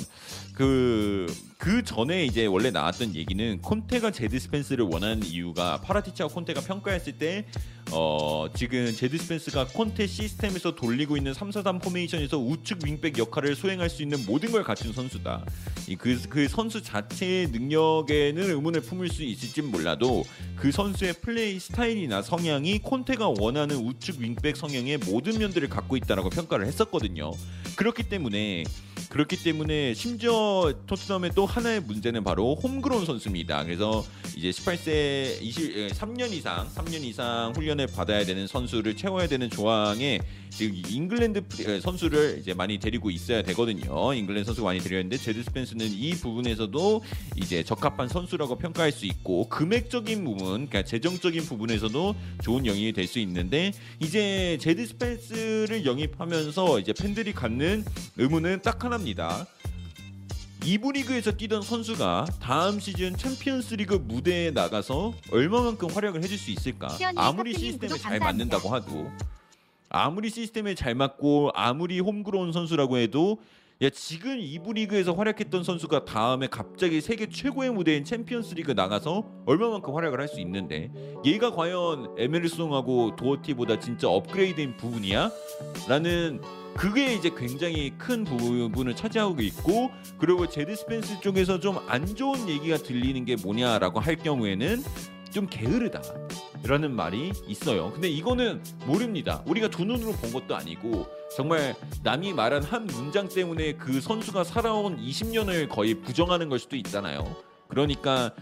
[0.54, 1.26] 그,
[1.58, 7.46] 그 전에 이제 원래 나왔던 얘기는 콘테가 제드 스펜스를 원하는 이유가 파라티치와 콘테가 평가했을 때
[7.92, 14.02] 어, 지금 제드 스펜스가 콘테 시스템에서 돌리고 있는 343 포메이션에서 우측 윙백 역할을 수행할 수
[14.02, 15.44] 있는 모든 걸 갖춘 선수다.
[15.86, 20.24] 이 그, 그 선수 자체의 능력에는 의문을 품을 수 있을진 몰라도
[20.56, 26.66] 그 선수의 플레이 스타일이나 성향이 콘테가 원하는 우측 윙백 성향의 모든 면들을 갖고 있다라고 평가를
[26.66, 27.32] 했었거든요.
[27.76, 28.64] 그렇기 때문에
[29.10, 33.62] 그렇기 때문에 심지어 토트넘의 또 하나의 문제는 바로 homegrown 선수입니다.
[33.62, 34.04] 그래서
[34.36, 40.18] 이제 18세 20, 3년 이상 3년 이상 훈련을 받아야 되는 선수를 채워야 되는 조항에
[40.50, 44.12] 지금 잉글랜드 선수를 이제 많이 데리고 있어야 되거든요.
[44.14, 47.02] 잉글랜드 선수가 많이 데려야 되는데 제드 스펜스는 이 부분에서도
[47.36, 53.18] 이제 적합한 선수라고 평가할 수 있고 금액적인 부분, 그러니까 재정적인 부분에서도 좋은 영입이 될 수
[53.20, 57.84] 있는데 이제 제드 스펜스를 영입하면서 이제 팬들이 갖는
[58.16, 59.46] 의문은 딱 하나입니다.
[60.64, 66.88] 이부 리그에서 뛰던 선수가 다음 시즌 챔피언스리그 무대에 나가서 얼마만큼 활약을 해줄 수 있을까?
[67.16, 68.18] 아무리 시스템에 잘.
[68.18, 69.10] 맞는다고 하도
[69.90, 73.38] 아무리 시스템에 잘 맞고 아무리 홈그로운 선수라고 해도
[73.82, 80.20] 야 지금 이부 리그에서 활약했던 선수가 다음에 갑자기 세계 최고의 무대인 챔피언스리그 나가서 얼마만큼 활약을
[80.20, 80.90] 할 수 있는데
[81.24, 85.30] 얘가 과연 에메르송하고 도어티보다 진짜 업그레이드인 부분이야?
[85.88, 86.40] 라는
[86.76, 92.78] 그게 이제 굉장히 큰 부분을 차지하고 있고 그리고 제드 스펜스 쪽에서 좀 안 좋은 얘기가
[92.78, 94.82] 들리는 게 뭐냐라고 할 경우에는
[95.34, 96.00] 좀 게으르다.
[96.62, 97.90] 라는 말이 있어요.
[97.90, 99.42] 근데 이거는 모릅니다.
[99.46, 101.06] 우리가 두 눈으로 본 것도 아니고
[101.36, 101.74] 정말
[102.04, 107.36] 남이 말한 한 문장 때문에 그 선수가 살아온 20년을 거의 부정하는 걸 수도 있잖아요.
[107.66, 108.32] 그러니까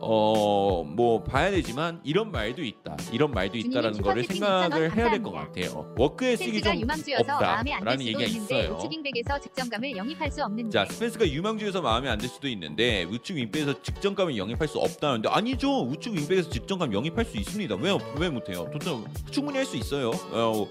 [0.00, 2.96] 어 뭐 봐야 되지만 이런 말도 있다.
[3.12, 5.30] 이런 말도 있다라는 거를 생각을 2,000원 해야 될 것.
[5.30, 5.94] 같아요.
[5.98, 6.80] 워크 에식이 스펜스가 좀
[7.20, 8.76] 없다라는 얘기가 있어요.
[8.76, 13.82] 우측윙백에서 즉전감을 영입할 수 없는데 자 스펜스가 유망주에서 마음에 안 들 수도 있는데 우측 윙백에서
[13.82, 18.94] 즉전감을 영입할 수 없다는데 아니죠 우측 윙백에서 즉전감 영입할 수 있습니다 왜 왜 못해요 도대체
[19.30, 20.66] 충분히 할 수 있어요 어,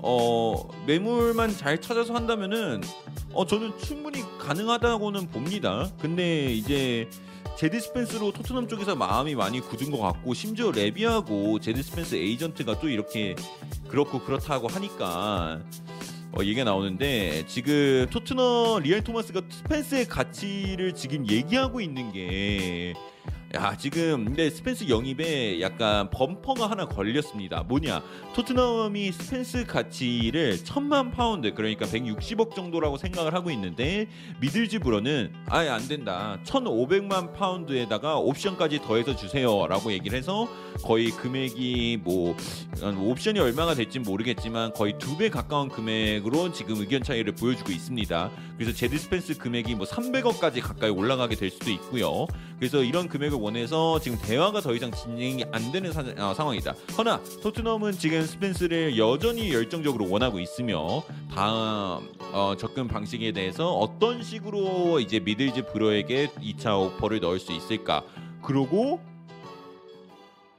[0.00, 2.80] 어 매물만 잘 찾아서 한다면은
[3.32, 7.08] 어 저는 충분히 가능하다고는 봅니다 근데 이제
[7.56, 12.88] 제드 스펜스로 토트넘 쪽에서 마음이 많이 굳은 것 같고 심지어 레비하고 제드 스펜스 에이전트가 또
[12.88, 13.36] 이렇게
[13.88, 15.60] 그렇고 그렇다고 하니까
[16.32, 22.94] 어, 얘기가 나오는데 지금 토트넘 리얼 토마스가 스펜스의 가치를 지금 얘기하고 있는 게
[23.54, 27.62] 야, 지금 근데 스펜스 영입에 약간 범퍼가 하나 걸렸습니다.
[27.62, 28.02] 뭐냐?
[28.34, 34.08] 토트넘이 스펜스 가치를 천만 파운드 그러니까 160억 정도라고 생각을 하고 있는데
[34.40, 36.38] 미들즈브로는 아예 안 된다.
[36.44, 40.48] 1,500만 파운드에다가 옵션까지 더해서 주세요라고 얘기를 해서
[40.82, 42.34] 거의 금액이 뭐
[42.82, 48.30] 옵션이 얼마가 될지 모르겠지만 거의 두 배 가까운 금액으로 지금 의견 차이를 보여주고 있습니다.
[48.58, 52.26] 그래서 제드 스펜스 금액이 뭐 300억까지 가까이 올라가게 될 수도 있고요.
[52.58, 56.72] 그래서 이런 금액을 원해서 지금 대화가 더 이상 진행이 안 되는 사, 어, 상황이다.
[56.96, 64.98] 허나 토트넘은 지금 스펜스를 여전히 열정적으로 원하고 있으며 다음 어, 접근 방식에 대해서 어떤 식으로
[64.98, 68.02] 이제 미들즈브로에게 2차 오퍼를 넣을 수 있을까?
[68.42, 69.02] 그러고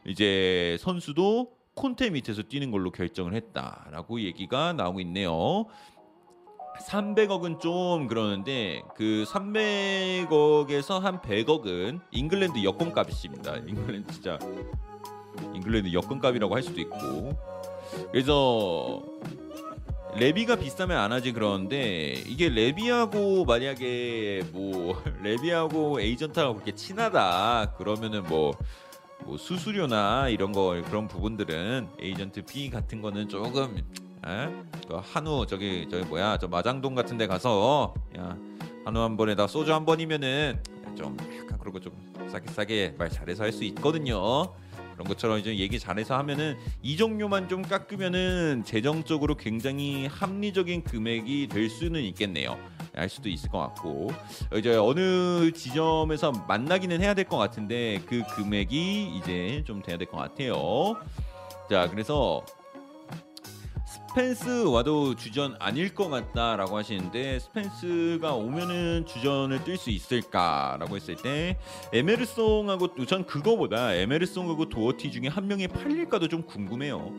[0.05, 5.65] 이제 선수도 콘테 밑에서 뛰는 걸로 결정을 했다라고 얘기가 나오고 있네요.
[6.87, 13.57] 300억은 좀 그러는데 그 300억에서 한 100억은 잉글랜드 여권값입니다.
[13.67, 14.39] 잉글랜드 진짜
[15.53, 17.37] 잉글랜드 여권값이라고 할 수도 있고
[18.11, 19.03] 그래서
[20.15, 28.53] 레비가 비싸면 안 하지 그러는데 이게 레비하고 만약에 뭐 레비하고 에이전트하고 그렇게 친하다 그러면은 뭐,
[29.25, 34.04] 뭐 수수료나 이런 거 그런 부분들은 에이전트 피 같은 거는 조금 에?
[34.87, 38.35] 그 한우 저기 저기 뭐야 저 마장동 같은 데 가서 야
[38.83, 40.61] 한우 한 번에다 소주 한 번이면은
[40.95, 41.93] 좀 약간 그런 거좀
[42.29, 44.53] 싸게 싸게 말 잘해서 할 수 있거든요.
[44.93, 51.69] 그런 것처럼 이제 얘기 잘해서 하면은 이 종류만 좀 깎으면은 재정적으로 굉장히 합리적인 금액이 될
[51.69, 52.57] 수는 있겠네요.
[52.95, 54.11] 알 수도 있을 것 같고
[54.55, 60.17] 이제 어느 지점에서 만나기는 해야 될 것 같은데 그 금액이 이제 좀 돼야 될 것
[60.17, 60.95] 같아요.
[61.69, 62.45] 자 그래서
[64.15, 71.57] 스펜스 와도 주전 아닐 것 같다라고 하시는데 스펜스가 오면은 주전을 뛸 수 있을까라고 했을 때
[71.91, 77.11] 에메르송하고 우선 그거보다 에메르송하고 도어티 중에 한 명이 팔릴까도 좀 궁금해요.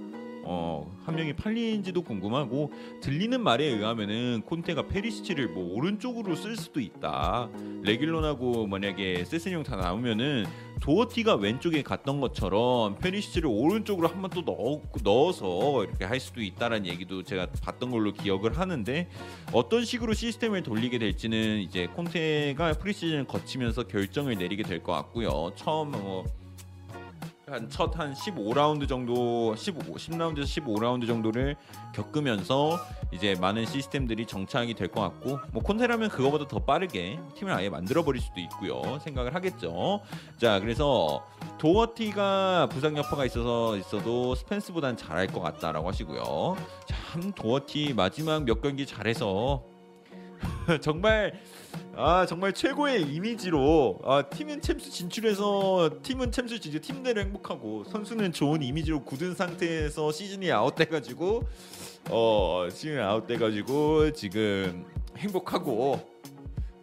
[0.48, 2.70] 어, 한 명이 팔리는지도 궁금하고
[3.00, 7.48] 들리는 말에 의하면은 콘테가 페리시치를 뭐 오른쪽으로 쓸 수도 있다.
[7.82, 10.46] 레길론하고 만약에 세세뇽 다 나오면은
[10.80, 16.86] 도어티가 왼쪽에 갔던 것처럼 페리시치를 오른쪽으로 한 번 또 넣어, 넣어서 이렇게 할 수도 있다라는
[16.86, 19.08] 얘기도 제가 봤던 걸로 기억을 하는데
[19.52, 25.52] 어떤 식으로 시스템을 돌리게 될지는 이제 콘테가 프리시즌을 거치면서 결정을 내리게 될 것 같고요.
[25.56, 26.24] 처음 뭐
[27.48, 31.54] 한첫한 15라운드 정도 15 10라운드에서 15라운드 정도를
[31.94, 32.76] 겪으면서
[33.12, 38.02] 이제 많은 시스템들이 정착이 될 것 같고 뭐 콘테라면 그거보다 더 빠르게 팀을 아예 만들어
[38.02, 38.98] 버릴 수도 있고요.
[38.98, 40.00] 생각을 하겠죠.
[40.38, 41.24] 자 그래서
[41.58, 46.56] 도어티가 부상 여파가 있어서 있어도 스펜스보단 잘할 것 같다라고 하시고요.
[46.86, 49.62] 참 도어티 마지막 몇 경기 잘해서
[50.82, 51.40] 정말
[51.98, 58.62] 아 정말 최고의 이미지로 아 팀은 챔스 진출해서 팀은 챔스 진출 팀대로 행복하고 선수는 좋은
[58.62, 61.42] 이미지로 굳은 상태에서 시즌이 아웃돼가지고
[62.10, 64.84] 어 시즌 아웃돼가지고 지금
[65.16, 65.98] 행복하고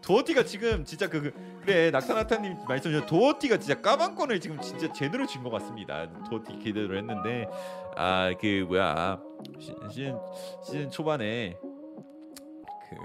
[0.01, 6.09] 도어티가 지금 진짜 그 그래 낙타나타님 말씀하신 도어티가 진짜 까방권을 지금 진짜 제대로 쥔것 같습니다.
[6.30, 7.45] 도어티 기대로 했는데
[7.95, 9.22] 아 그 뭐야
[9.59, 10.18] 시- 시즌
[10.66, 11.55] 시즌 초반에
[12.89, 12.95] 그,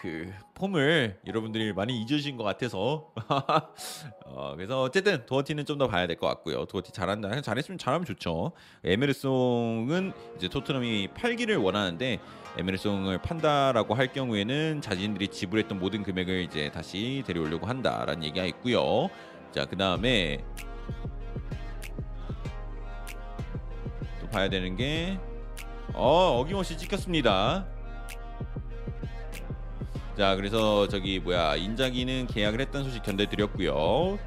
[0.00, 3.12] 그 폼을 여러분들이 많이 잊으신 것 같아서
[4.24, 6.64] 어, 그래서 어쨌든 도어티는 좀 더 봐야 될 것 같고요.
[6.66, 7.40] 도어티 잘한다.
[7.42, 8.52] 잘했으면 잘하면 좋죠.
[8.84, 12.18] 에메르송은 이제 토트넘이 팔기를 원하는데
[12.58, 19.10] 에메르송을 판다라고 할 경우에는 자신들이 지불했던 모든 금액을 이제 다시 데려오려고 한다라는 얘기가 있고요.
[19.52, 20.42] 자, 그 다음에
[24.20, 25.18] 또 봐야 되는 게
[25.92, 27.66] 어, 어김없이 찍혔습니다.
[30.20, 34.18] 자 그래서 저기 뭐야 인자기는 계약을 했던 소식 전해드렸고요.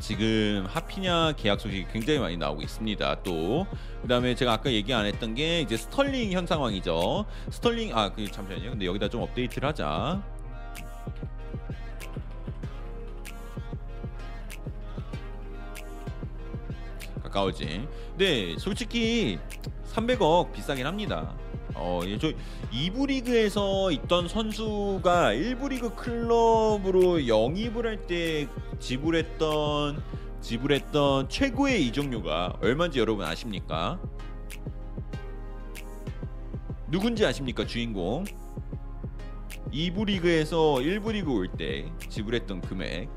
[0.00, 3.66] 지금 하피냐 계약 소식이 굉장히 많이 나오고 있습니다 또.
[4.00, 7.26] 그다음에 제가 아까 얘기 안 했던 게 이제 스털링 현 상황이죠.
[7.50, 8.70] 스털링 아 그 잠시만요.
[8.70, 10.22] 근데 여기다 좀 업데이트를 하자.
[17.22, 17.86] 가까워지.
[18.12, 19.38] 근데 솔직히
[19.92, 21.34] 300억 비싸긴 합니다
[21.74, 22.32] 어, 예, 저
[22.72, 28.48] 2부 리그에서 있던 선수가 1부 리그 클럽으로 영입을 할 때
[28.78, 30.02] 지불했던
[30.40, 34.00] 지불했던 최고의 이적료가 얼마인지 여러분 아십니까?
[36.90, 38.24] 누군지 아십니까 주인공?
[39.72, 43.08] 2부 리그에서 1부 리그 올 때 지불했던 금액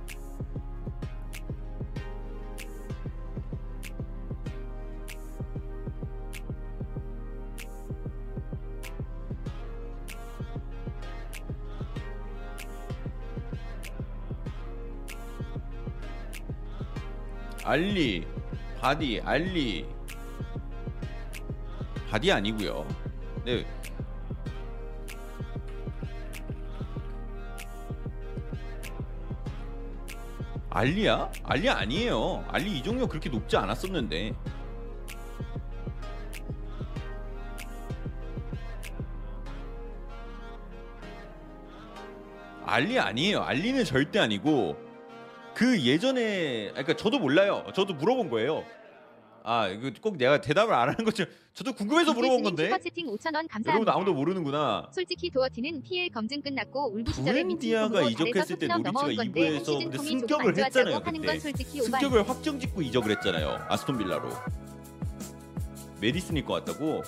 [17.71, 18.27] 알리
[18.81, 19.85] 바디 알리
[22.09, 22.85] 바디 아니고요.
[23.45, 23.65] 네.
[30.69, 31.31] 알리야?
[31.43, 32.43] 알리 아니에요.
[32.49, 34.33] 알리 이적료 그렇게 높지 않았었는데.
[42.65, 43.43] 알리 아니에요.
[43.43, 44.90] 알리는 절대 아니고
[45.61, 47.63] 그 예전에 아니, 그러니까 저도 몰라요.
[47.75, 48.65] 저도 물어본 거예요.
[49.43, 51.23] 아 이거 꼭 내가 대답을 안 하는 거죠.
[51.53, 52.63] 저도 궁금해서 물어본 건데.
[52.65, 53.93] 슈퍼채팅 5,000원 여러분 감사합니다.
[53.93, 54.89] 아무도 모르는구나.
[54.91, 59.79] 솔직히 도어티는 PL 검증 끝났고 울부 시절에 부엔디아가 이적했을 때 노리치가 건데 한 2부에서 시즌
[59.91, 61.27] 근데 승격을 했잖아요, 하는 그때.
[61.27, 61.99] 건 솔직히 오바.
[61.99, 63.65] 승격을 확정 짓고 이적을 했잖아요.
[63.69, 64.29] 아스톤 빌라로.
[65.99, 67.03] 메디슨일 것 같다고.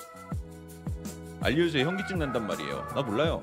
[1.42, 1.88] 알려주세요.
[1.88, 2.88] 현기증 난단 말이에요.
[2.94, 3.42] 나 몰라요.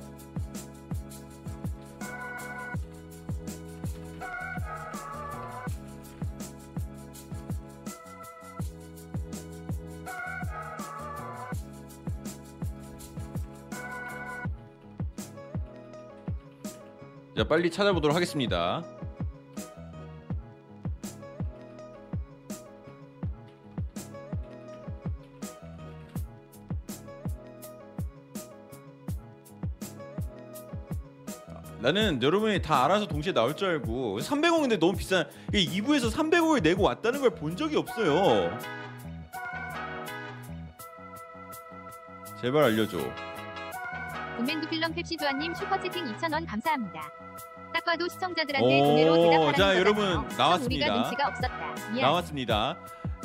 [17.41, 18.84] 자 빨리 찾아보도록 하겠습니다.
[31.80, 36.82] 나는 여러분이 다 알아서 동시에 나올 줄 알고 300원 근데 너무 비싼 2부에서 300원을 내고
[36.82, 38.51] 왔다는 걸 본 적이 없어요.
[42.43, 42.99] 제발 알려줘.
[44.41, 47.12] 본맨두 필름 펩시주아님 슈퍼채팅 2,000원 감사합니다.
[47.74, 49.78] 딱 봐도 시청자들한테 오, 돈으로 대답하는 자.
[49.78, 50.86] 여러분, 참 나왔습니다.
[50.86, 51.74] 우리가 눈치가 없었다.
[51.93, 52.01] 미안.
[52.09, 52.76] 나왔습니다.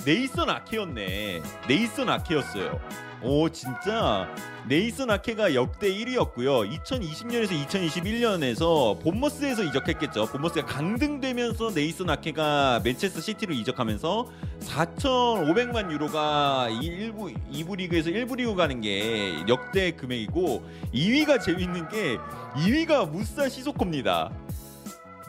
[0.05, 1.41] 네이선 아케였네.
[1.69, 2.81] 네이선 아케였어요.
[3.25, 4.29] 오 진짜
[4.67, 6.69] 네이선 아케가 역대 1위였고요.
[6.79, 10.27] 2020년에서 2021년에서 본머스에서 이적했겠죠.
[10.27, 14.27] 본머스가 강등되면서 네이선 아케가 맨체스터 시티로 이적하면서
[14.59, 20.63] 4,500만 유로가 1부 2부 리그에서 1부 리그 가는 게 역대 금액이고
[20.93, 22.17] 2위가 재밌는 게
[22.55, 24.31] 2위가 무사 시소코입니다.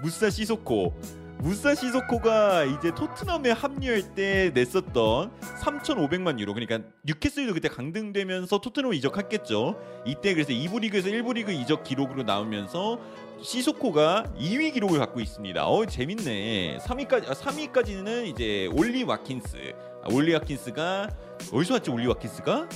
[0.03, 0.94] 무사 시소코.
[1.39, 5.30] 무사 시소코가 이제 토트넘에 합류할 때 냈었던
[5.62, 9.78] 3,500만 유로 그러니까 뉴캐슬도 그때 강등되면서 토트넘 이적했겠죠.
[10.07, 12.99] 이때 그래서 2부 리그에서 1부 리그 이적 기록으로 나오면서
[13.43, 15.66] 시소코가 2위 기록을 갖고 있습니다.
[15.66, 16.78] 어 재밌네.
[16.78, 19.74] 3위까지 아, 3위까지는 이제 올리 와킨스.
[20.05, 21.11] 아, 올리 와킨스가
[21.53, 22.68] 어디서 왔지 올리 와킨스가?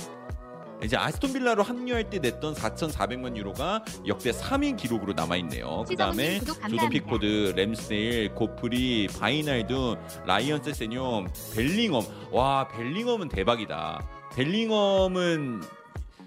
[0.83, 5.83] 이제 아스톤 빌라로 합류할 때 냈던 4,400만 유로가 역대 3위 기록으로 남아 있네요.
[5.87, 6.89] 그다음에 조던.
[6.89, 12.03] 픽포드, 램스데일, 고프리, 바이날둠, 라이언 세세뇽, 벨링엄.
[12.31, 14.07] 와 벨링엄은 대박이다.
[14.35, 15.61] 벨링엄은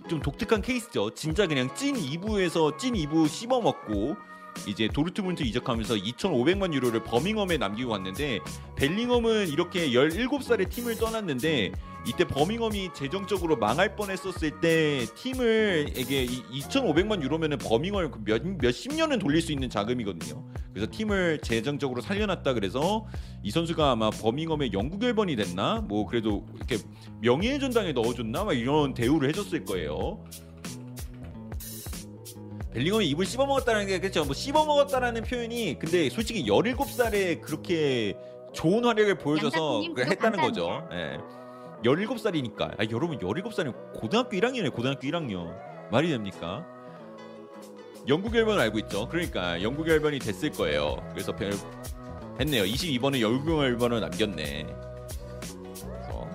[0.08, 1.14] 좀 독특한 케이스죠.
[1.14, 4.16] 진짜 그냥 찐 2부에서 찐 2부 씹어 먹고
[4.66, 8.40] 이제 도르트문트 이적하면서 2,500만 유로를 버밍엄에 남기고 갔는데
[8.76, 11.72] 벨링엄은 이렇게 17살에 팀을 떠났는데
[12.06, 19.40] 이때 버밍엄이 재정적으로 망할 뻔했었을 때 팀을 이게 2,500만 유로면은 버밍엄을 그몇 몇십 년은 돌릴
[19.40, 20.44] 수 있는 자금이거든요.
[20.72, 23.06] 그래서 팀을 재정적으로 살려놨다 그래서
[23.42, 25.80] 이 선수가 아마 버밍엄의 영구 결번이 됐나?
[25.80, 26.76] 뭐 그래도 이렇게
[27.22, 28.44] 명예의 전당에 넣어줬나?
[28.44, 30.22] 막 이런 대우를 해줬을 거예요.
[32.74, 34.24] 벨링엄이 입을 씹어먹었다는 게 그렇죠.
[34.24, 38.18] 뭐 씹어먹었다라는 표현이 근데 솔직히 17살에 그렇게
[38.52, 40.86] 좋은 활약을 보여줘서 그걸 했다는 거죠.
[40.92, 41.18] 예.
[41.84, 42.80] 17살이니까.
[42.80, 44.72] 아, 여러분 17살이면 고등학교 1학년이에요.
[44.72, 45.54] 고등학교 1학년.
[45.92, 46.66] 말이 됩니까?
[48.08, 49.08] 영구 결번을 알고 있죠.
[49.08, 50.96] 그러니까 영구 결번이 됐을 거예요.
[51.12, 51.52] 그래서 별
[52.40, 52.64] 했네요.
[52.64, 54.66] 22번은 영구 결번을 남겼네.
[55.62, 56.28] 그래서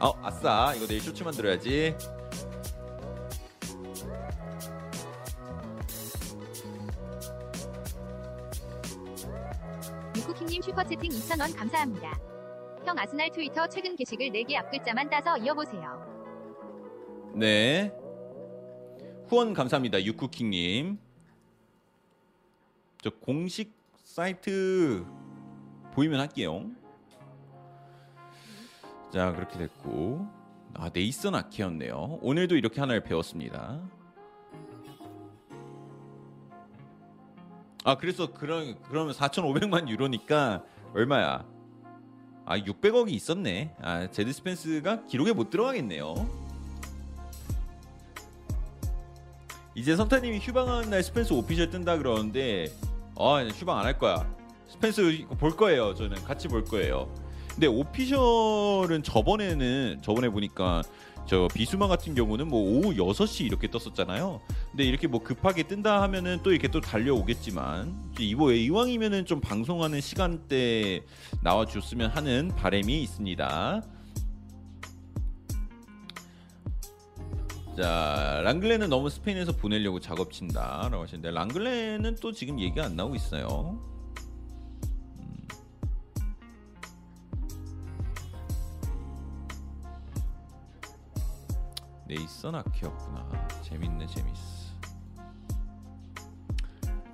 [0.00, 0.74] 어, 아싸.
[0.76, 1.96] 이거 내일 쇼츠 만들어야지.
[10.52, 12.12] 님 슈퍼채팅 2,000원 감사합니다.
[12.84, 17.32] 형 아스날 트위터 최근 게시글 4개 앞글자만 따서 이어보세요.
[17.34, 17.90] 네.
[19.28, 20.04] 후원 감사합니다.
[20.04, 20.98] 유쿠킹님.
[23.00, 23.72] 저 공식
[24.04, 25.06] 사이트
[25.94, 26.66] 보이면 할게요.
[29.10, 30.26] 자 그렇게 됐고
[30.74, 32.18] 아 네이선 아키였네요.
[32.20, 33.80] 오늘도 이렇게 하나를 배웠습니다.
[37.84, 40.62] 아 그래서 그런 그러면 4,500만 유로니까
[40.94, 41.44] 얼마야?
[42.44, 43.74] 아 600억이 있었네.
[43.80, 46.14] 아 제드 스펜스가 기록에 못 들어가겠네요.
[49.74, 52.66] 이제 성타님이 휴방하는 날 스펜스 official 뜬다 그러는데
[53.18, 54.26] 아 휴방 안 할 거야.
[54.68, 55.94] 스펜스 볼 거예요.
[55.94, 57.12] 저는 같이 볼 거예요.
[57.48, 60.82] 근데 official은 저번에는 저번에 보니까
[61.26, 64.40] 저 비수마 같은 경우는 뭐 오후 6시 이렇게 떴었잖아요.
[64.70, 71.02] 근데 이렇게 뭐 급하게 뜬다 하면은 또 이렇게 또 달려오겠지만 이거 이왕이면은 좀 방송하는 시간대
[71.42, 73.82] 나와 줬으면 하는 바람이 있습니다.
[77.76, 83.91] 자, 랑글레는 너무 스페인에서 보내려고 작업친다라고 하시는데 랑글레는 또 지금 얘기가 안 나오고 있어요.
[92.14, 93.48] 네이선 아키였구나.
[93.62, 94.62] 재밌네, 재밌어.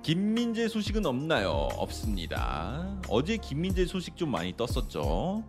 [0.03, 1.69] 김민재 소식은 없나요?
[1.77, 2.99] 없습니다.
[3.07, 5.43] 어제 김민재 소식 좀 많이 떴었죠.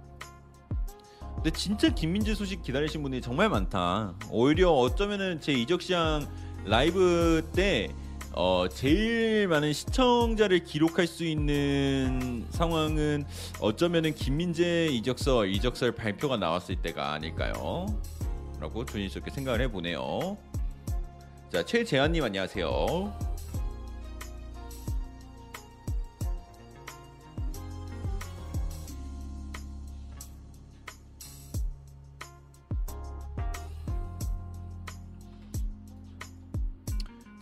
[1.35, 4.15] 근데 진짜 김민재 소식 기다리신 분이 정말 많다.
[4.31, 6.29] 오히려 어쩌면은 제 이적 시장
[6.65, 7.89] 라이브 때
[8.33, 13.25] 어, 제일 많은 시청자를 기록할 수 있는 상황은
[13.61, 17.87] 어쩌면은 김민재 이적설 이적설 발표가 나왔을 때가 아닐까요?
[18.61, 20.37] 라고 조심스럽게 생각을 해보네요.
[21.51, 23.31] 자 최재한님 안녕하세요.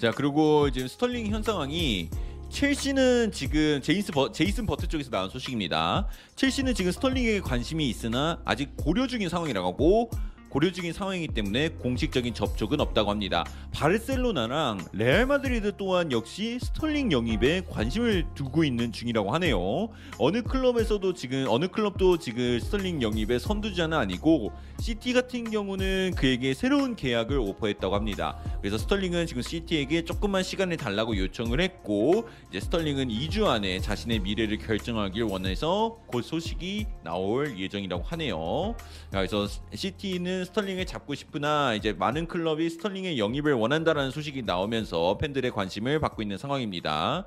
[0.00, 2.08] 자 그리고 지금 스털링 현 상황이
[2.48, 6.06] 첼시는 지금 제이스 버, 제이슨 버트 쪽에서 나온 소식입니다.
[6.36, 10.10] 첼시는 지금 스털링에 관심이 있으나 아직 고려 중인 상황이라고 하고
[10.48, 13.44] 고려 중인 상황이기 때문에 공식적인 접촉은 없다고 합니다.
[13.78, 19.90] 바르셀로나랑 레알 마드리드 또한 역시 스털링 영입에 관심을 두고 있는 중이라고 하네요.
[20.18, 24.50] 어느 클럽에서도 지금 어느 클럽도 지금 스털링 영입의 선두주자는 아니고
[24.80, 28.36] 시티 같은 경우는 그에게 새로운 계약을 오퍼했다고 합니다.
[28.60, 34.58] 그래서 스털링은 지금 시티에게 조금만 시간을 달라고 요청을 했고 이제 스털링은 2주 안에 자신의 미래를
[34.58, 38.74] 결정하길 원해서 곧 소식이 나올 예정이라고 하네요.
[39.12, 45.50] 그래서 시티는 스털링을 잡고 싶으나 이제 많은 클럽이 스털링의 영입을 원 한다라는 소식이 나오면서 팬들의
[45.50, 47.26] 관심을 받고 있는 상황입니다.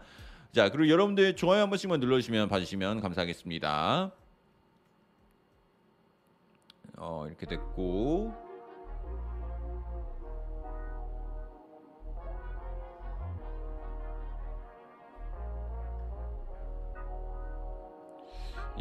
[0.53, 4.11] 자, 그리고 여러분들 좋아요 한 번씩만 눌러주시면 봐주시면 감사하겠습니다.
[6.97, 8.51] 어, 이렇게 됐고.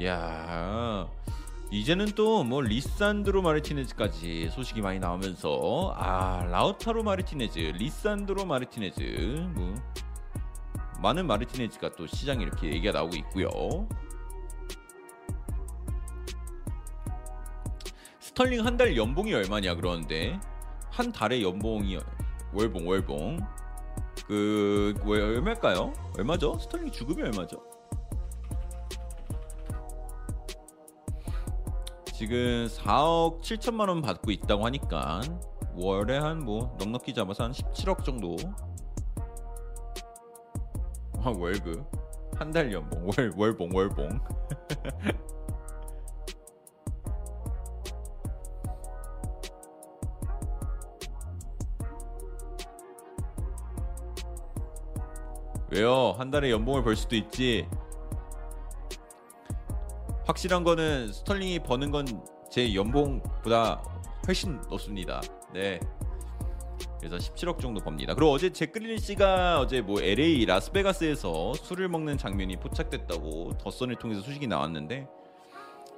[0.05, 1.09] 야
[1.71, 9.75] 이제는 또 뭐 리산드로 마르티네즈까지 소식이 많이 나오면서 아 라우타로 마르티네즈, 리산드로 마르티네즈 뭐
[11.01, 13.49] 많은 마르티네즈가 또 시장에 이렇게 얘기가 나오고 있고요.
[18.21, 20.41] 스털링 한 달 연봉이 얼마냐 그러는데
[20.91, 21.99] 한 달에 연봉이
[22.53, 23.39] 월봉 월봉
[24.27, 25.93] 그 왜, 얼마일까요?
[26.19, 26.59] 얼마죠?
[26.59, 27.63] 스털링 주급이 얼마죠?
[32.21, 35.23] 지금 4억 7천만 원 받고 있다고 하니까
[35.75, 38.37] 월에 한 뭐 넉넉히 잡아서 한 17억 정도
[41.23, 41.83] 아 월급
[42.37, 44.21] 한 달 연봉 월 월봉 월봉
[55.71, 56.15] 왜요?
[56.19, 57.69] 한 달에 연봉을 벌 수도 있지.
[60.31, 62.07] 확실한 거는 스털링이 버는 건
[62.51, 63.81] 제 연봉보다
[64.27, 65.21] 훨씬 높습니다.
[65.55, 65.79] 네.
[66.99, 68.15] 그래서 17억 정도 법니다.
[68.15, 74.49] 그리고 어제 제크릴리 씨가 어제 뭐 LA 라스베가스에서 술을 먹는 장면이 포착됐다고 더선을 통해서 소식이
[74.49, 75.07] 나왔는데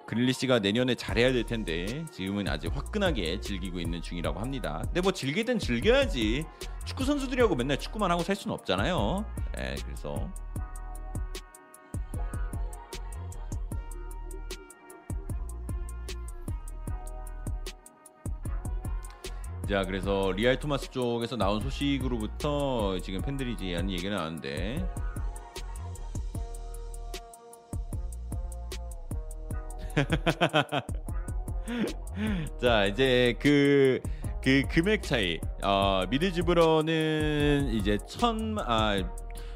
[0.07, 4.83] 그릴리 씨가 내년에 잘해야 될 텐데 지금은 아직 화끈하게 즐기고 있는 중이라고 합니다.
[4.85, 6.45] 근데 뭐땐 즐겨야지.
[6.85, 9.25] 축구 선수들이하고 맨날 축구만 하고 살 수는 없잖아요.
[9.57, 10.31] 네, 그래서
[19.73, 24.87] 자 그래서 리알 토마스 쪽에서 나온 소식으로부터 지금 팬들이 이제 하는 얘기가 나왔는데.
[32.61, 33.99] 자 이제 그,
[34.45, 35.41] 그 금액 차이.
[35.63, 38.99] 어, 미들즈브러는 이제 천아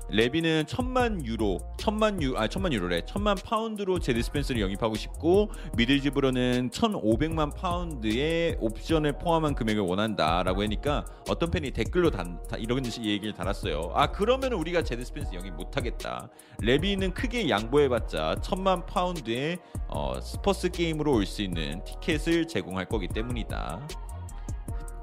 [0.08, 6.70] 레비는 천만 유로, 천만 유, 아 천만 유로래, 천만 파운드로 제드 스펜스를 영입하고 싶고 미들즈브로는
[6.70, 13.92] 천오백만 파운드의 옵션을 포함한 금액을 원한다라고 하니까 어떤 팬이 댓글로 단, 다 이런 얘기를 달았어요.
[13.94, 16.28] 아 그러면 우리가 제드 스펜스 영입 못하겠다.
[16.60, 19.58] 레비는 크게 양보해봤자 천만 파운드의
[19.88, 23.88] 어, 스퍼스 게임으로 올 수 있는 티켓을 제공할 거기 때문이다.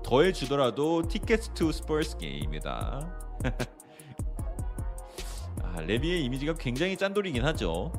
[0.04, 3.20] 더해주더라도 ticket to Spurs game이다.
[5.62, 7.92] 아, 레비의 이미지가 굉장히 짠돌이긴 하죠.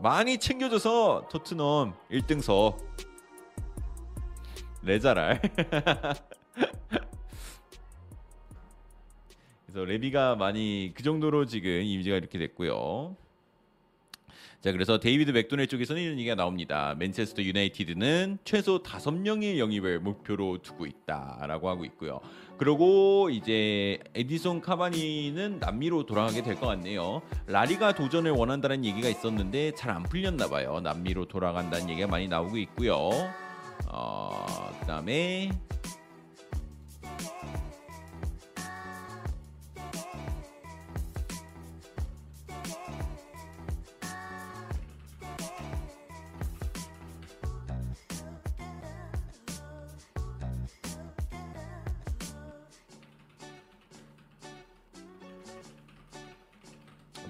[0.00, 2.76] 많이 챙겨줘서 토트넘 1등석
[4.82, 5.40] 레자랄
[9.64, 13.16] 그래서 레비가 많이 그 정도로 지금 이미지가 이렇게 됐고요.
[14.60, 16.94] 자 그래서 데이비드 맥도넬 쪽에서는 이런 얘기가 나옵니다.
[16.98, 22.20] 맨체스터 유나이티드는 최소 5명의 영입을 목표로 두고 있다라고 하고 있고요.
[22.56, 27.20] 그리고 이제 에디손 카바니는 남미로 돌아가게 될 것 같네요.
[27.46, 30.80] 라리가 도전을 원한다는 얘기가 있었는데 잘 안 풀렸나 봐요.
[30.80, 33.10] 남미로 돌아간다는 얘기가 많이 나오고 있고요.
[33.88, 34.46] 어,
[34.80, 35.50] 그다음에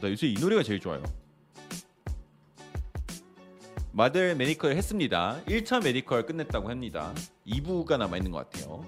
[0.04, 1.02] 나 요새 이 노래가 제일 좋아요.
[3.92, 5.40] 마들 medical 했습니다.
[5.46, 7.14] 1차 medical 끝냈다고 합니다.
[7.46, 8.84] 2부가 남아 있는 것 같아요.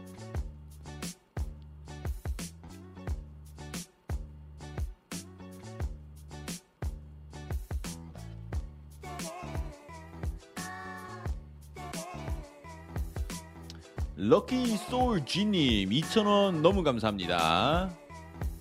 [14.16, 17.90] 럭키 소울 G님 2,000원 너무 감사합니다.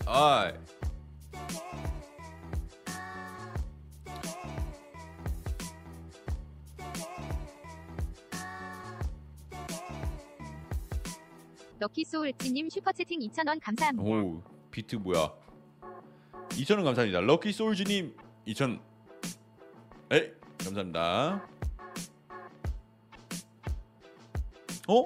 [0.06, 0.54] 아,
[12.06, 14.08] 럭키소울찌님 슈퍼채팅 2,000원 감사합니다.
[14.10, 14.42] 오
[14.72, 15.32] 비트 뭐야?
[16.50, 17.22] 2,000원 감사합니다.
[17.22, 18.16] 럭키 소울즈님
[18.46, 18.80] 2,000.
[20.12, 21.48] 에 감사합니다.
[24.88, 25.06] 어?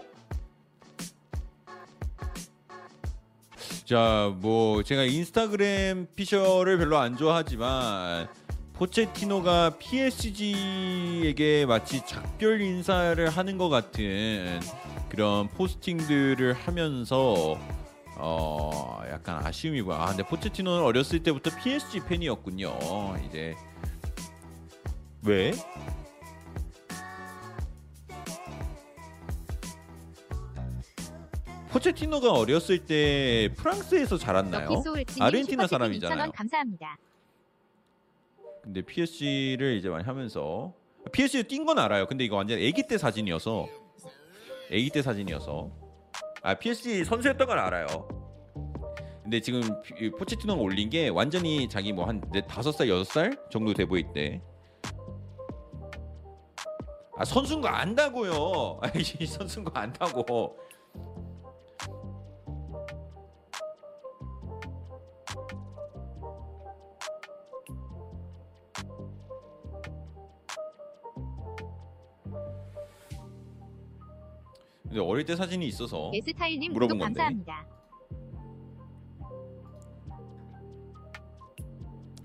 [3.85, 8.27] 자, 뭐 제가 인스타그램 피셔를 별로 안 좋아하지만
[8.73, 14.59] 포체티노가 PSG에게 마치 작별 인사를 하는 것 같은
[15.09, 17.57] 그런 포스팅들을 하면서
[18.17, 19.97] 어 약간 아쉬움이 보여.
[19.97, 22.77] 아 근데 포체티노는 어렸을 때부터 PSG 팬이었군요.
[23.27, 23.55] 이제
[25.23, 25.51] 왜?
[31.71, 34.69] 포체티노가 어렸을 때 프랑스에서 자랐나요?
[35.19, 36.31] 아르헨티나 사람이잖아요.
[36.31, 36.97] 2,000원 감사합니다.
[38.63, 40.73] 근데 PSG를 이제 많이 하면서
[41.11, 42.07] PSG 뛴 건 알아요.
[42.07, 43.67] 근데 이거 완전 아기 때 사진이어서
[44.71, 45.71] 아기 때 사진이어서
[46.41, 48.07] 아 PSG 선수였던 건 알아요.
[49.23, 53.73] 근데 지금 피- 포체티노가 올린 게 완전히 자기 뭐 한 다섯 살 여섯 살 정도
[53.73, 54.41] 돼 보일 때.
[57.17, 58.79] 아 선수인 거 안다고요.
[59.27, 60.57] 선수인 거 안다고.
[74.89, 77.19] 근데 어릴 때 사진이 있어서 에스타일님 물어본 구독 건데.
[77.21, 77.65] 감사합니다.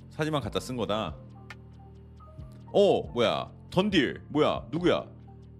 [0.08, 1.14] 사진만 갖다 쓴 거다.
[2.72, 5.04] 어 뭐야 던딜 뭐야 누구야?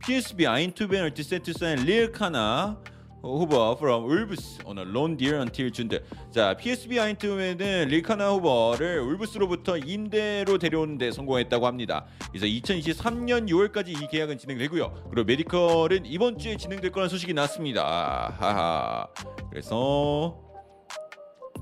[0.01, 2.81] PSB 아인투벤을 디세트 사인 릴카나
[3.25, 6.01] 후보 from 울브스 loan deal until June.
[6.31, 12.05] 자 PSB 아인투벤은 릴카나 후보를 울브스로부터 임대로 데려오는데 성공했다고 합니다.
[12.31, 15.09] 그래서 2023년 6월까지 이 계약은 진행되고요.
[15.11, 18.35] 그리고 메디컬은 이번 주에 진행될 거라는 소식이 났습니다.
[18.39, 19.09] 하하.
[19.51, 20.39] 그래서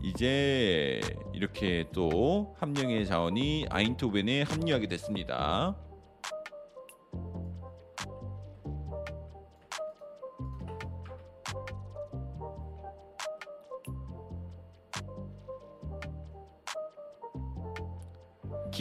[0.02, 1.01] 이제
[1.32, 5.76] 이렇게 또 함령의 자원이 아인토벤에 합류하게 됐습니다.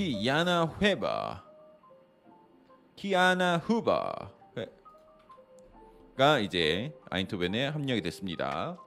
[0.01, 1.43] 키야나 회바.
[2.95, 4.31] 키아나 후바.
[6.17, 8.79] 가 이제 아인토벤에 합류하게 됐습니다.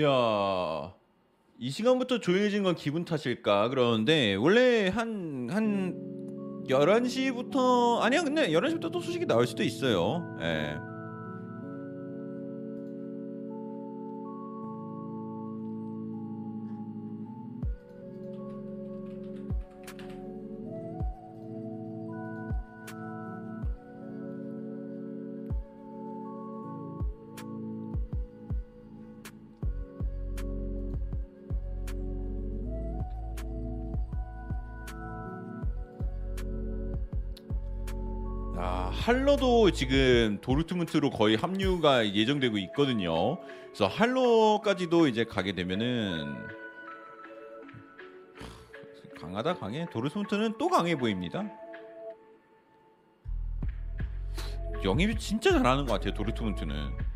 [0.00, 0.94] 이야
[1.58, 5.94] 이 시간부터 조용해진 건 기분 탓일까 그러는데 원래 한한
[6.66, 10.38] 11시부터 아니야 근데 11시부터 또 소식이 나올 수도 있어요.
[10.40, 10.76] 예.
[39.10, 43.40] 할러도 지금 도르트문트로 거의 합류가 예정되고 있거든요.
[43.66, 46.32] 그래서 할러까지도 이제 가게 되면은
[48.36, 49.88] 하, 강하다 강해.
[49.90, 51.42] 도르트문트는 또 강해 보입니다.
[54.84, 56.14] 영입이 진짜 잘하는 것 같아요.
[56.14, 57.10] 도르트문트는.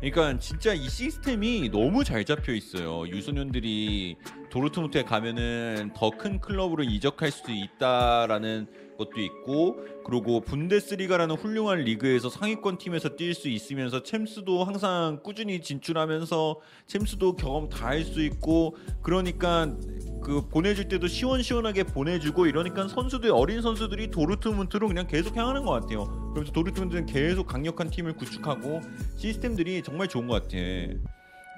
[0.00, 3.08] 그러니까 진짜 이 시스템이 너무 잘 잡혀 있어요.
[3.08, 4.18] 유소년들이
[4.50, 12.78] 도르트문트에 가면은 더 큰 클럽으로 이적할 수도 있다라는 것도 있고 그리고 분데스리가라는 훌륭한 리그에서 상위권
[12.78, 19.74] 팀에서 뛸 수 있으면서 챔스도 항상 꾸준히 진출하면서 챔스도 경험 다 할 수 있고 그러니까
[20.22, 26.04] 그 보내줄 때도 시원시원하게 보내주고 이러니까 선수들 어린 선수들이 도르트문트로 그냥 계속 향하는 것 같아요.
[26.32, 28.80] 그러면서 도르트문트는 계속 강력한 팀을 구축하고
[29.16, 30.56] 시스템들이 정말 좋은 것 같아.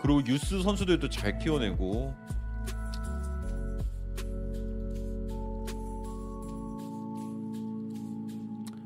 [0.03, 2.15] 그리고 유스 선수들도 잘 키워내고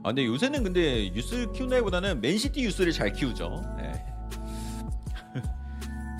[0.04, 3.62] 아 근데 요새는 근데 유스 키운다기보다는 맨시티 youth를 잘 키우죠.
[3.80, 4.04] 예.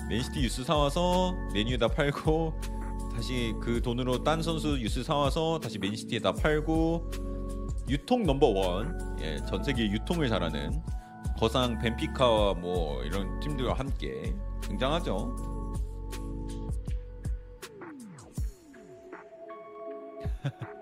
[0.09, 2.59] 맨시티 유스 사와서 맨유에다 팔고
[3.15, 7.11] 다시 그 돈으로 딴 선수 유스 사와서 다시 맨시티에다 팔고
[7.87, 10.81] 유통 number one, 예, 전 세계 유통을 잘하는
[11.37, 14.33] 거상 벤피카와 뭐 이런 팀들과 함께
[14.67, 15.35] 굉장하죠.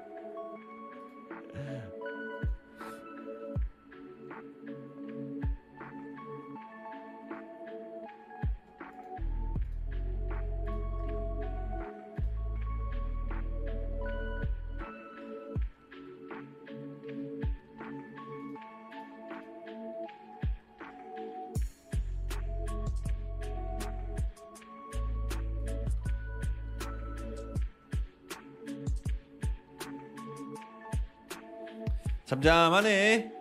[32.43, 33.31] 잠잠하네.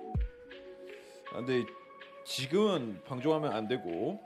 [1.32, 1.64] 아, 근데
[2.24, 4.22] 지금은 방종하면 안 되고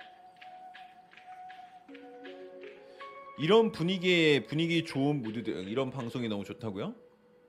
[3.39, 6.95] 이런 분위기에 분위기 좋은 무드들 이런 방송이 너무 좋다고요?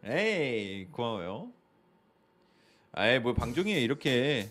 [0.06, 1.52] 에이 고마워요.
[2.94, 4.50] 아이 뭐 방종이에 이렇게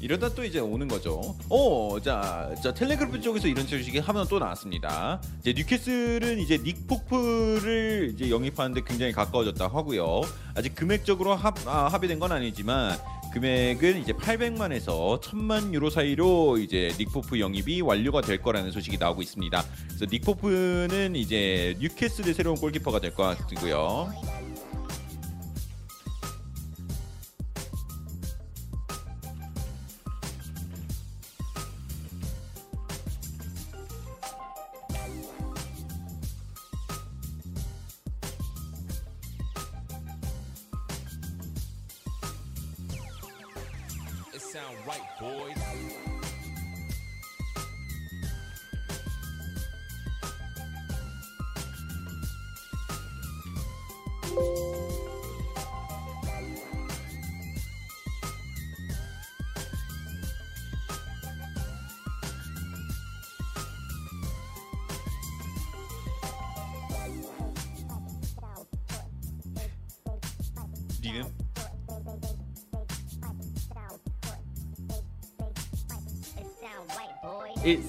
[0.00, 1.34] 이러다 또 이제 오는 거죠.
[1.48, 5.20] 어, 자, 자 텔레그래프 쪽에서 이런 소식이 하면 또 나왔습니다.
[5.40, 10.22] 이제 뉴캐슬은 이제 닉 포프를 이제 영입하는데 굉장히 가까워졌다 하고요.
[10.54, 12.96] 아직 금액적으로 합, 아, 합의된 건 아니지만
[13.32, 19.20] 금액은 이제 800만에서 1000만 유로 사이로 이제 닉 포프 영입이 완료가 될 거라는 소식이 나오고
[19.22, 19.64] 있습니다.
[19.88, 24.12] 그래서 닉 포프는 이제 뉴캐슬의 새로운 골키퍼가 될 것 같고요.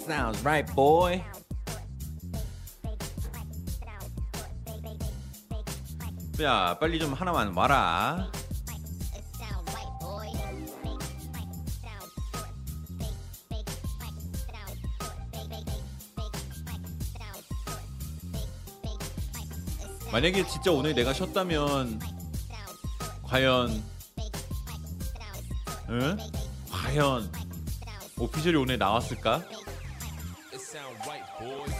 [0.07, 1.21] Sounds right, boy.
[6.41, 8.31] 야, 빨리 좀 하나만 와라.
[20.09, 21.99] 만약에 진짜 오늘 내가 쉬었다면
[23.23, 23.83] 과연
[25.89, 26.17] 응?
[26.71, 27.31] 과연
[28.17, 29.56] 오피셜이 오늘 나왔을까?
[31.39, 31.77] boy.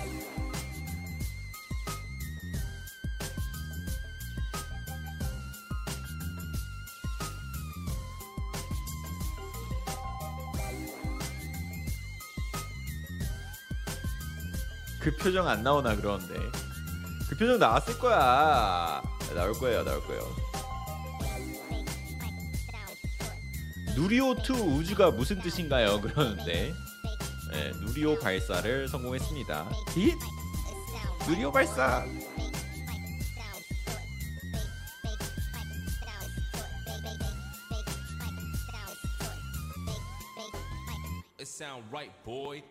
[14.99, 16.34] 그 표정 안 나오나 그러는데.
[17.29, 19.01] 그 표정 나왔을 거야.
[19.34, 20.35] 나올 거예요 나올 거예요.
[23.95, 26.01] 누리오2 우주가 무슨 뜻인가요?
[26.01, 26.73] 그러는데.
[27.52, 30.18] 네, 누리호 발사를 성공했습니다 힛
[31.28, 32.06] 누리호 발사
[41.40, 42.64] It sound right, boy.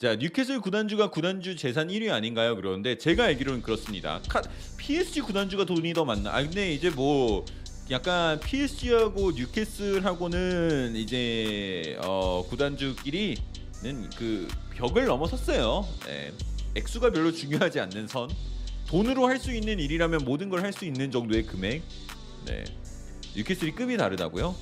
[0.00, 2.54] 자 뉴캐슬 구단주가 구단주 재산 1위 아닌가요?
[2.54, 4.20] 그러는데 제가 알기로는 그렇습니다.
[4.28, 4.42] 카,
[4.76, 6.34] PSG 구단주가 돈이 더 많나?
[6.34, 7.44] 아 근데 이제 뭐
[7.90, 13.40] 약간 PSG하고 뉴캐슬하고는 이제 어, 구단주끼리는
[14.16, 15.86] 그 벽을 넘어섰어요.
[16.04, 16.32] 네.
[16.74, 18.28] 액수가 별로 중요하지 않는 선.
[18.88, 21.82] 돈으로 할 수 있는 일이라면 모든 걸 할 수 있는 정도의 금액.
[22.46, 22.64] 네.
[23.34, 24.54] 뉴캐슬이 급이 다르다고요?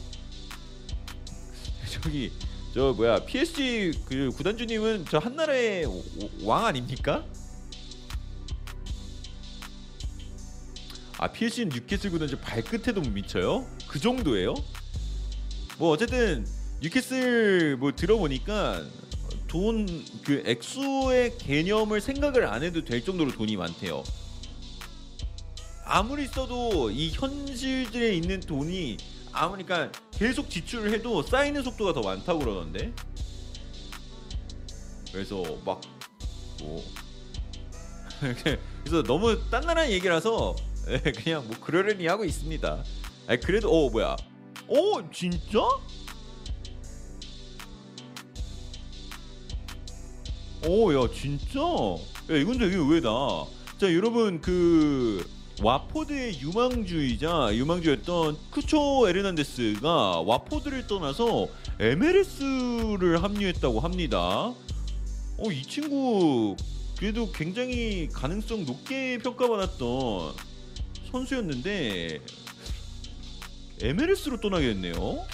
[2.03, 2.31] 저기
[2.74, 5.86] 저 뭐야 PSG 그 구단주님은 저 한나라의
[6.44, 7.24] 왕 아닙니까?
[11.18, 13.66] 아 PSG는 뉴캐슬 구단주 발끝에도 못 미쳐요?
[13.88, 14.55] 그 정도예요?
[15.78, 16.47] 뭐 어쨌든
[16.80, 18.84] 뉴캐슬 뭐 들어보니까
[19.48, 19.86] 돈
[20.26, 24.02] 그 액수의 개념을 생각을 안 해도 될 정도로 돈이 많대요.
[25.84, 28.97] 아무리 써도 이 현실들에 있는 돈이
[29.32, 32.93] 아무리 그러니까 계속 지출을 해도 쌓이는 속도가 더 많다고 그러던데.
[35.12, 35.80] 그래서 막
[36.59, 36.82] 뭐
[38.82, 40.56] 그래서 너무 딴딴한 얘기라서
[40.88, 42.84] 예, 그냥 뭐 그러려니 하고 있습니다.
[43.28, 44.16] 아 그래도 어 뭐야?
[44.68, 45.58] 어 진짜?
[50.66, 51.60] 오야 진짜?
[51.60, 53.08] 야 이건 되게 의외다.
[53.78, 55.28] 자 여러분 그
[55.62, 61.48] 와포드의 유망주이자 유망주였던 쿠초 에르난데스가 와포드를 떠나서
[61.80, 64.54] MLS를 합류했다고 합니다.
[65.38, 66.56] 어 이 친구
[66.98, 70.34] 그래도 굉장히 가능성 높게 평가받았던
[71.16, 72.20] 선수였는데
[73.80, 75.24] MLS로 떠나게 됐네요.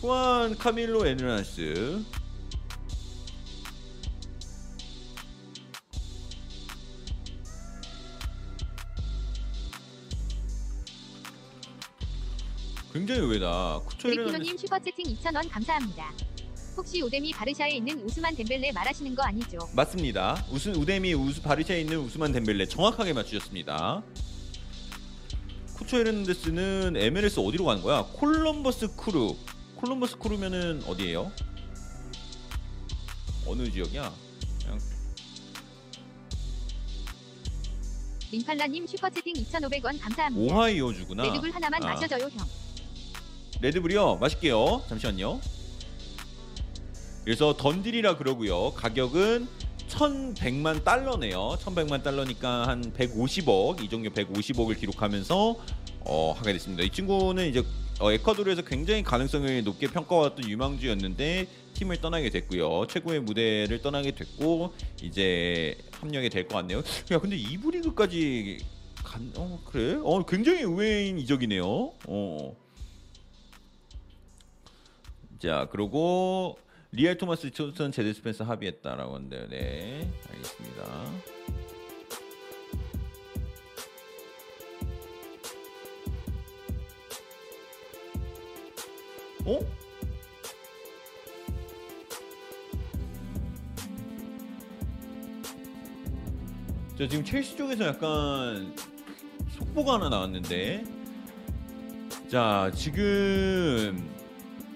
[0.00, 2.04] 후안 카밀로 에르난스
[12.92, 13.80] 굉장히 의외다.
[13.86, 16.12] 쿠초 에르난스 리키노님 슈퍼채팅 2,000원 감사합니다.
[16.78, 19.58] 혹시 오데미 바르샤에 있는 우스만 덴벨레 말하시는 거 아니죠?
[19.72, 20.44] 맞습니다.
[20.48, 24.04] 우스 우데미 우스 바르샤에 있는 우스만 덴벨레 정확하게 맞추셨습니다.
[25.74, 28.06] 쿠초 에르난데스는 MLS 어디로 가는 거야?
[28.12, 29.36] 콜럼버스 크루.
[29.74, 31.32] 콜럼버스 크루면은 어디예요?
[33.44, 34.14] 어느 지역이야?
[34.62, 34.78] 그냥
[38.30, 40.54] 링팔라님 슈퍼채팅 2,500원 감사합니다.
[40.54, 41.24] 오하이오주구나.
[41.24, 41.86] 레드불 하나만 아.
[41.88, 42.46] 마셔줘요 형.
[43.60, 44.16] 레드불이요.
[44.16, 44.84] 맛있게요.
[44.88, 45.40] 잠시만요.
[47.28, 48.72] 그래서 던딜이라 그러고요.
[48.72, 49.48] 가격은
[49.86, 51.58] 1,100만 달러네요.
[51.60, 55.56] 1,100만 달러니까 한 150억 이 정도 150억을 기록하면서
[56.06, 56.84] 어, 하게 됐습니다.
[56.84, 57.62] 이 친구는 이제
[58.00, 62.86] 어, 에콰도르에서 굉장히 가능성을 높게 평가받았던 유망주였는데 팀을 떠나게 됐고요.
[62.86, 64.72] 최고의 무대를 떠나게 됐고
[65.02, 66.78] 이제 합류하게 될것 같네요.
[67.12, 68.64] 야 근데 이부 리그까지
[69.04, 69.98] 간, 어 그래?
[70.02, 71.92] 어 굉장히 의외인 이적이네요.
[72.06, 72.56] 어.
[75.38, 76.56] 자 그리고
[76.90, 79.48] 리알 토마스 존슨 제드 스펜서 합의했다라고 하는데요.
[79.48, 80.82] 네 알겠습니다.
[89.44, 89.60] 어?
[96.98, 98.74] 자 지금 첼시 쪽에서 약간
[99.50, 100.84] 속보가 하나 나왔는데
[102.28, 104.10] 자 지금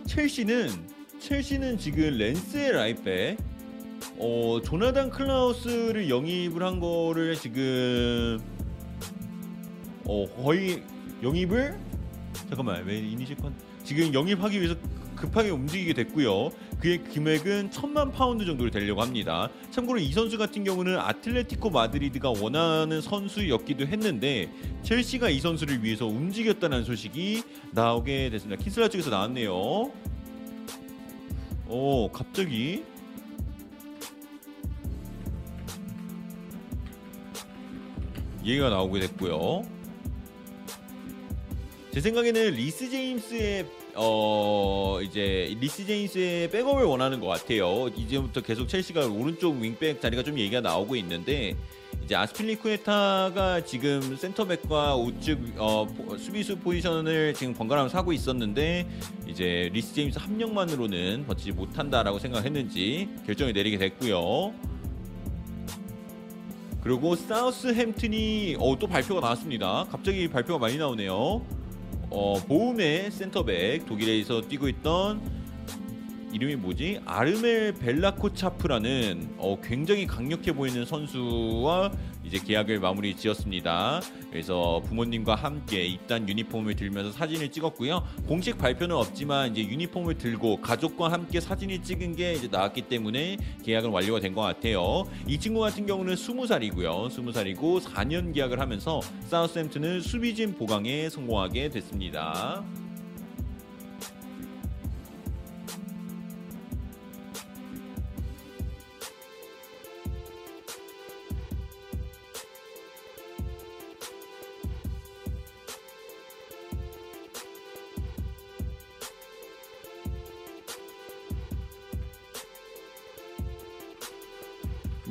[0.06, 0.91] 첼시는
[1.22, 3.38] 첼시는 지금 렌스의 right back
[4.18, 8.40] 어 조나단 클라우스를 영입을 한 거를 지금
[10.04, 10.82] 어 거의
[11.22, 11.78] 영입을
[12.48, 13.54] 잠깐만 왜 initial con
[13.84, 14.74] 지금 영입하기 위해서
[15.14, 16.50] 급하게 움직이게 됐고요.
[16.80, 19.48] 그의 금액은 천만 파운드 정도로 되려고 합니다.
[19.70, 24.50] 참고로 이 선수 같은 경우는 아틀레티코 마드리드가 원하는 선수였기도 했는데
[24.82, 28.60] 첼시가 이 선수를 위해서 움직였다는 소식이 나오게 됐습니다.
[28.60, 29.92] 키슬라 쪽에서 나왔네요.
[31.74, 32.84] 어 갑자기
[38.44, 39.62] 얘기가 나오게 됐고요.
[41.94, 47.88] 제 생각에는 리스 제임스의 어 이제 리스 제임스의 백업을 원하는 것 같아요.
[47.96, 51.56] 이제부터 계속 첼시가 오른쪽 윙백 자리가 좀 얘기가 나오고 있는데
[52.04, 58.88] 이제 아스필리쿠에타가 지금 센터백과 우측 어, 포- 수비수 포지션을 지금 번갈아가면서 하고 있었는데
[59.26, 64.52] 이제 리스 제임스 합력만으로는 버티지 못한다라고 생각했는지 결정을 내리게 됐고요.
[66.82, 69.86] 그리고 사우스 햄튼이 어, 또 발표가 나왔습니다.
[69.90, 71.14] 갑자기 발표가 많이 나오네요.
[72.10, 75.41] 어, 보훔의 센터백 독일에서 뛰고 있던
[76.32, 77.00] 이름이 뭐지?
[77.04, 81.92] 아르멜 벨라코차프라는 어, 굉장히 강력해 보이는 선수와
[82.24, 84.00] 이제 계약을 마무리 지었습니다.
[84.30, 88.02] 그래서 부모님과 함께 입단 유니폼을 들면서 사진을 찍었고요.
[88.26, 93.90] 공식 발표는 없지만 이제 유니폼을 들고 가족과 함께 사진을 찍은 게 이제 나왔기 때문에 계약은
[93.90, 95.04] 완료가 된 것 같아요.
[95.26, 97.10] 이 친구 같은 경우는 20살이고요.
[97.10, 102.64] 20살이고 4년 계약을 하면서 사우스햄튼은 수비진 보강에 성공하게 됐습니다.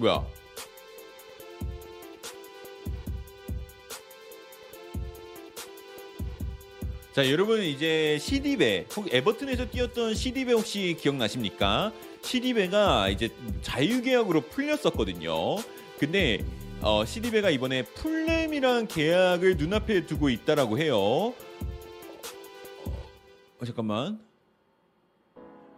[0.01, 0.25] 뭐야?
[7.13, 11.91] 자, 여러분 이제 시디베, 혹 에버튼에서 뛰었던 시디베 혹시 기억나십니까?
[12.23, 13.29] 시디베가 이제
[13.61, 15.57] 자유계약으로 풀렸었거든요.
[15.99, 16.43] 근데
[16.81, 20.97] 어, 시디베가 이번에 풀렘이랑 계약을 눈앞에 두고 있다라고 해요.
[20.97, 21.35] 어,
[23.65, 24.19] 잠깐만.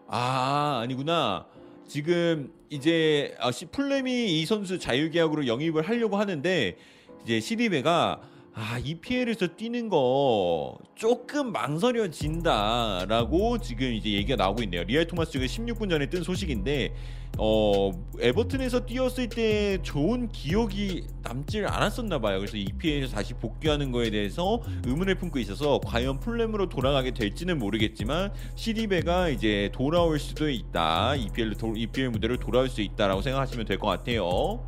[0.08, 1.45] 아, 아니구나.
[1.88, 6.76] 지금 이제 아, 시- 풀렘이 이 선수 자유계약으로 영입을 하려고 하는데
[7.24, 8.20] 이제 시디베가
[8.56, 14.84] 아, EPL에서 뛰는 거 조금 망설여진다라고 지금 이제 얘기가 나오고 있네요.
[14.84, 16.94] 리알 토마스 쪽에 16분 전에 뜬 소식인데
[17.40, 17.90] 어,
[18.20, 22.38] 에버튼에서 뛰었을 때 좋은 기억이 남질 않았었나 봐요.
[22.38, 29.30] 그래서 EPL에서 다시 복귀하는 거에 대해서 의문을 품고 있어서 과연 풀렘으로 돌아가게 될지는 모르겠지만 시디베가
[29.30, 31.16] 이제 돌아올 수도 있다.
[31.16, 34.64] EPL 도, EPL 무대로 돌아올 수 있다라고 생각하시면 될 것 같아요.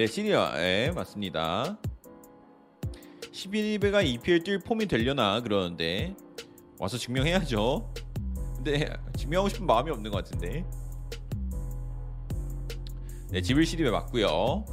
[0.00, 1.76] 네, 시리아, 예, 맞습니다.
[3.32, 6.16] 12배가 EPL 뛸 폼이 되려나 그러는데
[6.78, 7.92] 와서 증명해야죠.
[8.56, 10.64] 근데 증명하고 싶은 마음이 없는 것 같은데.
[13.28, 14.64] 네, 지블 시리베 맞고요.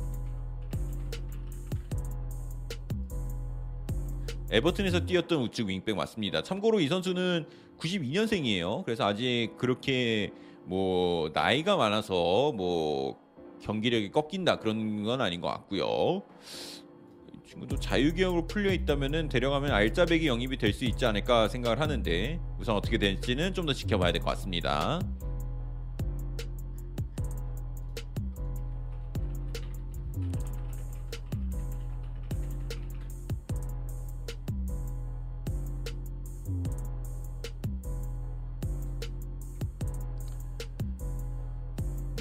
[4.50, 6.42] 에버튼에서 뛰었던 우측 윙백 맞습니다.
[6.42, 7.46] 참고로 이 선수는
[7.78, 8.86] 92년생이에요.
[8.86, 10.32] 그래서 아직 그렇게
[10.64, 13.27] 뭐 나이가 많아서 뭐
[13.62, 16.22] 경기력이 꺾인다 그런 건 아닌 것 같고요.
[17.34, 22.76] 이 친구도 자유계약으로 풀려 있다면은 데려가면 알짜배기 영입이 될 수 있지 않을까 생각을 하는데 우선
[22.76, 25.00] 어떻게 될지는 좀 더 지켜봐야 될 것 같습니다.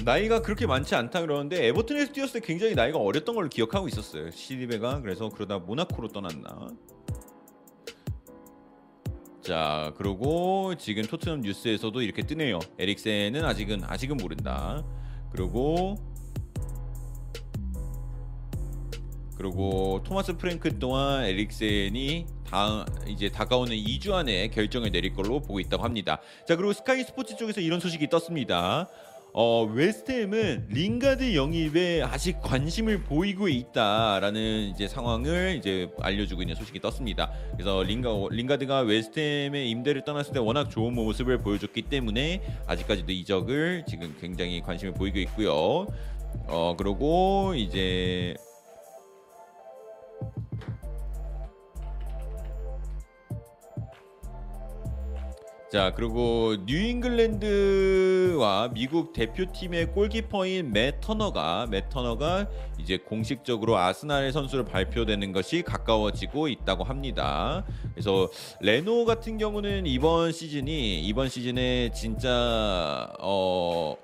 [0.07, 4.31] 나이가 그렇게 많지 않다 그러는데 에버튼에서 뛰었을 때 굉장히 나이가 어렸던 걸로 기억하고 있었어요.
[4.31, 6.69] 시리베가 그래서 그러다 모나코로 떠났나.
[9.41, 12.59] 자, 그리고 지금 토트넘 뉴스에서도 이렇게 뜨네요.
[12.79, 14.81] 에릭센은 아직은 아직은 모른다.
[15.29, 15.97] 그리고
[19.35, 25.83] 그리고 토마스 프랭크 또한 에릭센이 다 이제 다가오는 2주 안에 결정을 내릴 걸로 보고 있다고
[25.83, 26.21] 합니다.
[26.47, 28.87] 자, 그리고 스카이 스포츠 쪽에서 이런 소식이 떴습니다.
[29.39, 37.31] 어, 웨스트햄은 링가드 영입에 아직 관심을 보이고 있다라는 이제 상황을 이제 알려주고 있는 소식이 떴습니다.
[37.51, 44.15] 그래서 링가 링가드가 웨스트햄의 임대를 떠났을 때 워낙 좋은 모습을 보여줬기 때문에 아직까지도 이적을 지금
[44.19, 45.85] 굉장히 관심을 보이고 있고요.
[46.47, 48.33] 어 그리고 이제
[55.69, 62.47] 자 그리고 뉴잉글랜드와 미국 대표팀의 골키퍼인 맷 터너가 맷 터너가
[62.79, 67.65] 이제 공식적으로 아스날 선수로 발표되는 것이 가까워지고 있다고 합니다.
[67.93, 68.29] 그래서
[68.61, 73.97] 레노 같은 경우는 이번 시즌이 이번 시즌에 진짜 어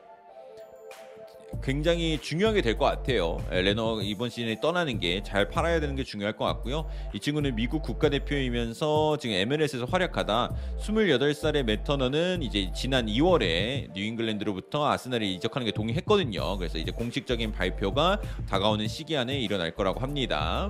[1.61, 3.37] 굉장히 중요하게 될 것 같아요.
[3.51, 6.89] 에, 레너 이번 시즌에 떠나는 게 잘 팔아야 되는 게 중요할 것 같고요.
[7.13, 15.65] 이 친구는 미국 국가대표이면서 지금 MLS에서 활약하다 28살의 매터너는 이제 지난 2월에 뉴잉글랜드로부터 아스날에 이적하는
[15.65, 16.57] 게 동의했거든요.
[16.57, 18.19] 그래서 이제 공식적인 발표가
[18.49, 20.69] 다가오는 시기 안에 일어날 거라고 합니다.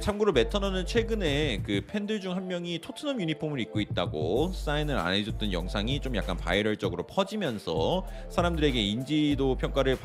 [0.00, 5.52] 참고로 메터너는 최근에 그 팬들 중 한 명이 토트넘 유니폼을 입고 있다고 사인을 안 해줬던
[5.52, 9.98] 영상이 좀 약간 바이럴적으로 퍼지면서 사람들에게 인지도 평가를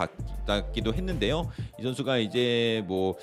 [0.46, 1.50] 받기도 했는데요.
[1.80, 3.16] 이 선수가 이제 뭐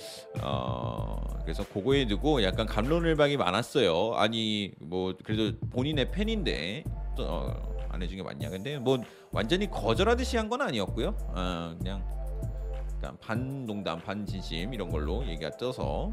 [0.42, 4.14] 어, 그래서 그거에 두고 약간 감론을박이 많았어요.
[4.14, 6.84] 아니 뭐 그래도 본인의 팬인데
[7.16, 8.48] 또, 어, 안 해준 게 맞냐?
[8.50, 8.98] 근데 뭐
[9.32, 11.14] 완전히 거절하듯이 한 건 아니었고요.
[11.34, 12.02] 어, 그냥
[12.96, 16.12] 약간 반 농담 반 진심 이런 걸로 얘기가 떠서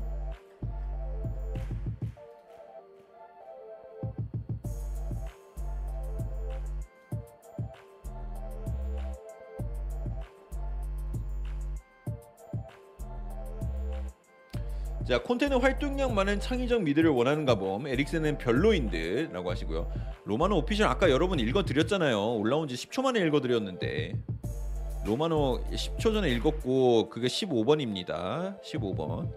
[15.07, 19.91] 자 콘테는 활동량 많은 창의적 미드를 원하는가 봄 에릭센은 별로인 듯 라고 하시고요.
[20.25, 22.35] 로마노 official 아까 여러분 읽어드렸잖아요.
[22.35, 24.13] 올라온 지 10초 만에 읽어드렸는데.
[25.05, 28.61] 로마노 10초 전에 읽었고 그게 15번입니다.
[28.61, 29.31] 15번.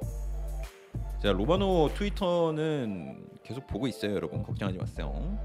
[1.22, 4.42] 자 로마노 트위터는 계속 보고 있어요 여러분.
[4.42, 5.38] 걱정하지 마세요.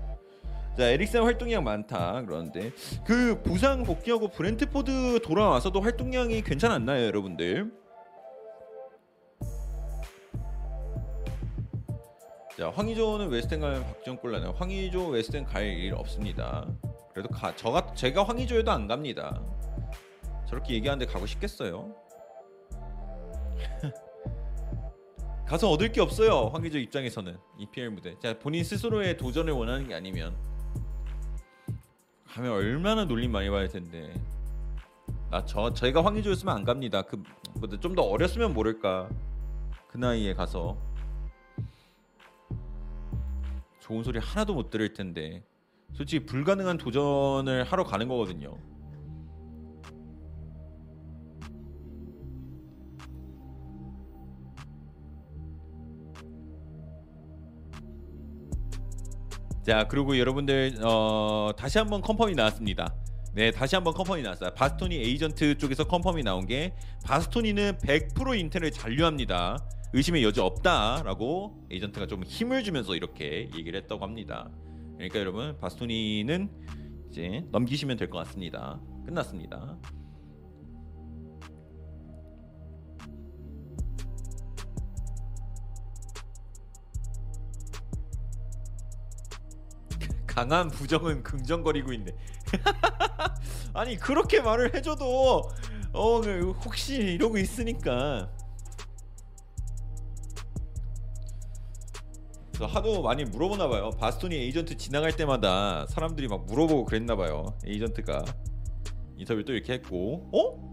[0.77, 2.71] 자 에릭센 활동량 많다 그러는데.
[3.05, 7.71] 그 부상 복귀하고 브렌트포드 돌아와서도 활동량이 괜찮았나요 여러분들
[12.59, 13.85] 자 황의조는 웨스턴 가면
[14.21, 14.51] 나네요.
[14.57, 16.67] 황의조 웨스턴 갈일 없습니다.
[17.13, 19.41] 그래도 가 저가 제가 황의조에도 안 갑니다.
[20.45, 21.95] 저렇게 얘기하는데 가고 싶겠어요?
[25.47, 26.49] 가서 얻을 게 없어요.
[26.51, 28.19] 황의조 입장에서는 EPL 무대.
[28.19, 30.35] 자 본인 스스로의 도전을 원하는 게 아니면
[32.27, 34.13] 가면 얼마나 놀림 많이 받을 텐데.
[35.31, 37.03] 나저 저희가 황의조였으면 안 갑니다.
[37.03, 37.23] 그
[37.79, 39.07] 좀 더 어렸으면 모를까.
[39.87, 40.77] 그 나이에 가서
[43.89, 45.43] 좋은 소리 하나도 못 들을 텐데
[45.93, 48.55] 솔직히 불가능한 도전을 하러 가는 거거든요.
[59.63, 62.93] 자 그리고 여러분들 어, 다시 한번 컨펌이 나왔습니다.
[63.33, 64.51] 네 다시 한번 confirm이 나왔어요.
[64.53, 66.75] 바스토니 에이전트 쪽에서 confirm이 나온 게
[67.05, 69.57] 바스토니는 100% 인테르 잔류합니다.
[69.93, 74.49] 의심의 여지 없다라고 에이전트가 좀 힘을 주면서 이렇게 얘기를 했다고 합니다.
[74.95, 76.49] 그러니까 여러분 바스토니는
[77.09, 78.79] 이제 넘기시면 될 것 같습니다.
[79.05, 79.77] 끝났습니다.
[90.27, 92.15] 강한 부정은 긍정거리고 있네.
[93.73, 95.49] 아니 그렇게 말을 해줘도
[95.93, 96.21] 어
[96.65, 98.29] 혹시 이러고 있으니까
[102.65, 103.91] 하도 많이 물어보나 봐요.
[103.99, 107.57] 바스토니 에이전트 지나갈 때마다 사람들이 막 물어보고 그랬나 봐요.
[107.65, 108.23] 에이전트가
[109.17, 110.69] 인터뷰 또 이렇게 했고, 어?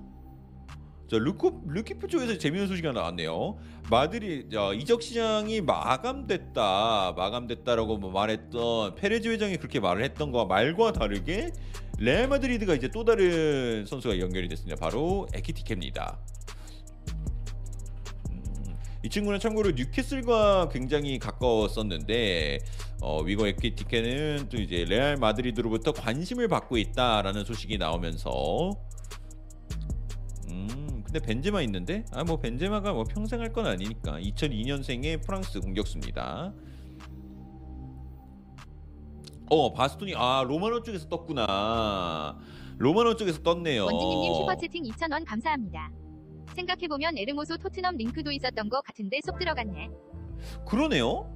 [1.08, 3.58] 자 루코 루키프 쪽에서 재미있는 소식이 하나 나왔네요.
[3.90, 10.92] 마드리 자, 이적 시장이 마감됐다, 마감됐다라고 뭐 말했던 페레즈 회장이 그렇게 말을 했던 거와 말과
[10.92, 11.52] 다르게
[11.98, 14.76] 레알 마드리드가 이제 또 다른 선수가 연결이 됐습니다.
[14.80, 16.18] 바로 에키티케입니다.
[19.06, 22.58] 이 친구는 참고로 뉴캐슬과 굉장히 가까웠었는데
[23.00, 28.72] 어, 위거 에키티케는 또 이제 레알 마드리드로부터 관심을 받고 있다라는 소식이 나오면서
[30.50, 36.52] 음 근데 벤제마 있는데 아 뭐 벤제마가 뭐 평생 할 건 아니니까 2002년생의 프랑스 공격수입니다.
[39.48, 42.36] 어 바스토니 아 로마노 쪽에서 떴구나.
[42.78, 43.84] 로마노 쪽에서 떴네요.
[43.84, 45.92] 원진님님 슈퍼 채팅 2,000원 감사합니다.
[46.56, 49.88] 생각해보면 에르모소 토트넘 링크도 있었던 거 같은데 쏙 들어갔네.
[50.66, 51.32] 그러네요.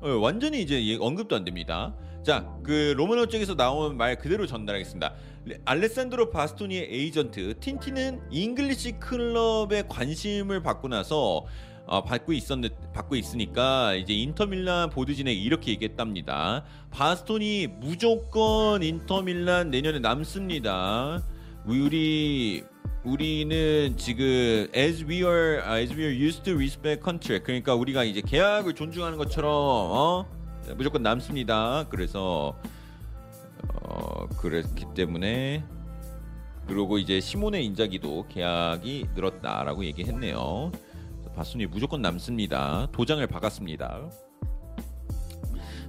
[0.00, 1.94] 어, 완전히 이제 얘- 언급도 안 됩니다.
[2.24, 5.14] 자, 그 로마노 쪽에서 나온 말 그대로 전달하겠습니다.
[5.44, 11.44] 레- 알레산드로 바스토니의 에이전트 틴티는 English club에 관심을 받고 나서
[11.84, 16.64] 어, 받고 있었는 받고 있으니까 이제 인터밀란 보드진에 이렇게 얘기했답니다.
[16.90, 21.22] 바스토니 무조건 인터밀란 내년에 남습니다.
[21.66, 22.62] 우리
[23.04, 28.20] 우리는 지금 as we are as we are used to respect contract 그러니까 우리가 이제
[28.20, 30.26] 계약을 존중하는 것처럼 어?
[30.76, 31.86] 무조건 남습니다.
[31.88, 32.56] 그래서
[33.82, 35.64] 어 그랬기 때문에
[36.68, 40.70] 그리고 이제 시몬의 인자기도 계약이 늘었다라고 얘기했네요.
[41.34, 42.86] 바스토니 무조건 남습니다.
[42.92, 44.10] 도장을 박았습니다.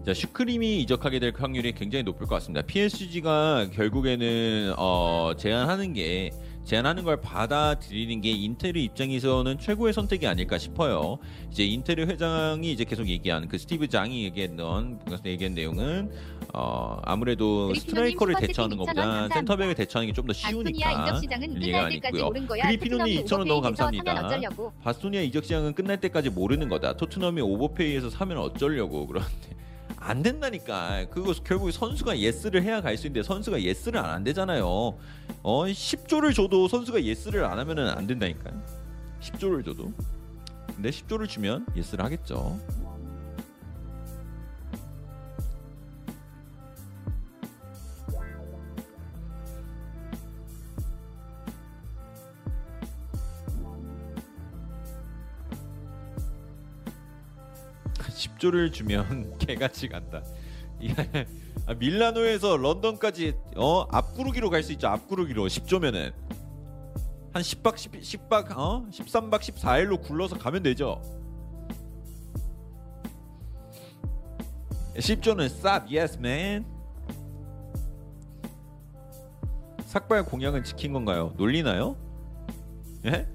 [0.03, 2.65] 자 슈크림이 이적하게 될 확률이 굉장히 높을 것 같습니다.
[2.65, 6.31] PSG가 결국에는 어, 제안하는 게
[6.65, 11.18] 제안하는 걸 받아들이는 게 인테르 입장에서는 최고의 선택이 아닐까 싶어요.
[11.52, 16.11] 이제 인테르 회장이 이제 계속 얘기한 그 스티브 장이 얘기했던 얘기한 내용은
[16.53, 19.27] 어 아무래도 스트라이커를 대체하는 2,000원 것보다.
[19.34, 21.19] 센터백을 대체하는 게 좀 더 쉬우니까
[21.60, 22.30] 때까지 있고요.
[22.30, 24.14] 그리피노님 토트넘이 2,000원 너무 감사합니다.
[24.84, 26.94] 바스토니아 이적 시장은 끝날 때까지 모르는 거다.
[26.95, 29.49] 토트넘이 오버페이에서 사면 어쩌려고 그러는데
[30.04, 31.06] 안 된다니까.
[31.10, 34.66] 그거 결국 선수가 예스를 해야 갈 수 있는데 선수가 예스를 안 한대잖아요.
[34.68, 38.62] 어 10조를 줘도 선수가 예스를 안 하면은 안 된다니까요.
[39.22, 39.92] 10조를 줘도.
[40.76, 42.60] 근데 10조를 주면 예스를 하겠죠.
[58.14, 60.23] 10조를 주면 개같이 간다.
[61.65, 64.88] 아, 밀라노에서 런던까지 어 앞구르기로 갈 수 있죠.
[64.88, 66.14] 앞구르기로 10조면은
[67.34, 71.02] 한 10박 10, 10박 어 13박 14일로 굴러서 가면 되죠.
[74.95, 76.19] 10조는 쌉 yes.
[79.85, 81.34] 삭발 공약은 지킨 건가요?
[81.38, 81.95] 놀리나요?
[83.06, 83.27] 예?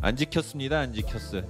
[0.00, 0.78] 안 지켰습니다.
[0.80, 1.42] 안 지켰어.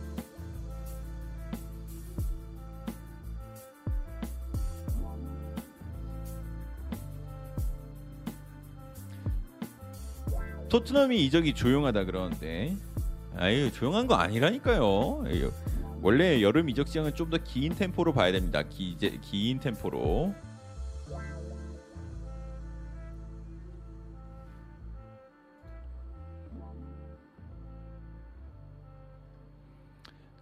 [10.69, 12.77] 토트넘이 이적이 조용하다 그러는데
[13.37, 15.25] 아유 조용한 거 아니라니까요.
[16.03, 18.63] 원래 여름 이적 시장은 좀 더 긴 템포로 봐야 됩니다.
[18.69, 20.35] 기, 긴 템포로.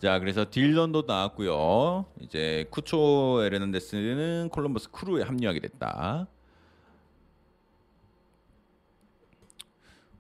[0.01, 2.07] 자, 그래서 딜런도 나왔고요.
[2.21, 6.29] 이제 쿠초 에르난데스는 콜럼버스 크루에 합류하게 됐다.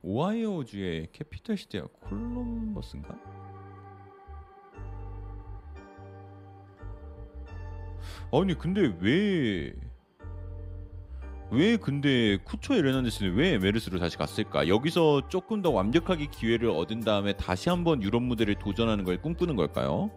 [0.02, 3.14] 오하이오주의 capital city가 콜럼버스인가?
[8.32, 9.74] 아니 근데 왜
[11.50, 14.68] 왜 근데 쿠초 에르난데스는 왜 MLS로 다시 갔을까?
[14.68, 20.10] 여기서 조금 더 완벽하게 기회를 얻은 다음에 다시 한번 유럽 무대를 도전하는 걸 꿈꾸는 걸까요?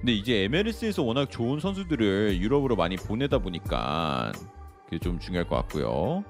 [0.00, 4.32] 근데 이제 에메르스에서 워낙 좋은 선수들을 유럽으로 많이 보내다 보니까
[4.84, 6.24] 그게 좀 중요할 것 같고요.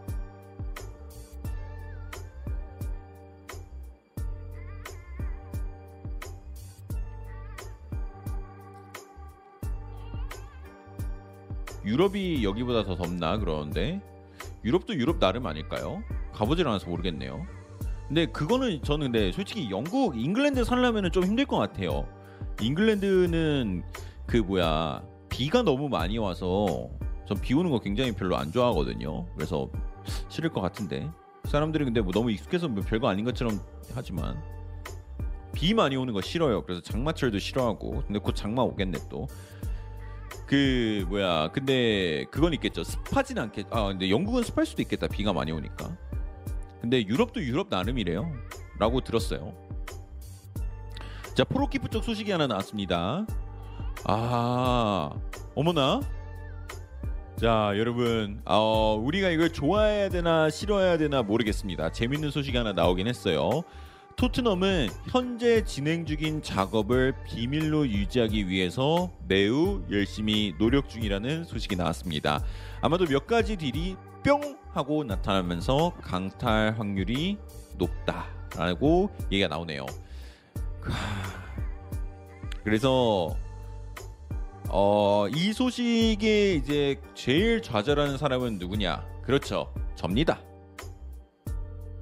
[11.84, 14.00] 유럽이 여기보다 더 덥나 그러는데
[14.64, 16.02] 유럽도 유럽 나름 아닐까요?
[16.32, 17.46] 가보질 않아서 모르겠네요.
[18.08, 22.06] 근데 그거는 저는 근데 솔직히 영국, 잉글랜드 살려면은 좀 힘들 것 같아요.
[22.60, 23.82] 잉글랜드는
[24.26, 26.88] 그 뭐야 비가 너무 많이 와서
[27.26, 29.26] 전 비 오는 거 굉장히 별로 안 좋아하거든요.
[29.34, 29.70] 그래서
[30.28, 31.10] 싫을 것 같은데
[31.44, 33.58] 사람들이 근데 뭐 너무 익숙해서 뭐 별거 아닌 것처럼
[33.94, 34.42] 하지만
[35.54, 36.62] 비 많이 오는 거 싫어요.
[36.64, 39.26] 그래서 장마철도 싫어하고 근데 곧 장마 오겠네 또.
[40.46, 42.84] 그 뭐야 근데 그건 있겠죠.
[42.84, 45.06] 습하진 않겠 아 근데 영국은 습할 수도 있겠다.
[45.06, 45.96] 비가 많이 오니까.
[46.80, 48.30] 근데 유럽도 유럽 나름이래요.
[48.78, 49.54] 라고 들었어요.
[51.34, 53.26] 자 프로키프 쪽 소식이 하나 나왔습니다.
[54.04, 55.10] 아
[55.54, 56.00] 어머나.
[57.36, 61.90] 자 여러분 어, 우리가 이걸 좋아해야 되나 싫어해야 되나 모르겠습니다.
[61.90, 63.62] 재밌는 소식이 하나 나오긴 했어요
[64.16, 72.42] 토트넘은 현재 진행 중인 작업을 비밀로 유지하기 위해서 매우 열심히 노력 중이라는 소식이 나왔습니다.
[72.80, 77.38] 아마도 몇 가지 딜이 뿅 하고 나타나면서 강탈 확률이
[77.76, 79.84] 높다라고 얘기가 나오네요.
[82.62, 83.36] 그래서
[84.68, 89.04] 어, 이 소식에 이제 제일 좌절하는 사람은 누구냐?
[89.22, 89.72] 그렇죠.
[89.96, 90.40] 접니다.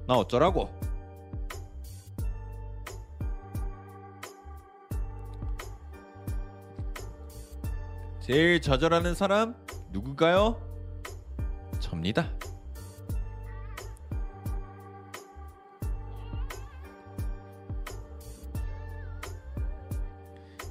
[0.07, 0.82] 나 어쩌라고?
[8.23, 9.53] 제일 좌절하는 사람
[9.91, 10.57] 누구가요?
[11.81, 12.31] 접니다.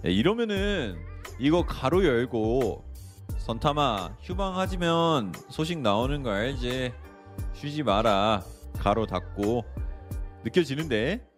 [0.03, 0.97] 야, 이러면은
[1.39, 2.87] 이거 가로 열고
[3.37, 6.95] 선타마 휴방하지면 소식 나오는 거 알지?
[7.53, 8.43] 쉬지 마라.
[8.79, 9.63] 가로 닫고
[10.43, 11.32] 느껴지는데?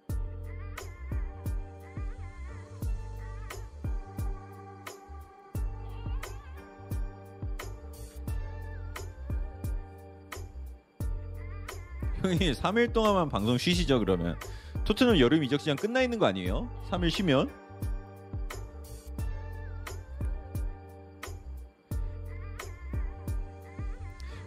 [12.25, 14.39] 형이 3일 동안만 방송 쉬시죠 그러면
[14.87, 16.71] 토트넘 여름 이적 시장 끝나 있는 거 아니에요?
[16.91, 17.51] 3일 쉬면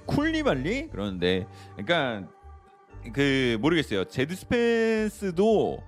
[0.07, 1.45] 쿨리발리 그러는데
[1.75, 2.27] 그러니까
[3.13, 5.83] 그 모르겠어요 제드 스펜스도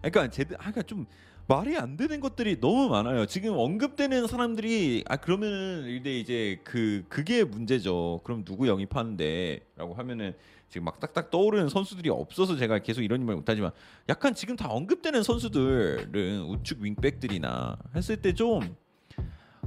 [0.00, 1.06] 그러니까 제드 아 그러니까 좀
[1.48, 3.26] 말이 안 되는 것들이 너무 많아요.
[3.26, 8.20] 지금 언급되는 사람들이 아 그러면은 이제 이제 그 그게 문제죠.
[8.24, 10.34] 그럼 누구 영입하는데라고 하면은
[10.72, 13.70] 지금 막 딱딱 떠오르는 선수들이 없어서 제가 계속 이런 말 못하지만
[14.08, 18.74] 약간 지금 다 언급되는 선수들은 우측 윙백들이나 했을 때 좀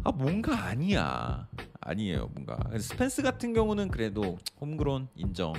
[0.03, 1.47] 아 뭔가 아니야.
[1.81, 2.59] 아니에요 뭔가.
[2.77, 5.53] 스펜스 같은 경우는 그래도 홈그론 인정.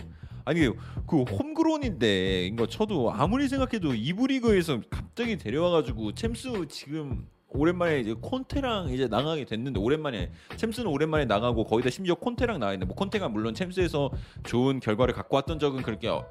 [0.44, 0.68] 아니
[1.09, 7.27] 그 홈그론인데 이거 쳐도 아무리 생각해도 이부 리그에서 갑자기 데려와가지고 챔스 지금
[7.57, 12.95] 오랜만에 이제 콘테랑 이제 나가게 됐는데 오랜만에 챔스는 오랜만에 나가고 거기다 심지어 콘테랑 나가는데 뭐
[12.95, 14.11] 콘테가 물론 챔스에서
[14.45, 16.24] 좋은 결과를 갖고 왔던 적은 그렇게 어,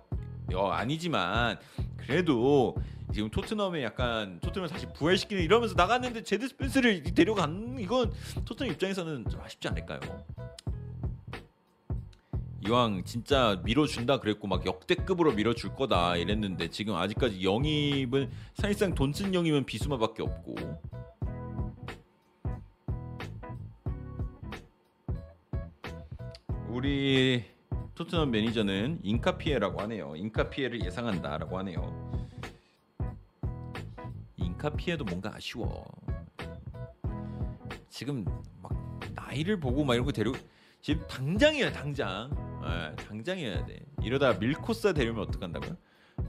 [0.53, 1.57] 어, 아니지만
[1.97, 2.75] 그래도
[3.13, 8.11] 지금 토트넘에 약간 토트넘을 다시 부활시키는 이러면서 나갔는데 제드 스펜스를 데려간 이건
[8.45, 9.99] 토트넘 입장에서는 좀 아쉽지 않을까요?
[12.67, 19.33] 이왕 진짜 밀어준다 그랬고 막 역대급으로 밀어줄 거다 이랬는데 지금 아직까지 영입은 사실상 돈 쓴
[19.33, 20.55] 영입은 비수마밖에 없고
[26.69, 27.45] 우리
[27.95, 30.15] 토트넘 매니저는 인카피에라고 하네요.
[30.17, 32.19] 인카피에를 예상한다라고 하네요.
[34.35, 35.85] 인카피에도 뭔가 아쉬워.
[37.89, 38.25] 지금
[38.61, 40.33] 막 나이를 보고 막 이런 거 데려
[40.81, 42.29] 지금 당장이야 당장.
[42.65, 43.85] 예, 당장이어야 돼.
[44.01, 45.77] 이러다 밀코스 데려오면 어떡한다고요?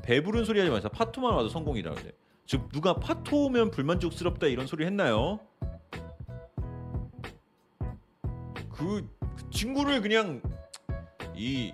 [0.03, 0.91] 배부른 소리 하지 마세요.
[0.93, 2.13] 파토만 와도 성공이라고 돼.
[2.47, 5.41] 즉 누가 파토면 불만족스럽다 이런 소리 했나요?
[8.71, 10.43] 그, 그 친구를 그냥
[11.35, 11.73] 이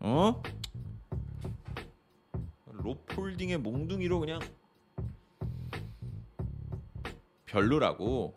[0.00, 0.42] 어?
[2.66, 4.40] 로폴딩의 몽둥이로 그냥
[7.46, 8.34] 별로라고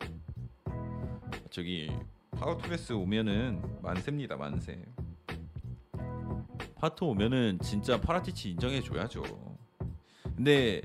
[1.50, 1.90] 저기
[2.38, 4.82] 파우 토레스 오면은 만세입니다 만세.
[6.74, 9.22] 파토 오면은 진짜 파라티치 인정해 줘야죠.
[10.34, 10.82] 근데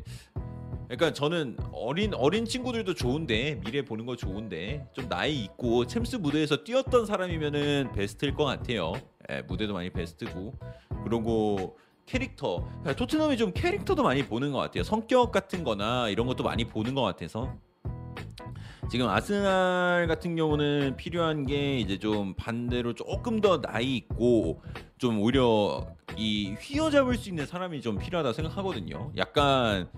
[0.88, 6.64] 그러니까 저는 어린 어린 친구들도 좋은데 미래 보는 거 좋은데 좀 나이 있고 챔스 무대에서
[6.64, 8.94] 뛰었던 사람이면은 베스트일 것 같아요.
[9.32, 10.54] 예, 무대도 많이 베스트고.
[11.04, 14.84] 그리고 캐릭터 토트넘이 좀 캐릭터도 많이 보는 것 같아요.
[14.84, 17.54] 성격 같은 거나 이런 것도 많이 보는 것 같아서
[18.90, 24.62] 지금 아스날 같은 경우는 필요한 게 이제 좀 반대로 조금 더 나이 있고
[24.98, 25.86] 좀 오히려
[26.16, 29.12] 이 휘어잡을 수 있는 사람이 좀 필요하다 생각하거든요.
[29.18, 29.90] 약간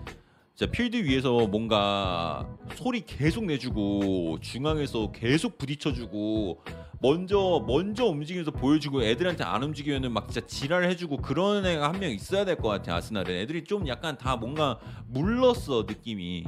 [0.56, 6.62] 진짜 필드 위에서 뭔가 소리 계속 내주고 중앙에서 계속 부딪혀주고
[7.00, 12.10] 먼저 먼저 움직이면서 보여주고 애들한테 안 움직이면은 막 진짜 지랄 해주고 그런 애가 한 명
[12.10, 16.44] 있어야 될 것 같아 아스날은 애들이 좀 약간 다 뭔가 물렀어 느낌이.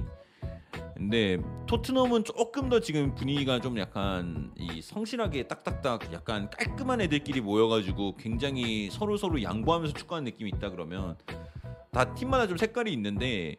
[0.96, 8.16] 근데 토트넘은 조금 더 지금 분위기가 좀 약간 이 성실하게 딱딱딱 약간 깔끔한 애들끼리 모여가지고
[8.16, 11.16] 굉장히 서로 서로 양보하면서 축구하는 느낌이 있다 그러면
[11.90, 13.56] 다 팀마다 좀 색깔이 있는데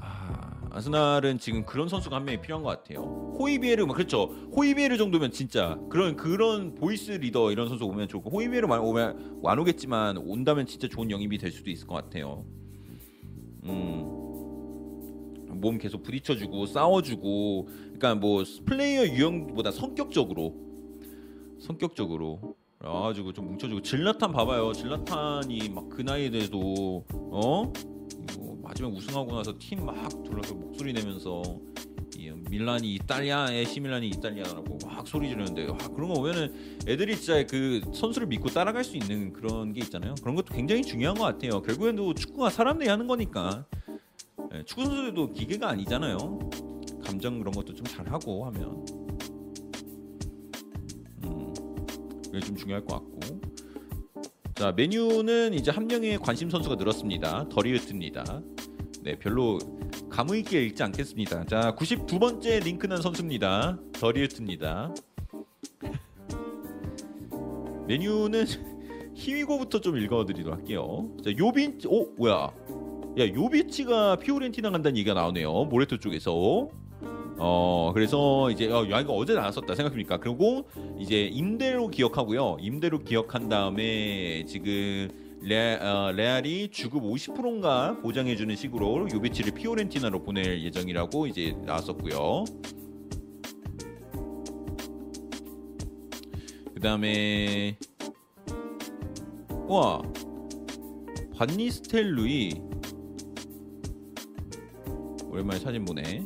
[0.00, 3.02] 아, 아스날은 지금 그런 선수가 한 명이 필요한 것 같아요.
[3.38, 4.24] 호이비에르 뭐 그렇죠.
[4.56, 10.18] 호이비에르 정도면 진짜 그런 그런 voice leader 이런 선수 오면 좋고 호이비에르 오면 안 오겠지만
[10.18, 12.44] 온다면 진짜 좋은 영입이 될 수도 있을 것 같아요.
[13.64, 14.23] 음.
[15.54, 20.54] 몸 계속 부딪혀주고 싸워주고 그러니까 뭐 플레이어 유형보다 성격적으로
[21.60, 23.80] 성격적으로 그래가지고 좀 뭉쳐주고.
[23.82, 24.72] 즐라탄 봐봐요.
[24.72, 27.72] 즐라탄이 막 그 나이에도 어?
[28.34, 29.94] 이거 마지막 우승하고 나서 팀 막
[30.24, 31.42] 둘러서 목소리 내면서
[32.18, 37.44] 이 밀란이 이탈리아 AC 밀란이 이탈리아라고 막 소리 지르는데 와, 그런 거 보면은 애들이 진짜
[37.46, 40.14] 그 선수를 믿고 따라갈 수 있는 그런 게 있잖아요.
[40.20, 41.62] 그런 것도 굉장히 중요한 것 같아요.
[41.62, 43.66] 결국에도 축구가 사람들이 하는 거니까
[44.54, 46.38] 예, 축구 선수들도 기계가 아니잖아요.
[47.04, 48.86] 감정 그런 것도 좀 잘하고 하면
[51.24, 51.54] 음,
[52.24, 53.40] 그게 좀 중요할 것 같고
[54.54, 57.48] 자 메뉴는 이제 한 명의 관심 선수가 늘었습니다.
[57.48, 58.42] 더리우트입니다.
[59.02, 59.58] 네 별로
[60.08, 61.44] 감흥 있게 읽지 않겠습니다.
[61.46, 63.78] 자 92번째 링크난 선수입니다.
[63.92, 64.94] 더리우트입니다.
[67.86, 68.46] 메뉴는
[69.14, 71.10] 히위고부터 좀 읽어드리도록 할게요.
[71.24, 72.52] 자 요빈 오 뭐야
[73.16, 75.64] 야 요비치가 피오렌티나 간다는 얘기가 나오네요.
[75.66, 76.68] 모레토 쪽에서.
[77.36, 79.74] 어 그래서 이제 어, 야 이거 어제 나왔었다.
[79.74, 80.18] 생각합니까.
[80.18, 80.68] 그리고
[80.98, 82.56] 이제 임대로 기억하고요.
[82.60, 85.08] 임대로 기억한 다음에 지금
[85.42, 92.44] 레, 어, 레알이 주급 50%인가 보장해주는 식으로 요비치를 피오렌티나로 보낼 예정이라고 이제 나왔었고요.
[96.74, 97.76] 그 다음에
[99.68, 100.02] 어와
[101.36, 102.73] 반니스텔루이
[105.34, 106.24] 오랜만에 사진 보네.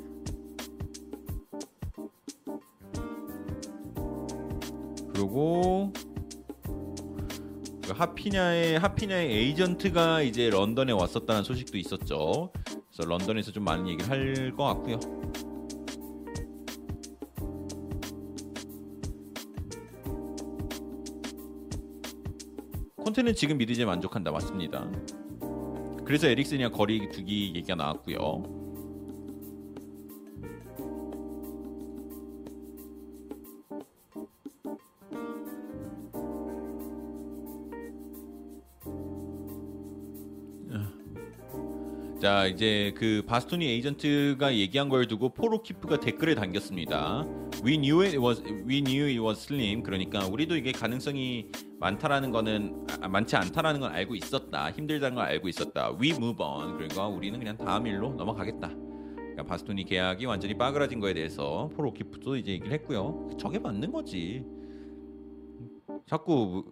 [5.14, 5.90] 그리고
[7.82, 12.52] 그 하피냐의 하피냐의 에이전트가 이제 런던에 왔었다는 소식도 있었죠.
[12.64, 15.00] 그래서 런던에서 좀 많은 얘기를 할 것 같고요.
[22.96, 24.90] 콘테는 지금 미드제 만족한다 맞습니다.
[26.04, 28.67] 그래서 에릭슨이랑 거리 두기 얘기가 나왔고요.
[42.18, 47.24] 자 이제 그 바스토니 에이전트가 얘기한 걸 두고 포로키프가 댓글에 담겼습니다.
[47.64, 49.84] We knew it was we knew it was slim.
[49.84, 51.46] 그러니까 우리도 이게 가능성이
[51.78, 54.72] 많다라는 거는 아, 많지 않다라는 건 알고 있었다.
[54.72, 55.96] 힘들다는 걸 알고 있었다.
[56.00, 56.74] We move on.
[56.74, 58.68] 그러니까 우리는 그냥 다음 일로 넘어가겠다.
[59.14, 63.30] 그러니까 바스토니 계약이 완전히 빠그라진 거에 대해서 포로키프도 이제 얘기를 했고요.
[63.38, 64.44] 저게 맞는 거지.
[66.04, 66.64] 자꾸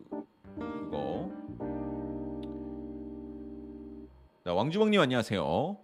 [0.58, 1.30] 그거
[4.46, 5.76] 자, 왕주먹님 안녕하세요.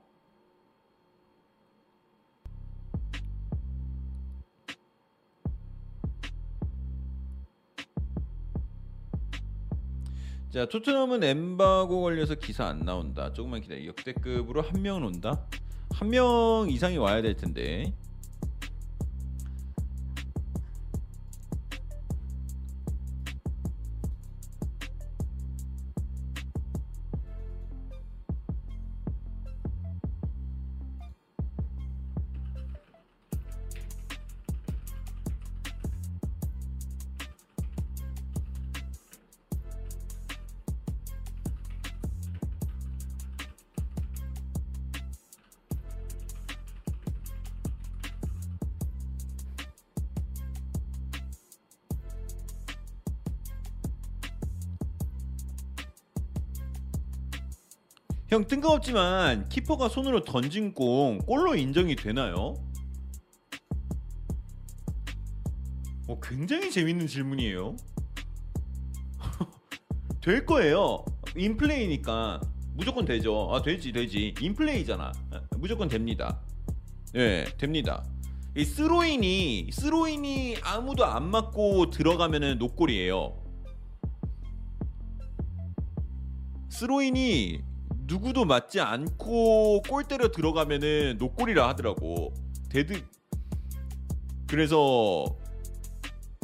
[10.51, 13.33] 자, 토트넘은 엠바고 걸려서 기사 안 나온다.
[13.33, 13.85] 조금만 기다려.
[13.87, 15.45] 역대급으로 한 명은 온다.
[15.91, 17.93] 한 명 이상이 와야 될 텐데.
[58.33, 62.55] 형 뜬금없지만 키퍼가 손으로 던진 공 골로 인정이 되나요?
[66.09, 67.77] 어, 굉장히 재밌는 질문이에요.
[70.25, 71.05] 될 거예요.
[71.37, 72.41] 인플레이니까
[72.73, 73.51] 무조건 되죠.
[73.53, 74.33] 아 되지 되지.
[74.41, 75.13] 인플레이잖아.
[75.59, 76.41] 무조건 됩니다.
[77.13, 78.03] 네 됩니다.
[78.57, 83.37] 이 스로인이 스로인이 아무도 안 맞고 들어가면은 노골이에요.
[86.71, 87.72] 스로인이
[88.13, 92.35] 누구도 맞지 않고 골대로 들어가면은 노골이라 하더라고.
[92.69, 93.03] Dead.
[94.47, 95.25] 그래서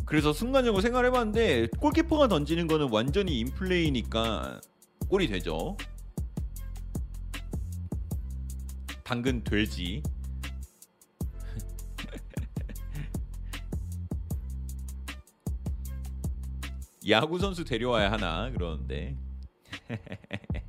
[0.06, 4.62] 그래서 순간적으로 생각해봤는데 골키퍼가 던지는 거는 완전히 인플레이니까
[5.10, 5.76] 골이 되죠.
[9.04, 10.02] 당근 되지.
[17.10, 19.18] 야구 선수 데려와야 하나 그러는데.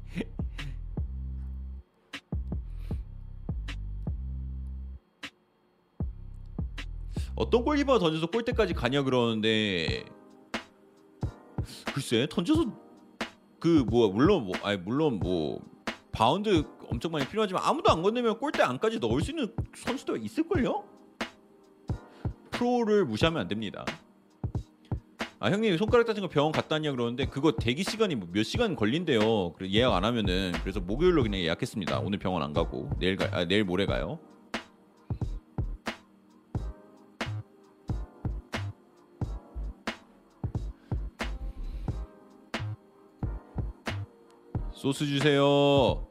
[7.40, 10.04] 어떤 골키퍼가 던져서 골대까지 가냐 그러는데
[11.94, 12.66] 글쎄 던져서
[13.60, 15.62] 그 뭐 물론 뭐 아니 물론 뭐
[16.12, 20.84] 바운드 엄청 많이 필요하지만 아무도 안 건드리면 골대 안까지 넣을 수 있는 선수도 있을걸요?
[22.52, 23.86] 프로를 무시하면 안 됩니다.
[25.40, 28.76] 아 형님 손가락 다친 거 병원 갔다 왔냐 그러는데 그거 대기 시간이 뭐 몇 시간
[28.76, 29.54] 걸린대요.
[29.54, 32.00] 그래 예약 안 하면은 그래서 목요일로 그냥 예약했습니다.
[32.00, 34.20] 오늘 병원 안 가고 내일 가 아, 내일 모레 가요.
[44.80, 46.08] 소스 주세요.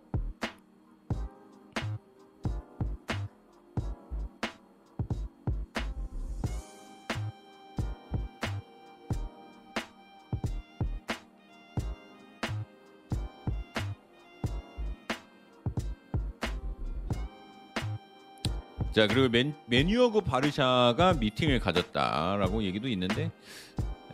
[18.93, 23.31] 자 그리고 맨, 메뉴어고 바르샤가 미팅을 가졌다라고 얘기도 있는데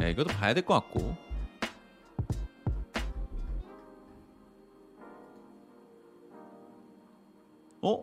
[0.01, 1.34] 에, 이것도 봐야 될 것 같고
[7.85, 8.03] 어?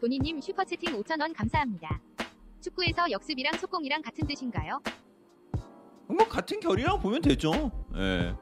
[0.00, 2.00] 도니님 슈퍼채팅 5,000원 감사합니다.
[2.60, 4.80] 축구에서 역습이랑 속공이랑 같은 뜻인가요?
[6.06, 7.70] 뭐 같은 결이라고 보면 되죠.
[7.96, 8.34] 예.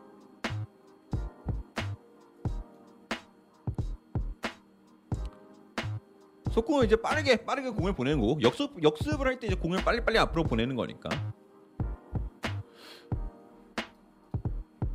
[6.52, 10.44] 속공을 이제 빠르게 빠르게 공을 보내는 거고 역습 역습을 할 때 이제 공을 빨리빨리 앞으로
[10.44, 11.10] 보내는 거니까.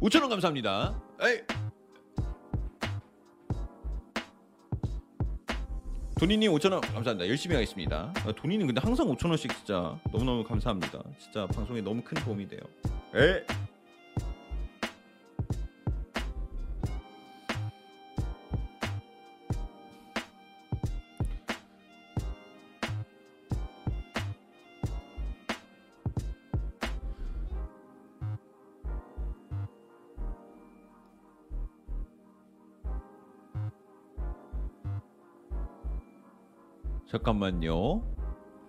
[0.02, 1.00] 5천 원 감사합니다.
[1.22, 1.42] 에이.
[6.20, 7.28] 도니님 5천 원 감사합니다.
[7.28, 8.12] 열심히 하겠습니다.
[8.18, 11.04] 아, 도니님 근데 항상 5천 원씩 진짜 너무 너무 감사합니다.
[11.20, 12.62] 진짜 방송에 너무 큰 도움이 돼요.
[13.16, 13.46] 에.
[37.12, 38.02] 잠깐만요.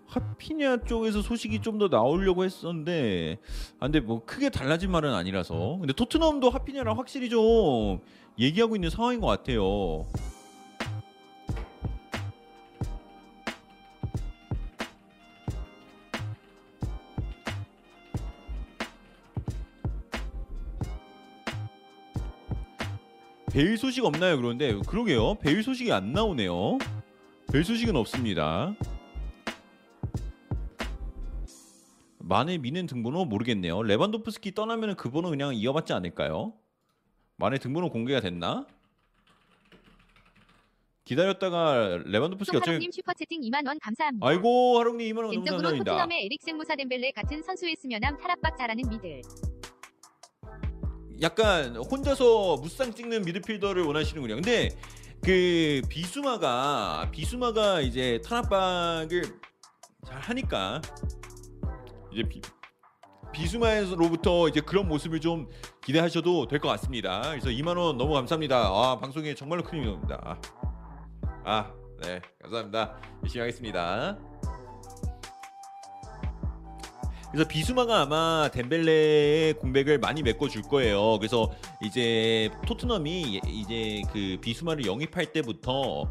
[0.06, 3.38] 하피냐 쪽에서 소식이 좀 더 나오려고 했었는데
[3.78, 8.00] 아, 근데 뭐 크게 달라진 말은 아니라서 근데 토트넘도 하피냐랑 확실히 좀
[8.38, 10.06] 얘기하고 있는 상황인 것 같아요.
[23.52, 24.36] 베일 소식 없나요?
[24.36, 25.34] 그런데 그러게요.
[25.34, 26.78] 베일 소식이 안 나오네요.
[27.52, 28.74] 별 소식은 없습니다.
[32.18, 33.82] 마네 뮌헨 등번호 모르겠네요.
[33.82, 36.54] 레반도프스키 떠나면 그 번호 그냥 이어받지 않을까요?
[37.36, 38.66] 마네 등번호 공개가 됐나?
[41.04, 44.26] 기다렸다가 레반도프스키 어차피 송하루님 슈퍼채팅 2만 원 감사합니다.
[44.26, 45.92] 아이고 하롱님 2만 원 개인적으로 감사합니다.
[45.92, 49.20] 토트넘의 에릭센 무사 뎀벨레 같은 선수였으면 함 탈압박 잘하는 미들.
[51.20, 54.36] 약간 혼자서 무쌍 찍는 미드필더를 원하시는군요.
[54.36, 54.70] 근데
[55.24, 59.22] 그 비수마가 비수마가 이제 탄압박을
[60.04, 60.82] 잘 하니까
[62.12, 62.42] 이제 비,
[63.32, 65.48] 비수마로부터 이제 그런 모습을 좀
[65.84, 67.22] 기대하셔도 될 것 같습니다.
[67.30, 68.56] 그래서 2만 원 너무 감사합니다.
[68.66, 70.38] 아 방송에 정말로 큰 힘이 됩니다.
[71.44, 71.72] 아,
[72.02, 72.98] 네 감사합니다.
[73.22, 74.18] 열심히 하겠습니다.
[77.32, 81.18] 그래서 비수마가 아마 덴벨레의 공백을 많이 메꿔줄 거예요.
[81.18, 81.50] 그래서
[81.82, 86.10] 이제 토트넘이 이제 그 비수마를 영입할 때부터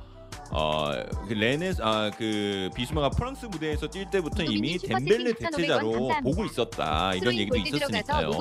[0.53, 6.07] 어그 레네스 아그 비수마가 프랑스 무대에서 뛸 때부터 이미 덴벨레 6,500원 대체자로.
[6.23, 8.31] 보고 있었다 이런 얘기도 있었으니까요.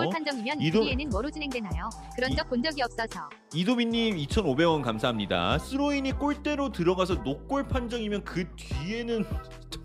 [0.61, 1.89] 이도- 뒤에는 뭐로 진행되나요?
[2.16, 3.28] 그런 이- 적본 적이 없어서.
[3.55, 5.59] 이도빈님 2,500원 감사합니다.
[5.59, 9.24] 스로인이 골대로 들어가서 노골 판정이면 그 뒤에는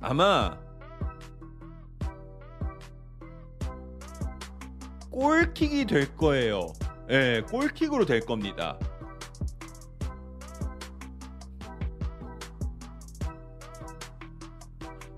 [0.00, 0.58] 아마
[5.10, 6.72] 골킥이 될 거예요.
[7.10, 8.78] 예, 골킥으로 될 겁니다.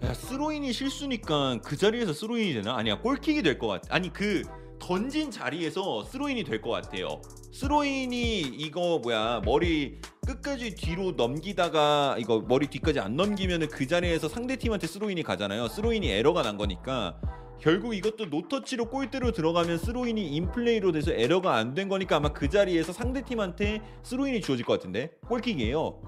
[0.05, 2.77] 야, 스로인이 실수니까 그 자리에서 스로인이 되나?
[2.77, 3.95] 아니야, 골킥이 될 것 같아.
[3.95, 4.43] 아니 그
[4.81, 7.23] 던진 자리에서 스로인이 될 것 같아요.
[7.53, 10.01] 스로인이 이거 뭐야 머리
[10.33, 15.69] 끝까지 뒤로 넘기다가 이거 머리 뒤까지 안 넘기면은 그 자리에서 상대 팀한테 스로인이 가잖아요.
[15.69, 17.21] 스로인이 에러가 난 거니까
[17.61, 22.93] 결국 이것도 노터치로 골대로 들어가면 스로인이 인플레이로 돼서 에러가 안 된 거니까 아마 그 자리에서
[22.93, 26.01] 상대 팀한테 스로인이 주어질 것 같은데 골킥이에요.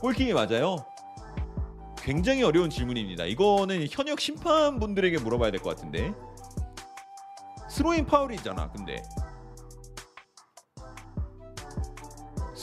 [0.00, 0.76] 골킥이 맞아요.
[1.98, 3.24] 굉장히 어려운 질문입니다.
[3.24, 6.12] 이거는 현역 심판분들에게 물어봐야 될 것 같은데.
[7.68, 8.70] 스로인 파울이잖아.
[8.70, 9.02] 근데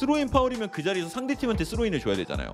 [0.03, 2.51] 스로인 파울이면 그 자리에서 상대 팀한테 스로인을 줘야 되잖아요.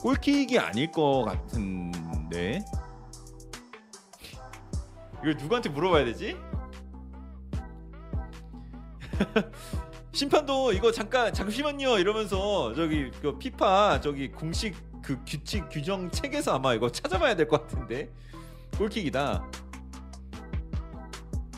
[0.00, 2.64] 골킥이 아닐 것 같은데.
[5.22, 6.36] 이걸 누구한테 물어봐야 되지?
[10.12, 16.74] 심판도 이거 잠깐 잠시만요 이러면서 저기 그 피파 저기 공식 그 규칙 규정 책에서 아마
[16.74, 18.08] 이거 찾아봐야 될 것 같은데
[18.78, 19.44] 골킥이다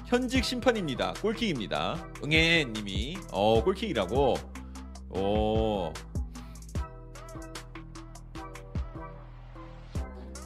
[0.06, 1.14] 현직 심판입니다.
[1.14, 2.12] 골킥입니다.
[2.22, 4.35] 응애님이 어 골킥이라고?
[5.10, 5.93] 어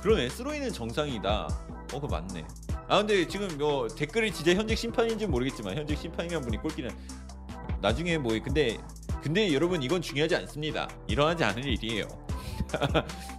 [0.02, 0.28] 그러네.
[0.28, 1.48] 스로이는 정상이다.
[1.93, 2.47] 어 그거 맞네.
[2.89, 6.90] 아 근데 지금 뭐 댓글이 진짜 현직 심판인지 는 모르겠지만 현직 심판이란 분이 골키는
[7.80, 8.78] 나중에 뭐 근데
[9.22, 10.89] 근데 여러분 이건 중요하지 않습니다.
[11.09, 12.06] 일어나지 않을 일이에요.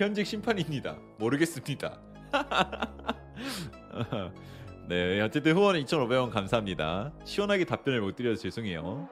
[0.00, 0.96] 현직 심판입니다.
[1.18, 2.00] 모르겠습니다.
[4.88, 7.12] 네, 어쨌든 후원 2,500원 감사합니다.
[7.26, 9.06] 시원하게 답변을 못 드려서 죄송해요.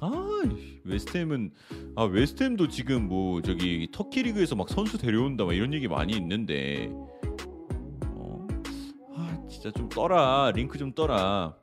[0.00, 0.42] 아,
[0.82, 1.52] 웨스트햄은
[1.94, 6.88] 아 웨스트햄도 지금 뭐 저기 터키 리그에서 막 선수 데려온다 막 이런 얘기 많이 있는데
[8.06, 8.44] 어?
[9.14, 11.61] 아 진짜 좀 떠라 링크 좀 떠라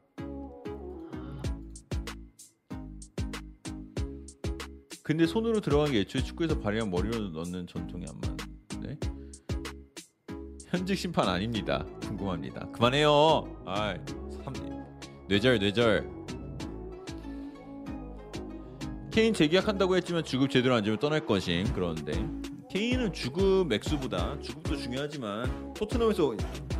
[5.10, 9.00] 근데 손으로 들어간 게 애초에 축구에서 발이랑 머리로 넣는 전통이 안 맞는데
[10.68, 11.84] 현직 심판 아닙니다.
[12.02, 12.70] 궁금합니다.
[12.72, 13.10] 그만해요.
[13.66, 13.98] 아
[15.28, 16.08] 뇌절 뇌절.
[19.10, 22.12] 케인 재계약한다고 했지만 주급 제대로 안 주면 떠날 것인 그런데.
[22.70, 26.36] 케인은 주급 맥수보다 주급도 중요하지만 토트넘에서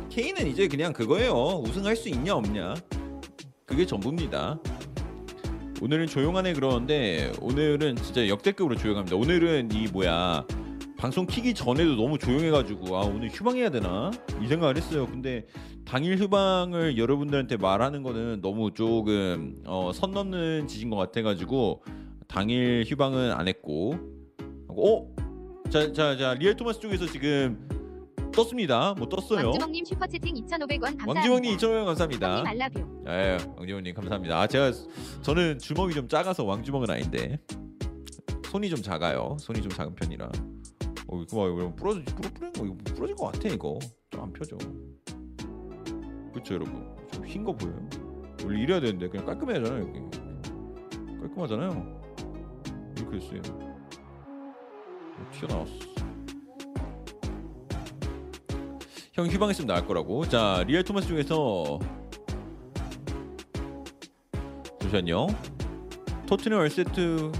[0.08, 1.64] 케인은 이제 그냥 그거예요.
[1.66, 2.74] 우승할 수 있냐 없냐.
[3.66, 4.60] 그게 전부입니다
[5.82, 9.16] 오늘은 조용하네 그러는데 오늘은 진짜 역대급으로 조용합니다.
[9.16, 10.44] 오늘은 이 뭐야
[10.98, 14.10] 방송 키기 전에도 너무 조용해가지고 아 오늘 휴방해야 되나?
[14.42, 15.06] 이 생각을 했어요.
[15.06, 15.46] 근데
[15.86, 21.82] 당일 휴방을 여러분들한테 말하는 거는 너무 조금 어, 선 넘는 짓인 것 같아가지고
[22.28, 23.94] 당일 휴방은 안 했고.
[24.68, 25.08] 어?
[25.70, 27.58] 자, 자, 자 리얼 토마스 쪽에서 지금
[28.34, 28.94] 떴습니다.
[28.96, 29.46] 뭐 떴어요.
[29.48, 31.12] 왕주먹님 슈퍼채팅 2,500원 감사합니다.
[31.12, 32.42] 왕지원님 2,000원 감사합니다.
[32.46, 33.04] I love you.
[33.08, 34.40] 예, 왕지원님 감사합니다.
[34.40, 34.72] 아, 제가
[35.22, 37.38] 저는 주먹이 좀 작아서 왕주먹은 아닌데
[38.50, 39.36] 손이 좀 작아요.
[39.40, 40.26] 손이 좀 작은 편이라.
[41.08, 43.78] 어, 이거 봐, 이거 부러지, 부러, 부러진 거, 이거 부러질 것 같아 이거.
[44.10, 44.56] 좀 안 펴져.
[46.32, 46.88] 그렇죠, 여러분.
[47.12, 47.88] 좀 흰 거 보여요?
[48.44, 50.00] 원래 이래야 되는데 그냥 깔끔해야잖아요 여기.
[51.20, 52.00] 깔끔하잖아요.
[52.96, 53.42] 이렇게 됐어요.
[55.18, 55.72] 어, 튀어나왔어.
[59.12, 60.26] 형 휴방했으면 나을 거라고.
[60.28, 61.78] 자, 리얼 토마스 중에서
[64.80, 65.26] 잠시만요.
[66.26, 67.32] 토트넘 얼세트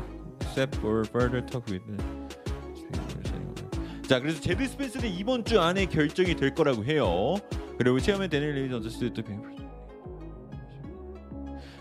[0.50, 1.04] step or
[4.08, 7.36] 자, 그래서 제드 스펜스는 이번 주 안에 결정이 될 거라고 해요.
[7.78, 9.04] 그리고 체험에 데니엘 레이즈 언더스트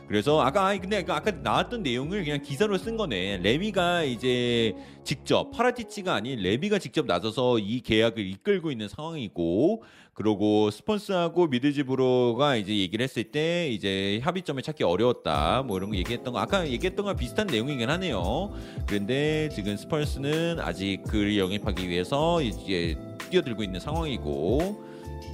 [0.09, 3.37] 그래서 아까 근데 아까 아까 나왔던 내용을 그냥 기사로 쓴 거네.
[3.43, 4.73] 레비가 이제
[5.03, 9.83] 직접 파라티치가 아닌 레비가 직접 나서서 이 계약을 이끌고 있는 상황이고
[10.15, 15.61] 그러고 스폰스하고 미드지브로가 이제 얘기를 했을 때 이제 합의점을 찾기 어려웠다.
[15.61, 18.51] 뭐 이런 거 얘기했던 거 아까 얘기했던 거랑 비슷한 내용이긴 하네요.
[18.87, 22.97] 그런데 지금 스펄스는 아직 그를 영입하기 위해서 이제
[23.29, 24.88] 뛰어들고 있는 상황이고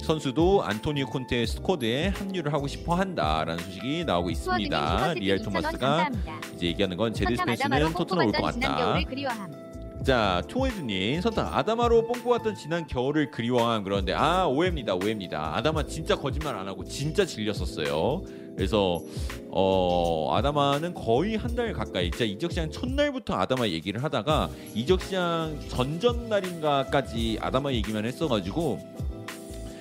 [0.06, 5.14] 선수도 안토니오 콘테 스쿼드에 합류를 하고 싶어 한다라는 소식이 나오고 있습니다.
[5.14, 6.10] 리얼 2,000원 토마스가.
[6.54, 9.00] 이제 얘기하는 건 제드 스펜스는 토트넘 올 것 같다.
[9.04, 9.66] 그리워함.
[10.04, 15.56] 자, 토에드님 선탄 아다마로 뽕 뽑았던 지난 겨울을 그리워한 그런데 아 오해입니다, 오해입니다.
[15.56, 18.22] 아다마 진짜 거짓말 안 하고 진짜 질렸었어요.
[18.56, 19.02] 그래서
[19.50, 25.58] 어 아다마는 거의 한 달 가까이 진짜 이적 시장 첫날부터 아다마 얘기를 하다가 이적 시장
[25.68, 28.78] 전전 날인가까지 아다마 얘기만 했어가지고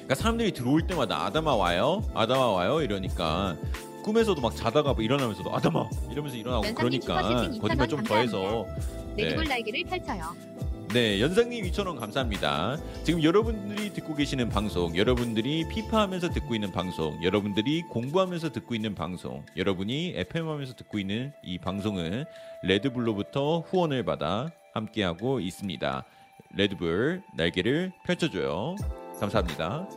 [0.06, 3.58] 그러니까 사람들이 들어올 때마다 아다마 와요, 아다마 와요 이러니까
[4.04, 7.22] 꿈에서도 막 자다가 뭐 일어나면서도 아다마 이러면서 일어나고 그러니까
[7.60, 8.66] 거짓말 2,000원 좀 더해서
[9.18, 9.34] 네.
[9.34, 10.36] 날개를 펼쳐요.
[10.94, 12.78] 네, 연상님 2,000원 감사합니다.
[13.04, 19.44] 지금 여러분들이 듣고 계시는 방송, 여러분들이 피파하면서 듣고 있는 방송, 여러분들이 공부하면서 듣고 있는 방송,
[19.58, 22.26] 여러분이 FM하면서 듣고 있는 이 방송은
[22.62, 26.06] 레드불로부터 후원을 받아 함께하고 있습니다.
[26.56, 28.76] 레드불 날개를 펼쳐줘요.
[29.20, 29.88] 감사합니다.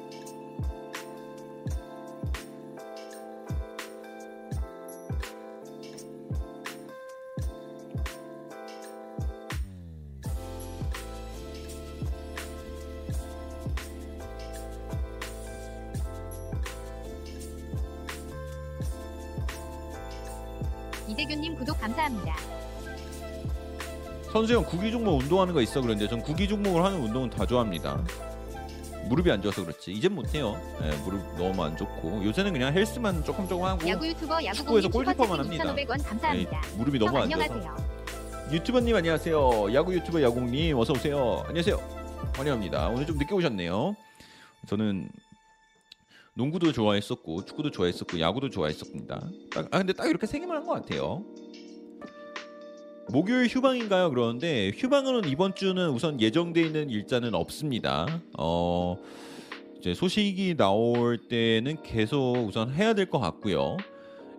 [21.09, 22.37] 이대균님 구독 감사합니다.
[24.33, 28.05] 선수형 구기 종목 운동하는 거 있어 그런데 전 구기 종목을 하는 운동은 다 좋아합니다.
[29.09, 30.61] 무릎이 안 좋아서 그렇지 이젠 못해요.
[30.83, 35.39] 예, 무릎 너무 안 좋고 요새는 그냥 헬스만 조금 조금 하고 야구 유튜버 야구공님 골키퍼만
[35.41, 35.65] 합니다.
[35.65, 36.63] 2,500원 감사합니다.
[36.73, 37.77] 예, 무릎이 형 너무 안 좋아서.
[38.53, 39.75] 유튜버님 안녕하세요.
[39.75, 41.43] 야구 유튜버 야공님 어서 오세요.
[41.47, 41.77] 안녕하세요.
[42.35, 42.89] 환영합니다.
[42.89, 43.97] 오늘 좀 늦게 오셨네요.
[44.69, 45.09] 저는
[46.35, 49.21] 농구도 좋아했었고 축구도 좋아했었고 야구도 좋아했었습니다.
[49.53, 51.25] 딱, 아 근데 딱 이렇게 세 개만 한 것 같아요.
[53.11, 54.11] 목요일 휴방인가요?
[54.11, 58.21] 그러는데 휴방은 이번 주는 우선 예정돼 있는 일자는 없습니다.
[58.39, 58.97] 어
[59.79, 63.77] 이제 소식이 나올 때는 계속 우선 해야 될 것 같고요.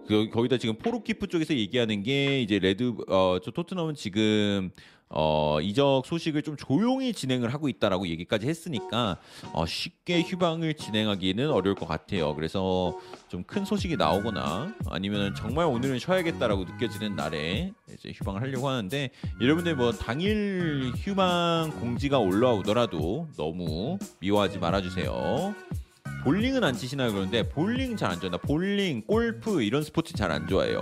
[0.08, 4.72] 그 거기다 지금 포로키프 쪽에서 얘기하는 게 이제 레드 어저 토트넘은 지금
[5.12, 9.18] 어 이적 소식을 좀 조용히 진행을 하고 있다라고 얘기까지 했으니까
[9.54, 12.36] 어 쉽게 휴방을 진행하기는 어려울 것 같아요.
[12.36, 19.10] 그래서 좀 큰 소식이 나오거나 아니면 정말 오늘은 쉬어야겠다라고 느껴지는 날에 이제 휴방을 하려고 하는데
[19.42, 25.56] 여러분들 뭐 당일 휴방 공지가 올라오더라도 너무 미워하지 말아주세요.
[26.24, 27.12] 볼링은 안 치시나요?
[27.14, 28.38] 그런데 볼링 잘 안 좋아한다.
[28.46, 30.82] 볼링, 골프 이런 스포츠 잘 안 좋아해요.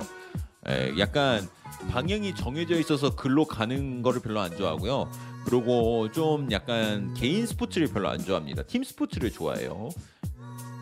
[0.68, 1.48] 에, 약간
[1.92, 5.10] 방향이 정해져 있어서 글로 가는 거를 별로 안 좋아하고요.
[5.46, 8.64] 그리고 좀 약간 개인 스포츠를 별로 안 좋아합니다.
[8.64, 9.90] 팀 스포츠를 좋아해요.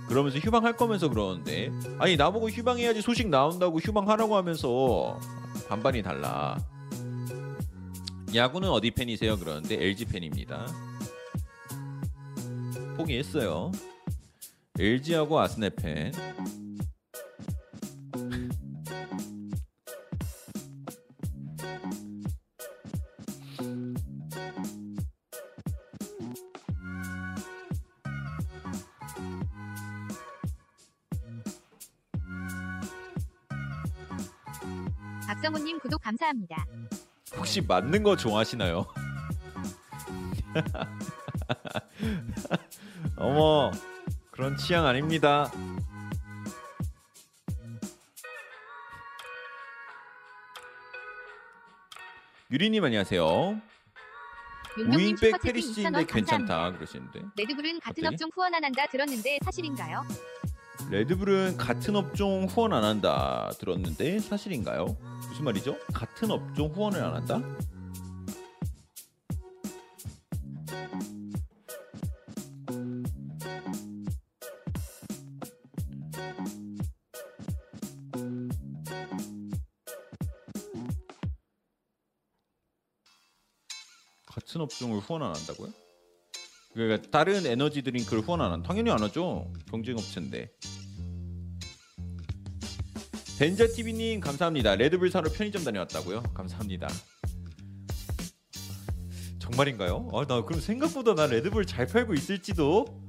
[0.08, 5.20] 그러면서 휴방할 거면서 그러는데 아니 나보고 휴방해야지 소식 나온다고 휴방하라고 하면서
[5.68, 6.58] 반반이 달라.
[8.34, 9.38] 야구는 어디 팬이세요?
[9.38, 10.68] 그러는데 LG 팬입니다.
[12.98, 13.72] 포기했어요.
[14.80, 16.12] LG하고 아스네 팬.
[36.06, 36.68] 감사합니다.
[37.36, 38.86] 혹시 맞는 거 좋아하시나요?
[43.18, 43.72] 어머
[44.30, 45.52] 그런 취향 아닙니다.
[52.52, 53.60] 유리님 안녕하세요.
[54.78, 56.14] 슈퍼채팅 페리시인데 2,000원 감사합니다.
[56.14, 58.06] 괜찮다 그러시는데 레드불은 같은?
[58.06, 60.04] 업종 후원 안 한다 들었는데 사실인가요?
[60.90, 64.98] 레드불은 같은 업종 후원 안 한다 들었는데 사실인가요?
[65.30, 65.78] 무슨 말이죠?
[65.94, 67.42] 같은 업종 후원을 안 한다?
[84.26, 85.85] 같은 업종을 후원 안 한다고요?
[86.76, 88.62] 그러니까 다른 에너지 드링크를 후원 안 한?
[88.62, 89.52] 당연히 안 하죠.
[89.72, 90.52] 경쟁 업체인데.
[93.40, 94.76] 벤자 TV님 감사합니다.
[94.76, 96.22] 레드불 사러 편의점 다녀왔다고요?
[96.34, 96.90] 감사합니다.
[99.40, 100.10] 정말인가요?
[100.14, 103.05] 아, 나 그럼 생각보다 나 레드불 잘 팔고 있을지도.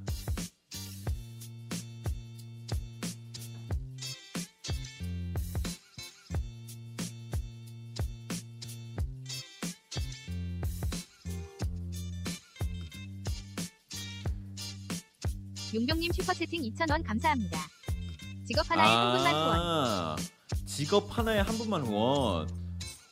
[16.16, 17.58] 슈퍼채팅 2,000원 감사합니다.
[18.46, 19.58] 직업 하나에 한 분만 후원.
[19.60, 20.16] 아,
[20.64, 22.48] 직업 하나에 한 분만 후원.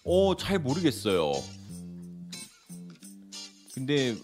[0.04, 1.32] 어, 잘 모르겠어요.
[3.74, 4.16] 근데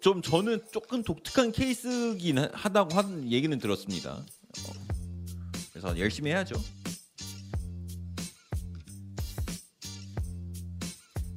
[0.00, 4.14] 좀 저는 조금 독특한 케이스긴 하- 하다고 한 얘기는 들었습니다.
[4.14, 4.72] 어,
[5.72, 6.54] 그래서 열심히 해야죠.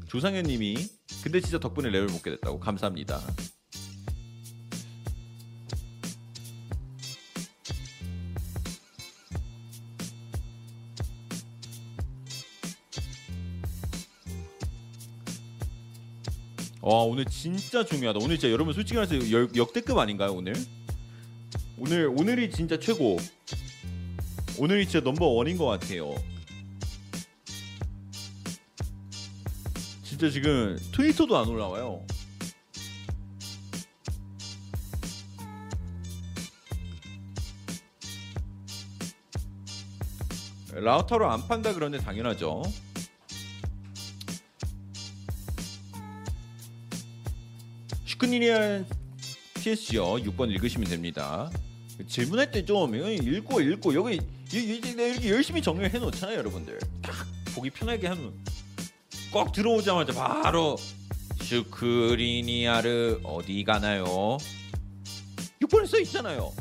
[0.08, 0.76] 조상현님이
[1.24, 3.22] 근데 진짜 덕분에 레벨 먹게 됐다고 감사합니다.
[16.88, 18.20] 와 오늘 진짜 중요하다.
[18.24, 20.56] 오늘 진짜 여러분 솔직히 말해서 열- 역대급 아닌가요 오늘?
[21.78, 23.18] 오늘 오늘이 진짜 최고.
[24.58, 26.16] 오늘이 진짜 넘버 원인 것 같아요.
[30.02, 32.06] 진짜 지금 트위터도 안 올라와요.
[40.74, 42.62] 라우터로 안 판다 그런데 당연하죠.
[48.18, 48.86] 슈크니리안
[49.54, 51.52] TS요 6번 읽으시면 됩니다.
[52.08, 54.20] 질문할 때 좀 읽고 읽고 여기
[54.52, 56.80] 이렇게 열심히 정리를 해놓잖아요, 여러분들.
[57.02, 57.14] 딱
[57.54, 58.34] 보기 편하게 하면
[59.32, 60.78] 꼭 들어오자마자 바로
[61.42, 64.38] 슈크리니아르 어디 가나요?
[65.62, 66.52] 6번에 써 있잖아요.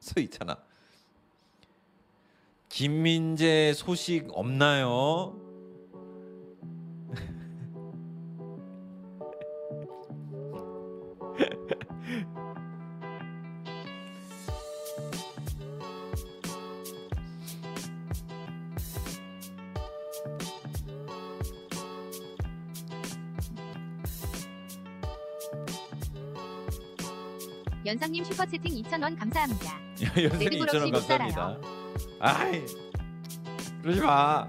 [0.00, 0.56] 써 있잖아.
[2.68, 5.36] 김민재 소식 없나요?
[27.98, 29.72] 연상님 슈퍼채팅 2,000원 감사합니다.
[30.14, 31.32] 레드불 2,000원 없이 못 살아요.
[31.34, 31.68] 감사합니다.
[32.20, 32.64] 아이
[33.82, 34.46] 그러지 마.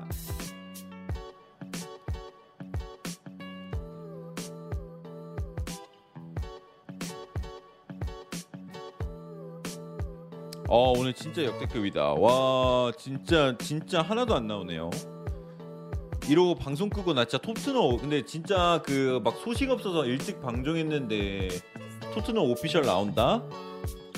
[10.67, 12.13] 어 오늘 진짜 역대급이다.
[12.13, 14.89] 와 진짜 진짜 하나도 안 나오네요.
[16.29, 21.49] 이러고 방송 끄고 나 진짜 토트넘 근데 진짜 그 막 소식 없어서 일찍 방송했는데
[22.13, 23.43] 토트넘 오피셜 나온다?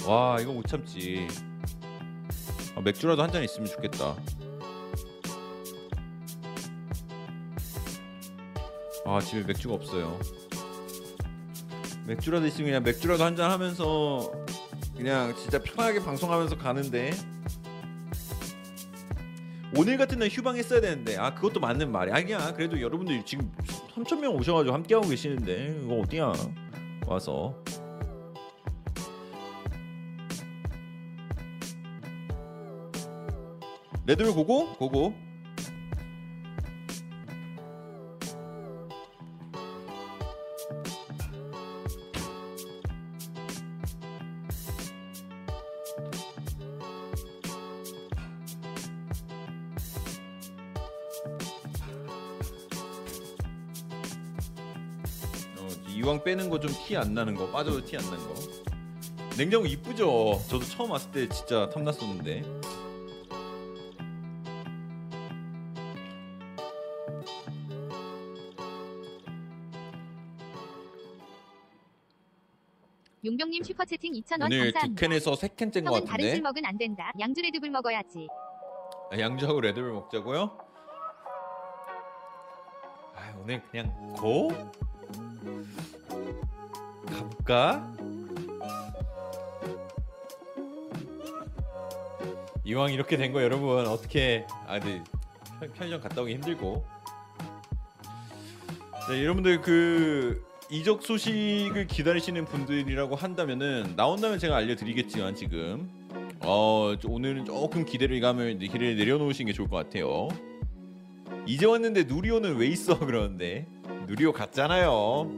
[0.08, 1.28] 와 이거 못 참지.
[2.76, 4.16] 아, 맥주라도 한 잔 있으면 좋겠다.
[9.06, 10.20] 아 집에 맥주가 없어요.
[12.08, 14.32] 맥주라도 있으면 그냥 맥주라도 한 잔 하면서
[14.96, 17.12] 그냥 진짜 편하게 방송하면서 가는데
[19.78, 23.52] 오늘 같은 날 휴방했어야 되는데 아 그것도 맞는 말이 아니야 그래도 여러분들 지금
[23.96, 26.34] 3천 명 오셔가지고 함께하고 계시는데 이거 어디야
[27.08, 27.56] 와서
[34.12, 35.14] 레드를 고고 고고.
[55.58, 58.34] 어, 이왕 빼는 거 좀 티 안 나는 거 빠져도 티 안 나는 거.
[59.38, 60.42] 냉장고 이쁘죠?
[60.50, 62.44] 저도 처음 왔을 때 진짜 탐났었는데
[73.62, 75.00] 님 슈퍼채팅 2,000원 오늘 두 감사합니다.
[75.00, 77.12] 캔에서 세 캔째인 것 형은 다른 같은데 술 먹은 안 된다.
[77.20, 78.28] 양주 레드불 먹어야지.
[79.12, 80.58] 아, 양주하고 레드를 먹자고요?
[83.16, 84.50] 아 오늘 그냥 고
[87.08, 87.92] 가볼까?
[92.64, 95.04] 이왕 이렇게 된 거 여러분 어떻게 아 근데
[95.60, 96.86] 편- 편의점 갔다 오기 힘들고
[99.10, 105.90] 네, 여러분들 그 이적 소식을 기다리시는 분들이라고 한다면은 나온다면 제가 알려드리겠지만 지금.
[106.44, 110.30] 어 저- 오늘은 조금 기대감을 기를 내려놓으신 게 좋을 것 같아요.
[111.46, 112.98] 이제 왔는데 누리오는 왜 있어?
[113.06, 113.68] 그러는데.
[114.08, 115.30] 누리오 갔잖아요.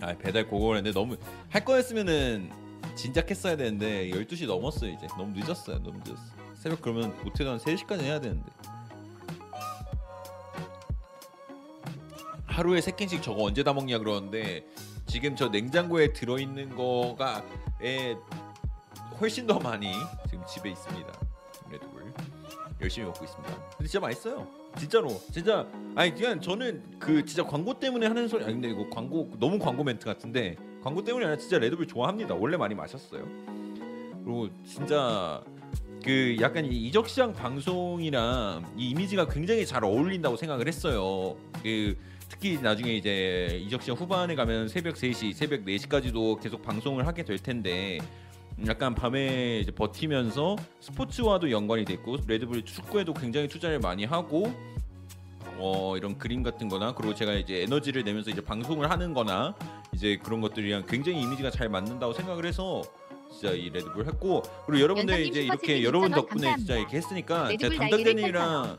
[0.00, 1.16] 아 배달 고고했는데 너무
[1.48, 2.50] 할 거였으면은
[2.94, 5.06] 진작 했어야 되는데 12시 넘었어요 이제.
[5.16, 6.22] 너무 늦었어요 너무 늦었어
[6.54, 8.44] 새벽 그러면 못해도 한 3시까지 해야 되는데
[12.54, 14.64] 하루에 세 캔씩 저거 언제 다 먹냐 그러는데
[15.06, 17.44] 지금 저 냉장고에 들어있는 거가
[17.82, 18.14] 에
[19.20, 19.92] 훨씬 더 많이
[20.30, 21.12] 지금 집에 있습니다.
[21.72, 22.14] 레드불
[22.80, 23.56] 열심히 먹고 있습니다.
[23.76, 24.46] 근데 진짜 맛있어요.
[24.78, 25.66] 진짜로 진짜
[25.96, 29.82] 아니 그냥 저는 그 진짜 광고 때문에 하는 소리 아니 근데 이거 광고 너무 광고
[29.82, 32.36] 멘트 같은데 광고 때문이 아니라 진짜 레드불 좋아합니다.
[32.36, 33.26] 원래 많이 마셨어요.
[34.22, 35.42] 그리고 진짜
[36.04, 41.36] 그 약간 이 이적 시장 방송이랑 이 이미지가 굉장히 잘 어울린다고 생각을 했어요.
[41.60, 41.96] 그
[42.34, 47.38] 특히 나중에 이제 이적 시장 후반에 가면 새벽 3시, 새벽 4시까지도 계속 방송을 하게 될
[47.38, 47.98] 텐데
[48.58, 54.52] 음, 약간 밤에 이제 버티면서 스포츠와도 연관이 됐고 레드불 축구에도 굉장히 투자를 많이 하고
[55.58, 59.54] 어 이런 그림 같은 거나 그리고 제가 이제 에너지를 내면서 이제 방송을 하는 거나
[59.92, 62.82] 이제 그런 것들이랑 굉장히 이미지가 잘 맞는다고 생각을 해서
[63.44, 66.76] 진짜 이 레드불 했고 그리고 여러분들 이제 이렇게 여러분 2,000원 덕분에 진짜 감사합니다.
[66.76, 68.78] 이렇게 했으니까 제가 담당자님이랑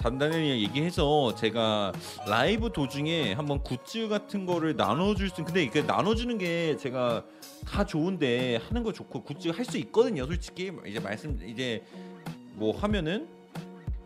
[0.00, 1.92] 담당자님이랑 얘기해서 제가
[2.26, 7.24] 라이브 도중에 한번 굿즈 같은 거를 나눠줄 수 근데 이게 나눠주는 게 제가
[7.66, 10.72] 다 좋은데 하는 거 좋고 굿즈 할 수 있거든요 솔직히.
[10.86, 11.82] 이제 말씀 이제
[12.54, 13.28] 뭐 하면은.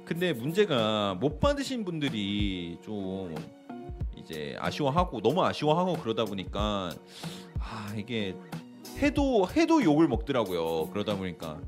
[0.05, 3.33] 근데 문제가 못 받으신 분들이 좀
[4.17, 6.91] 이제 아쉬워하고 너무 아쉬워하고 그러다 보니까
[7.61, 8.35] 아 이게
[9.01, 11.59] 해도 해도 욕을 먹더라고요 그러다 보니까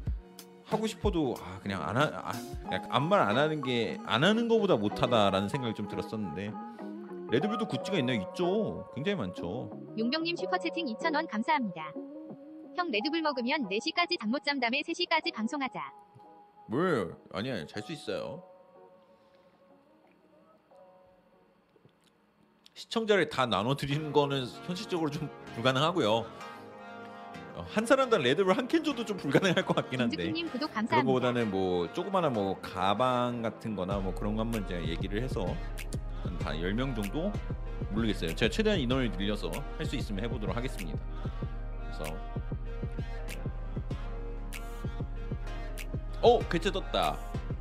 [0.65, 2.33] 하고 싶어도 아 그냥 안 하, 아,
[2.91, 6.51] 아무 말 안 하는 게 안 하는 거보다 못하다라는 생각이 좀 들었었는데
[7.31, 8.21] 레드불도 굿즈가 있나요?
[8.31, 8.91] 있죠.
[8.95, 9.71] 굉장히 많죠.
[9.99, 11.93] 용병님 슈퍼채팅 2,000원 감사합니다.
[12.77, 15.81] 형 레드불 먹으면 4시까지 잠 못잠 다음에 3시까지 방송하자.
[16.69, 18.43] 뭘 아니야 잘 수 있어요.
[22.75, 26.27] 시청자를 다 나눠 드리는 거는 현실적으로 좀 불가능하고요.
[27.63, 30.17] 어, 한 사람당 레드불 한 캔 줘도 좀 불가능할 것 같긴 한데.
[30.17, 31.07] 김주키님 구독 그런 감사합니다.
[31.07, 35.45] 거보다는 뭐 조그마한 뭐 가방 같은 거나 뭐 그런 거 한번 제가 얘기를 해서
[36.23, 37.33] 한다 10명 정도
[37.91, 38.35] 모르겠어요.
[38.35, 40.99] 제가 최대한 인원을 늘려서 할 수 있으면 해보도록 하겠습니다.
[41.93, 42.17] 그래서
[46.23, 47.19] 어 개체 떴다.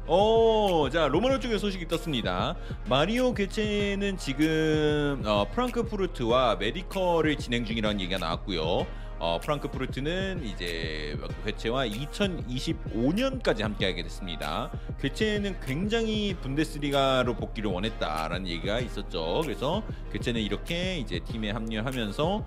[0.07, 2.55] 어, 자 로마노 쪽에 소식이 떴습니다.
[2.87, 8.85] 마리오 개체는 지금 어, 프랑크푸르트와 메디컬을 진행 중이라는 얘기가 나왔고요.
[9.23, 11.15] 어, 프랑크푸르트는 이제
[11.45, 14.71] 개체와 2025년까지 함께하게 됐습니다.
[14.99, 19.41] 개체는 굉장히 분데스리가로 복귀를 원했다라는 얘기가 있었죠.
[19.43, 22.43] 그래서 개체는 이렇게 이제 팀에 합류하면서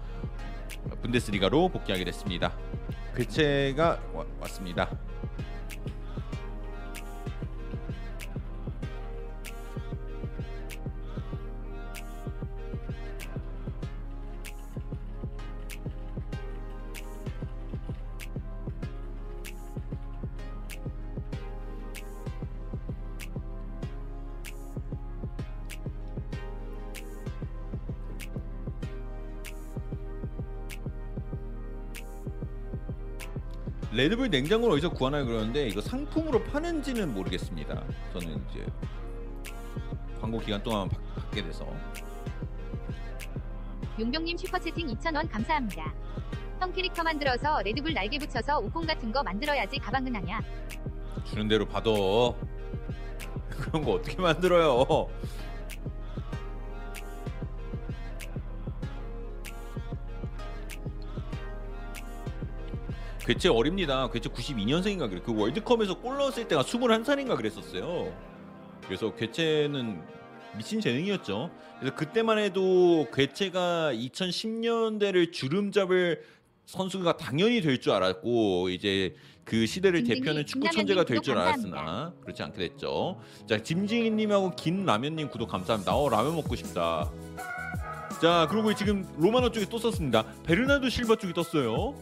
[1.02, 2.52] 분데스리가로 복귀하게 됐습니다.
[3.16, 4.90] 개체가 와- 왔습니다.
[33.94, 37.82] 레드불 냉장고를 어디서 구하나 그러는데 이거 상품으로 파는지는 모르겠습니다.
[38.12, 38.66] 저는 이제
[40.20, 41.66] 광고 기간 동안 받- 받게 돼서
[44.00, 45.94] 용병님 슈퍼채팅 2,000원 감사합니다.
[46.60, 50.40] 형 캐릭터 만들어서 레드불 날개 붙여서 오폰 같은 거 만들어야지 가방은 하냐.
[51.24, 51.90] 주는 대로 받아.
[53.50, 55.08] 그런 거 어떻게 만들어요?
[63.24, 64.08] 괴체 어립니다.
[64.10, 65.20] 괴체 92년생인가 그래.
[65.24, 68.12] 그 월드컵에서 골 넣었을 때가 21살인가 그랬었어요.
[68.86, 70.02] 그래서 괴체는
[70.56, 71.50] 미친 재능이었죠.
[71.80, 76.22] 그래서 그때만 해도 괴체가 2010년대를 주름 잡을
[76.66, 79.14] 선수가 당연히 될 줄 알았고 이제
[79.44, 81.36] 그 시대를 대표하는 축구 천재가 될 줄.
[81.36, 83.20] 알았으나 그렇지 않게 됐죠.
[83.48, 85.94] 자 김진희님하고 김라면님 구독 감사합니다.
[85.96, 87.10] 어 라면 먹고 싶다.
[88.22, 90.24] 자 그리고 지금 로마노 쪽에 또 썼습니다.
[90.44, 91.94] 베르나르도 실바 쪽이 떴어요.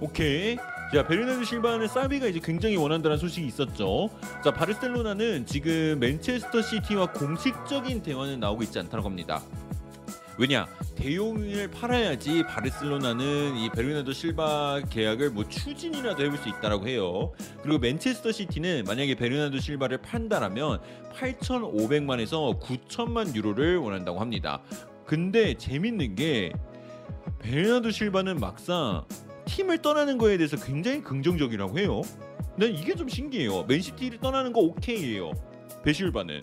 [0.00, 0.56] 오케이.
[0.92, 4.08] 자 베르나르도 실바는 사비가 이제 굉장히 원한다는 소식이 있었죠.
[4.42, 9.42] 자 바르셀로나는 지금 맨체스터 시티와 공식적인 대화는 나오고 있지 않다는 겁니다.
[10.38, 17.32] 왜냐 대용을 팔아야지 바르셀로나는 이 베르나르도 실바 계약을 뭐 추진이라도 해볼 수 있다라고 해요.
[17.62, 20.80] 그리고 맨체스터 시티는 만약에 베르나르도 실바를 판다라면
[21.16, 24.62] 8,500만에서 9천만 유로를 원한다고 합니다.
[25.04, 26.52] 근데 재밌는 게
[27.40, 29.04] 베르나르도 실바는 막상
[29.48, 32.02] 팀을 떠나는 거에 대해서 굉장히 긍정적이라고 해요.
[32.56, 33.64] 난 이게 좀 신기해요.
[33.64, 35.32] 맨시티를 떠나는 거 오케이예요.
[35.82, 36.40] 베실바는.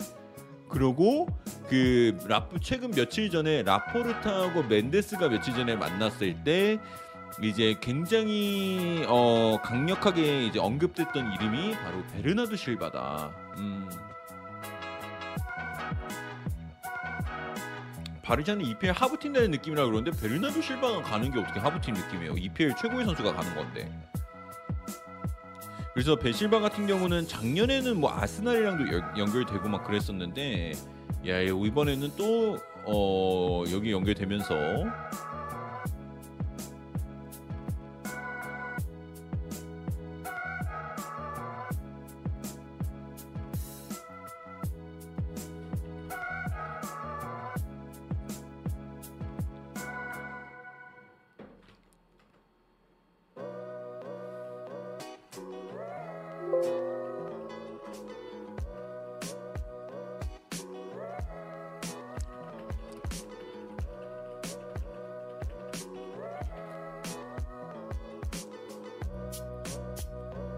[0.68, 1.28] 그리고
[1.68, 6.78] 그 라프 최근 며칠 전에 라포르타하고 멘데스가 며칠 전에 만났을 때
[7.42, 13.30] 이제 굉장히 어 강력하게 이제 언급됐던 이름이 바로 베르나드 실바다.
[13.58, 13.88] 음.
[18.26, 22.32] 바르샤는 EPL 하부팀 되는 느낌이라 그러는데 베르나드 실바가 가는 게 어떻게 하부팀 느낌이에요?
[22.36, 23.88] EPL 최고의 선수가 가는 건데.
[25.94, 30.72] 그래서 베실바 같은 경우는 작년에는 뭐 아스날이랑도 연- 연결되고 막 그랬었는데
[31.28, 34.54] 야 이번에는 또 어, 여기 연결되면서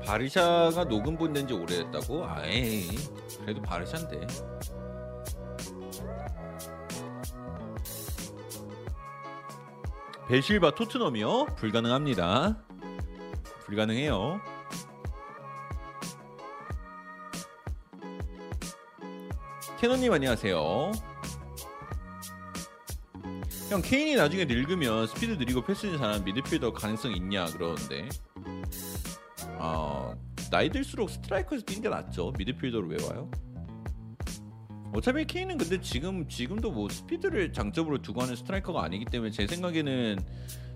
[0.09, 2.25] 바르샤가 녹음 본낸 지 오래됐다고?
[2.25, 2.89] 아이
[3.43, 4.27] 그래도 바르샤인데.
[10.29, 11.49] 베실바 토트넘이요?
[11.57, 12.57] 불가능합니다.
[13.67, 14.41] 불가능해요.
[19.79, 20.93] 캐논님 안녕하세요.
[23.69, 28.09] 형 케인이 나중에 늙으면 스피드 느리고 패스 잘하는 미드필더 가능성 있냐 그러는데.
[28.09, 28.28] 어,
[30.59, 32.33] 나이 들수록 스트라이커에서 뛰는 게 낫죠.
[32.37, 33.31] 미드필더로 왜 와요?
[34.93, 40.19] 어차피 케인은 근데 지금 지금도 뭐 스피드를 장점으로 두고 하는 스트라이커가 아니기 때문에 제 생각에는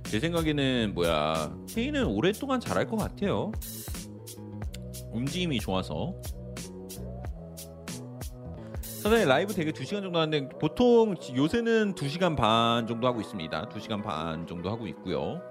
[0.05, 3.51] 제 생각에는 뭐야 케인은 오랫동안 잘할 것 같아요.
[5.11, 6.15] 움직임이 좋아서.
[8.83, 13.69] 사장님 라이브 되게 2시간 정도 하는데 보통 요새는 2시간 반 정도 하고 있습니다.
[13.69, 15.43] 2시간 반 정도 하고 있고요.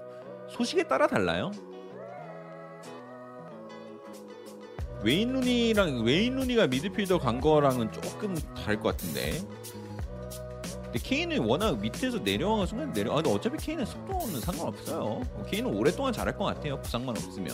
[0.48, 1.50] 소식에 따라 달라요.
[5.04, 9.40] 웨인 루니랑 웨인 루니가 미드필더 간 거랑은 조금 다를 것 같은데.
[10.84, 13.12] 근데 케인은 워낙 밑에서 내려와가 순간 내려.
[13.12, 15.22] 아 근데 어차피 케인은 속도는 상관없어요.
[15.50, 16.80] 케인은 오랫동안 잘할 것 같아요.
[16.82, 17.48] 부상만 없으면.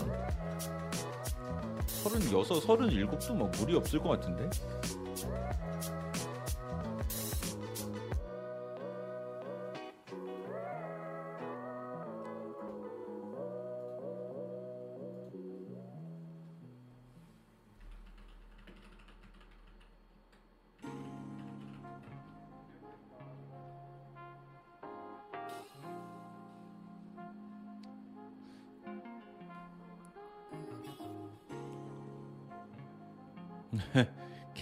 [2.03, 4.51] 36, 37도 뭐 무리 없을 것 같은데.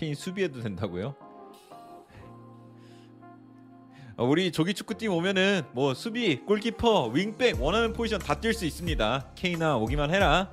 [0.06, 1.16] 케인 수비해도 된다고요?
[4.16, 9.32] 어, 우리 조기 축구팀 오면은 뭐 수비, 골키퍼, 윙백 원하는 포지션 다 뛸 수 있습니다.
[9.34, 10.52] 케인아 오기만 해라.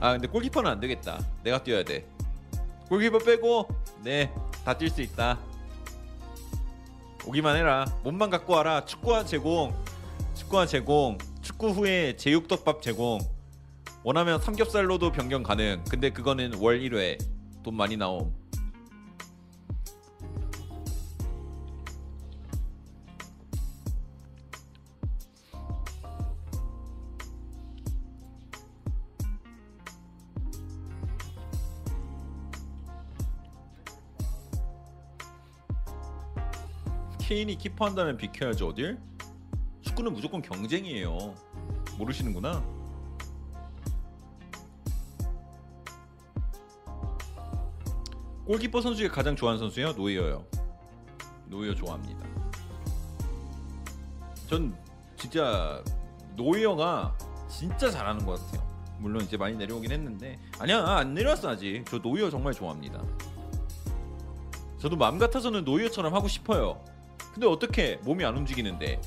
[0.00, 1.20] 아 근데 골키퍼는 안 되겠다.
[1.42, 2.06] 내가 뛰어야 돼.
[2.88, 3.68] 골키퍼 빼고
[4.02, 4.30] 네
[4.64, 5.38] 다 뛸 수 있다.
[7.26, 7.84] 오기만 해라.
[8.04, 8.84] 몸만 갖고 와라.
[8.84, 9.74] 축구화 제공.
[10.34, 11.18] 축구화 제공.
[11.42, 13.18] 축구 후에 제육덮밥 제공.
[14.04, 15.82] 원하면 삼겹살로도 변경 가능.
[15.90, 17.18] 근데 그거는 월 1회.
[17.64, 18.32] 돈 많이 나옴.
[37.18, 38.98] 케인이 키퍼한다면 비켜야죠 어딜?
[39.92, 41.34] 축구는 무조건 경쟁이에요.
[41.98, 42.62] 모르시는구나.
[48.46, 49.92] 골키퍼 선수 중에 가장 좋아하는 선수요?
[49.92, 50.44] 노이어요.
[51.46, 52.26] 노이어 좋아합니다.
[54.48, 54.76] 전
[55.16, 55.82] 진짜
[56.36, 57.16] 노이어가
[57.48, 58.66] 진짜 잘하는 것 같아요.
[58.98, 61.84] 물론 이제 많이 내려오긴 했는데 아니야 안 내려왔어 아직.
[61.86, 63.02] 저 노이어 정말 좋아합니다.
[64.78, 66.82] 저도 마음 같아서는 노이어처럼 하고 싶어요.
[67.32, 69.00] 근데 어떻게 몸이 안 움직이는데?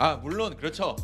[0.00, 0.96] 아 물론 그렇죠.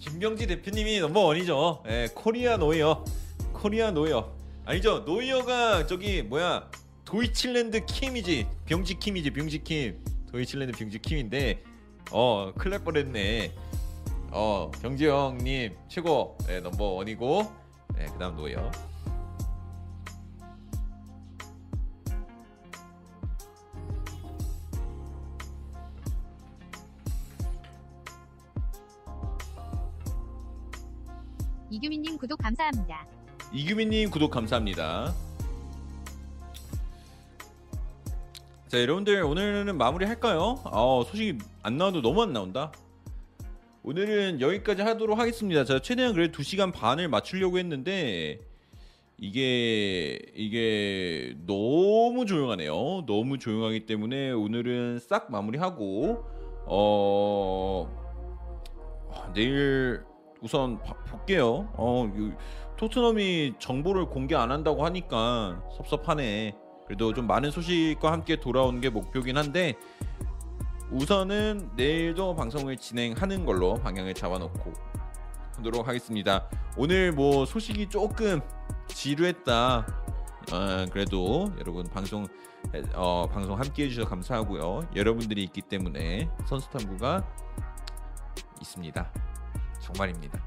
[0.00, 1.84] 김병지 대표님이 넘버원이죠.
[1.86, 3.04] 예, 코리아 노이어,
[3.52, 4.32] 코리아 노이어
[4.64, 5.04] 아니죠.
[5.06, 6.68] 노이어가 저기 뭐야
[7.04, 10.02] 도이칠랜드 킴이지, 병지 킴이지, 병지 킴,
[10.32, 11.62] 도이칠랜드 병지 킴인데
[12.10, 13.52] 어 클날 뻔했네.
[14.32, 17.52] 어 병지 형님 최고, 예, 넘버원이고,
[18.00, 18.72] 예, 그다음 노이어.
[31.72, 33.06] 이규민님 구독 감사합니다.
[33.50, 35.14] 이규민님 구독 감사합니다.
[38.68, 40.60] 자 여러분들 오늘은 마무리 할까요?
[40.64, 42.72] 아 소식이 안 나와도 너무 안 나온다.
[43.84, 45.64] 오늘은 여기까지 하도록 하겠습니다.
[45.64, 48.40] 제가 최대한 그래 2시간 반을 맞추려고 했는데
[49.16, 53.06] 이게 이게 너무 조용하네요.
[53.06, 56.22] 너무 조용하기 때문에 오늘은 싹 마무리하고
[56.66, 57.88] 어
[59.14, 60.11] 아, 내일
[60.42, 61.68] 우선 봐- 볼게요.
[61.74, 62.32] 어, 요-
[62.76, 66.56] 토트넘이 정보를 공개 안 한다고 하니까 섭섭하네.
[66.86, 69.74] 그래도 좀 많은 소식과 함께 돌아오는 게 목표긴 한데
[70.90, 74.72] 우선은 내일도 방송을 진행하는 걸로 방향을 잡아놓고
[75.56, 76.48] 하도록 하겠습니다.
[76.76, 78.40] 오늘 뭐 소식이 조금
[78.88, 79.86] 지루했다.
[80.52, 82.26] 어, 그래도 여러분 방송
[82.94, 84.88] 어, 방송 함께 해주셔서 감사하고요.
[84.96, 87.24] 여러분들이 있기 때문에 선수 탐구가
[88.60, 89.12] 있습니다.
[89.82, 90.40] 정말입니다.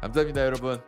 [0.00, 0.80] 감사합니다, 여러분.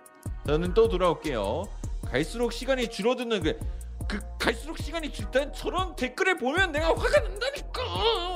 [0.47, 1.65] 저는 또 돌아올게요.
[2.05, 3.59] 갈수록 시간이 줄어드는 그,
[4.07, 7.83] 그 갈수록 시간이 줄땐 저런 댓글을 보면 내가 화가 난다니까.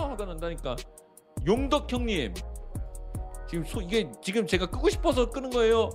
[0.09, 0.77] 화가 난다니까.
[1.47, 2.35] 용덕 형님.
[3.49, 5.91] 지금 소, 이게 지금 제가 끄고 싶어서 끄는 거예요.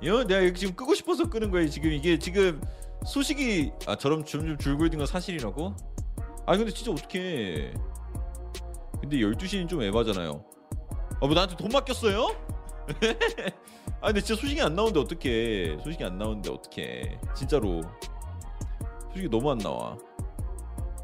[0.00, 1.68] 이거 내가 이거 지금 끄고 싶어서 끄는 거예요.
[1.68, 2.60] 지금 이게 지금
[3.06, 5.74] 소식이 아 저럼 점점 줄고 있는 건 사실이라고?
[6.46, 7.72] 아 근데 진짜 어떡해.
[9.00, 10.44] 근데 12시는 좀 에바잖아요.
[11.20, 12.26] 아뭐 나한테 돈 맡겼어요?
[14.00, 15.78] 아 근데 진짜 소식이 안 나오는데 어떡해.
[15.82, 17.18] 소식이 안 나오는데 어떡해.
[17.34, 17.80] 진짜로.
[19.10, 19.96] 소식이 너무 안 나와.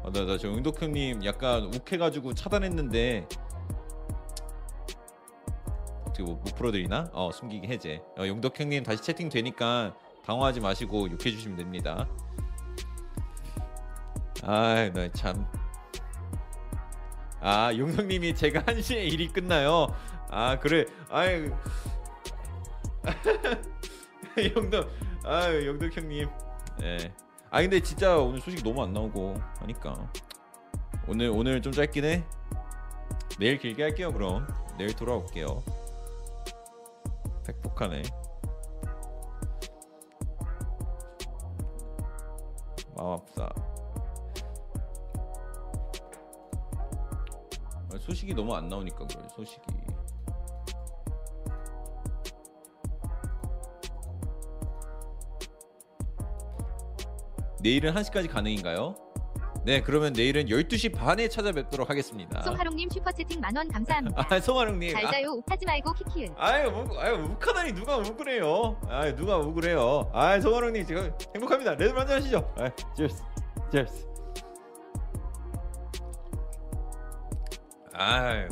[0.03, 3.27] 아 나 나저 영덕 형님 약간 욱해가지고 차단했는데.
[6.01, 7.09] 어떻게 뭐 못 풀어드리나?
[7.13, 8.01] 어 숨기기 해제.
[8.17, 9.95] 어, 영덕 형님 다시 채팅 되니까
[10.25, 12.07] 당황하지 마시고 욕해주시면 됩니다
[14.43, 15.45] 아이 나 참.
[17.39, 19.87] 아 용성님이 제가 1 시에 일이 끝나요.
[20.29, 20.85] 아 그래.
[21.09, 21.49] 아이
[24.55, 24.89] 영덕.
[25.23, 26.29] 아 영덕 형님.
[26.83, 27.13] 예.
[27.49, 30.11] 아 근데 진짜 오늘 소식 너무 안 나오고 하니까
[31.07, 32.23] 오늘 오늘 좀 짧긴 해.
[33.39, 34.47] 내일 길게 할게요 그럼.
[34.77, 35.63] 내일 돌아올게요.
[37.45, 38.03] 백폭하네.
[42.97, 43.17] 아
[48.11, 49.61] 소식이 너무 안 나오니까 그래 소식이.
[57.61, 58.95] 내일은 1시까지 가능인가요?
[59.63, 62.41] 네 그러면 내일은 12시 반에 찾아뵙도록 하겠습니다.
[62.41, 64.25] 송하롱님 슈퍼채팅 만원 감사합니다.
[64.29, 64.91] 아 송하룡님.
[64.93, 65.33] 잘 자요.
[65.33, 66.33] 욱하지 말고 키키은.
[66.35, 68.81] 아유 뭐, 아유 욱하다니 누가 욱그래요?
[68.89, 70.09] 아유 누가 욱그래요?
[70.13, 71.75] 아유 송하룡님 지금 행복합니다.
[71.75, 72.53] 레드 한잔 하시죠.
[72.57, 73.23] 아유 cheers
[73.71, 74.10] cheers
[78.03, 78.49] 아유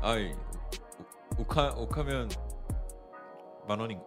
[0.00, 2.28] 아이 욱- 욱하 욱하면
[3.66, 4.00] 만 원인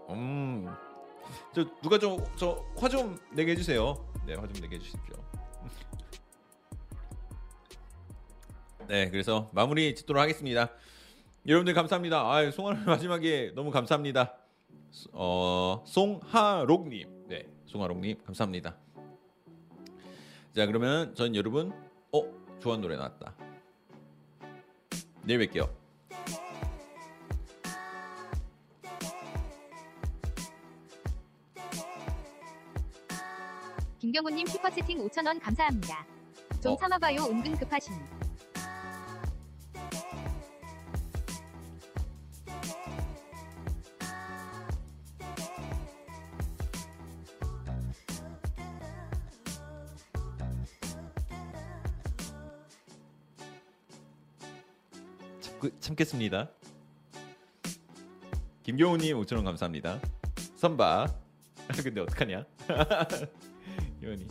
[1.81, 3.95] 누가 좀저화 좀 내게 해주세요
[4.25, 5.15] 네 화 좀 내게 해주십시오
[8.87, 10.71] 네, 그래서 마무리 짓도록 하겠습니다.
[11.47, 12.21] 여러분들 감사합니다.
[12.21, 14.35] 아, 송하로 마지막에 너무 감사합니다.
[15.11, 18.75] 어, 송하록님, 네, 송하록님 감사합니다.
[20.55, 21.71] 자, 그러면 전 여러분,
[22.11, 22.21] 어,
[22.59, 23.35] 좋아하는 노래 나왔다.
[25.29, 25.69] 내일 뵐게요.
[33.99, 36.03] 김경호님 슈퍼채팅 5,000원 감사합니다.
[36.63, 36.77] 좀 어.
[36.77, 38.18] 참아봐요 은근 급하신.
[55.79, 56.49] 참겠습니다.
[58.63, 59.99] 김경호님 5천원 감사합니다.
[60.57, 61.07] 선바.
[61.83, 62.45] 근데 어떡하냐?
[64.03, 64.27] 이원이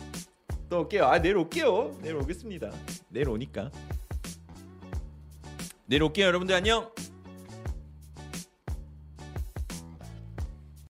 [0.69, 1.05] 또 올게요.
[1.07, 1.97] 아 내일 올게요.
[2.03, 2.71] 내일 오겠습니다.
[3.09, 3.71] 내일 오니까.
[5.87, 6.93] 내일 올게요, 여러분들 안녕.